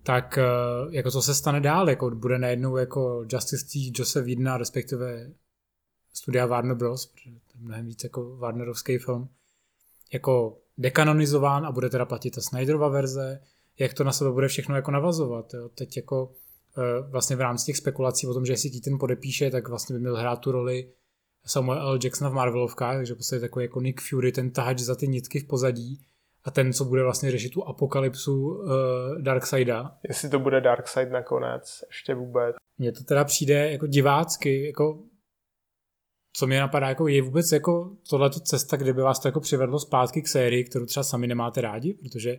tak 0.04 0.38
eh, 0.38 0.44
jako 0.90 1.12
co 1.12 1.22
se 1.22 1.36
stane 1.36 1.62
dál, 1.62 1.90
jako 1.90 2.10
bude 2.10 2.40
najednou 2.40 2.78
jako 2.78 3.26
Justice 3.32 3.66
League 3.76 4.00
Joseph 4.00 4.26
Widna, 4.26 4.58
respektive 4.58 5.32
studia 6.14 6.46
Warner 6.46 6.76
Bros., 6.76 7.06
protože 7.06 7.30
to 7.30 7.58
je 7.58 7.62
mnohem 7.62 7.86
víc 7.86 8.04
jako 8.04 8.38
Warnerovský 8.38 8.98
film, 8.98 9.30
jako 10.14 10.58
dekanonizován 10.78 11.66
a 11.66 11.72
bude 11.72 11.90
teda 11.90 12.06
platit 12.06 12.32
ta 12.32 12.42
Snyderova 12.42 12.88
verze, 12.88 13.40
jak 13.80 13.94
to 13.94 14.04
na 14.04 14.12
sebe 14.12 14.32
bude 14.32 14.48
všechno 14.48 14.76
jako 14.76 14.92
navazovat. 14.92 15.54
Jo. 15.54 15.70
Teď 15.70 15.98
jako 15.98 16.32
eh, 16.78 17.10
vlastně 17.10 17.36
v 17.36 17.42
rámci 17.42 17.66
těch 17.66 17.78
spekulací 17.78 18.28
o 18.28 18.34
tom, 18.34 18.46
že 18.46 18.54
jestli 18.54 18.70
Keaton 18.70 19.00
podepíše, 19.00 19.52
tak 19.52 19.70
vlastně 19.70 19.94
by 19.94 20.00
měl 20.00 20.16
hrát 20.16 20.36
tu 20.36 20.52
roli 20.52 20.90
Samuel 21.46 21.82
L. 21.82 22.00
Jacksona 22.04 22.30
v 22.30 22.34
Marvelovkách, 22.34 22.96
takže 22.96 23.14
prostě 23.14 23.40
takový 23.40 23.66
jako 23.66 23.82
Nick 23.82 24.02
Fury, 24.10 24.32
ten 24.32 24.52
tahač 24.52 24.80
za 24.80 24.96
ty 24.96 25.08
nitky 25.08 25.40
v 25.40 25.48
pozadí 25.48 26.06
a 26.44 26.52
ten, 26.52 26.74
co 26.74 26.86
bude 26.86 27.04
vlastně 27.04 27.32
řešit 27.32 27.50
tu 27.50 27.64
apokalypsu 27.64 28.48
uh, 28.48 28.68
Darkseida. 29.22 29.98
Jestli 30.08 30.30
to 30.30 30.40
bude 30.40 30.62
Darkseid 30.62 31.12
nakonec, 31.12 31.84
ještě 31.88 32.16
vůbec. 32.16 32.56
Mně 32.78 32.92
to 32.92 33.04
teda 33.04 33.24
přijde 33.24 33.72
jako 33.72 33.88
divácky, 33.88 34.66
jako 34.66 35.00
co 36.34 36.48
mě 36.48 36.60
napadá, 36.60 36.90
jako 36.90 37.08
je 37.08 37.22
vůbec 37.22 37.52
jako 37.52 37.92
tohleto 38.10 38.40
cesta, 38.40 38.78
kde 38.78 38.94
by 38.94 39.02
vás 39.02 39.20
to 39.20 39.28
jako 39.28 39.40
přivedlo 39.40 39.80
zpátky 39.80 40.22
k 40.22 40.28
sérii, 40.28 40.64
kterou 40.64 40.86
třeba 40.86 41.04
sami 41.04 41.28
nemáte 41.28 41.62
rádi, 41.62 41.94
protože 41.94 42.38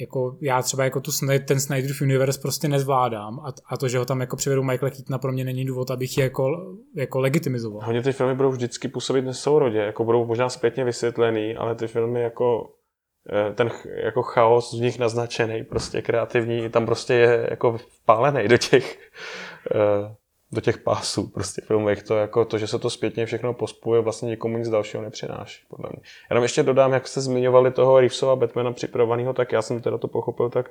jako 0.00 0.36
já 0.40 0.62
třeba 0.62 0.84
jako 0.84 1.00
tu, 1.00 1.10
ten 1.46 1.60
Snyderův 1.60 2.00
universe 2.00 2.40
prostě 2.40 2.68
nezvládám 2.68 3.40
a, 3.40 3.52
a 3.66 3.76
to, 3.76 3.88
že 3.88 3.98
ho 3.98 4.04
tam 4.04 4.20
jako 4.20 4.36
přivedou 4.36 4.62
Michael 4.62 4.90
Keatona 4.90 5.18
pro 5.18 5.32
mě 5.32 5.44
není 5.44 5.64
důvod, 5.64 5.90
abych 5.90 6.18
je 6.18 6.24
jako, 6.24 6.76
jako 6.96 7.20
legitimizoval. 7.20 7.86
Hodně 7.86 8.02
ty 8.02 8.12
filmy 8.12 8.34
budou 8.34 8.50
vždycky 8.50 8.88
působit 8.88 9.22
nesourodě, 9.22 9.78
jako 9.78 10.04
budou 10.04 10.26
možná 10.26 10.48
zpětně 10.48 10.84
vysvětlený, 10.84 11.56
ale 11.56 11.74
ty 11.74 11.86
filmy 11.86 12.20
jako 12.20 12.72
eh, 13.32 13.54
ten 13.54 13.70
jako 14.04 14.22
chaos 14.22 14.78
v 14.78 14.82
nich 14.82 14.98
naznačený, 14.98 15.64
prostě 15.64 16.02
kreativní, 16.02 16.70
tam 16.70 16.86
prostě 16.86 17.14
je 17.14 17.46
jako 17.50 17.78
vpálený 17.78 18.48
do 18.48 18.58
těch 18.58 18.98
uh, 19.74 20.14
do 20.52 20.60
těch 20.60 20.78
pásů 20.78 21.28
prostě 21.28 21.62
filmech. 21.66 22.02
To, 22.02 22.16
jako 22.16 22.44
to, 22.44 22.58
že 22.58 22.66
se 22.66 22.78
to 22.78 22.90
zpětně 22.90 23.26
všechno 23.26 23.54
pospuje, 23.54 24.00
vlastně 24.00 24.28
nikomu 24.28 24.58
nic 24.58 24.68
dalšího 24.68 25.02
nepřináší, 25.02 25.64
podle 25.68 25.90
mě. 25.92 26.02
Jenom 26.30 26.42
ještě 26.42 26.62
dodám, 26.62 26.92
jak 26.92 27.08
jste 27.08 27.20
zmiňovali 27.20 27.70
toho 27.70 28.00
Reevesova 28.00 28.36
Batmana 28.36 28.72
připravovaného, 28.72 29.32
tak 29.32 29.52
já 29.52 29.62
jsem 29.62 29.80
teda 29.80 29.98
to 29.98 30.08
pochopil 30.08 30.50
tak 30.50 30.70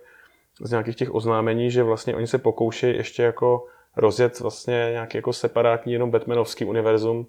z 0.61 0.71
nějakých 0.71 0.95
těch 0.95 1.15
oznámení, 1.15 1.71
že 1.71 1.83
vlastně 1.83 2.15
oni 2.15 2.27
se 2.27 2.37
pokouší 2.37 2.87
ještě 2.87 3.23
jako 3.23 3.65
rozjet 3.95 4.39
vlastně 4.39 4.89
nějaký 4.91 5.17
jako 5.17 5.33
separátní 5.33 5.93
jenom 5.93 6.11
Batmanovský 6.11 6.65
univerzum, 6.65 7.27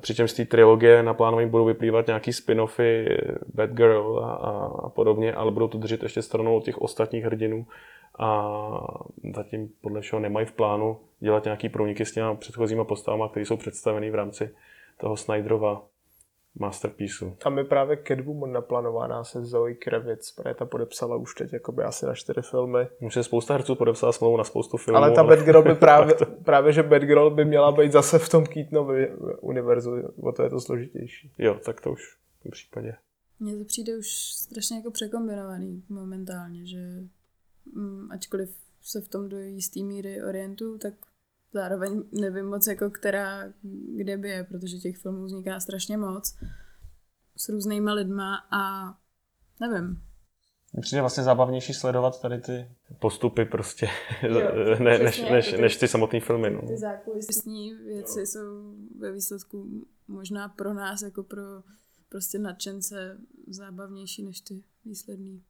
přičemž 0.00 0.30
z 0.30 0.34
té 0.34 0.44
trilogie 0.44 1.02
na 1.02 1.14
plánování 1.14 1.50
budou 1.50 1.64
vyplývat 1.64 2.06
nějaký 2.06 2.30
spin-offy 2.30 3.18
Batgirl 3.54 4.20
a, 4.24 4.32
a, 4.32 4.70
a 4.84 4.88
podobně, 4.88 5.34
ale 5.34 5.50
budou 5.50 5.68
to 5.68 5.78
držet 5.78 6.02
ještě 6.02 6.22
stranou 6.22 6.56
od 6.56 6.64
těch 6.64 6.78
ostatních 6.78 7.24
hrdinů 7.24 7.66
a 8.18 8.50
zatím 9.34 9.68
podle 9.80 10.00
všeho 10.00 10.20
nemají 10.20 10.46
v 10.46 10.52
plánu 10.52 11.00
dělat 11.20 11.44
nějaký 11.44 11.68
průniky 11.68 12.04
s 12.04 12.12
těma 12.12 12.34
předchozíma 12.34 12.84
postavama, 12.84 13.28
které 13.28 13.46
jsou 13.46 13.56
představeny 13.56 14.10
v 14.10 14.14
rámci 14.14 14.54
toho 15.00 15.16
Snyderova 15.16 15.86
masterpieceu. 16.58 17.30
Tam 17.42 17.58
je 17.58 17.64
právě 17.64 17.98
Catwoman 18.08 18.52
naplánovaná 18.52 19.24
se 19.24 19.44
Zoe 19.44 19.74
Kravitz, 19.74 20.32
protože 20.32 20.54
ta 20.54 20.64
podepsala 20.64 21.16
už 21.16 21.34
teď 21.34 21.52
jakoby 21.52 21.82
asi 21.82 22.06
na 22.06 22.14
čtyři 22.14 22.40
filmy. 22.42 22.88
Už 23.00 23.14
se 23.14 23.24
spousta 23.24 23.54
herců 23.54 23.74
podepsala 23.74 24.12
smlouvu 24.12 24.36
na 24.36 24.44
spoustu 24.44 24.76
filmů. 24.76 24.98
Ale 24.98 25.10
ta 25.10 25.20
ale... 25.20 25.36
Batgirl 25.36 25.62
by 25.62 25.74
právě, 25.80 26.14
právě, 26.44 26.72
že 26.72 26.82
Batgirl 26.82 27.30
by 27.30 27.44
měla 27.44 27.72
být 27.72 27.92
zase 27.92 28.18
v 28.18 28.28
tom 28.28 28.46
Keatonově 28.46 29.16
univerzu, 29.40 29.90
o 30.22 30.32
to 30.32 30.42
je 30.42 30.50
to 30.50 30.60
složitější. 30.60 31.32
Jo, 31.38 31.58
tak 31.64 31.80
to 31.80 31.92
už 31.92 32.16
v 32.40 32.42
tom 32.42 32.50
případě. 32.50 32.94
Mně 33.40 33.56
to 33.56 33.64
přijde 33.64 33.96
už 33.96 34.32
strašně 34.32 34.76
jako 34.76 34.90
překombinovaný 34.90 35.82
momentálně, 35.88 36.66
že 36.66 36.78
ačkoliv 38.10 38.56
se 38.82 39.00
v 39.00 39.08
tom 39.08 39.28
do 39.28 39.38
jisté 39.38 39.80
míry 39.82 40.22
orientuju, 40.22 40.78
tak 40.78 40.94
zároveň 41.52 42.02
nevím 42.12 42.46
moc, 42.46 42.66
jako 42.66 42.90
která, 42.90 43.52
kde 43.96 44.16
by 44.16 44.28
je, 44.28 44.44
protože 44.44 44.78
těch 44.78 44.96
filmů 44.96 45.24
vzniká 45.24 45.60
strašně 45.60 45.96
moc 45.96 46.38
s 47.36 47.48
různýma 47.48 47.92
lidma 47.92 48.36
a 48.50 48.94
nevím. 49.60 50.02
Mně 50.72 50.82
přijde 50.82 51.00
vlastně 51.00 51.22
zábavnější 51.22 51.74
sledovat 51.74 52.20
tady 52.20 52.40
ty 52.40 52.70
postupy 52.98 53.44
prostě, 53.44 53.88
jo, 54.22 54.40
ne, 54.78 54.98
než, 54.98 55.22
než, 55.30 55.50
ty, 55.52 55.60
než 55.60 55.76
ty 55.76 55.88
samotné 55.88 56.20
filmy. 56.20 56.50
No. 56.50 56.62
Ty 56.68 56.76
zákulisní 56.76 57.74
věci 57.74 58.18
jo. 58.20 58.26
jsou 58.26 58.74
ve 58.98 59.12
výsledku 59.12 59.86
možná 60.08 60.48
pro 60.48 60.74
nás 60.74 61.02
jako 61.02 61.22
pro 61.22 61.42
prostě 62.08 62.38
nadšence 62.38 63.18
zábavnější 63.46 64.22
než 64.22 64.40
ty 64.40 64.62
výsledné 64.84 65.40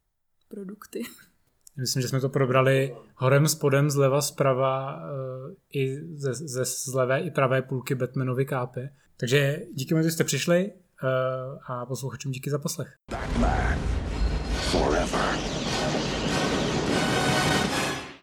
produkty. 0.47 1.03
Myslím, 1.77 2.01
že 2.01 2.07
jsme 2.07 2.21
to 2.21 2.29
probrali 2.29 2.95
horem, 3.15 3.47
spodem, 3.47 3.89
zleva, 3.89 4.21
zprava, 4.21 4.95
uh, 4.95 5.53
i 5.73 5.97
ze, 6.15 6.33
ze 6.33 6.65
zlevé 6.65 7.19
i 7.19 7.31
pravé 7.31 7.61
půlky 7.61 7.95
Batmanovy 7.95 8.45
kápy. 8.45 8.89
Takže 9.17 9.59
díky 9.73 9.93
moc, 9.93 10.03
že 10.03 10.11
jste 10.11 10.23
přišli 10.23 10.71
uh, 10.71 11.09
a 11.67 11.85
posluchačům 11.85 12.31
díky 12.31 12.49
za 12.49 12.59
poslech. 12.59 12.93
Batman 13.11 13.79
forever. 14.71 15.56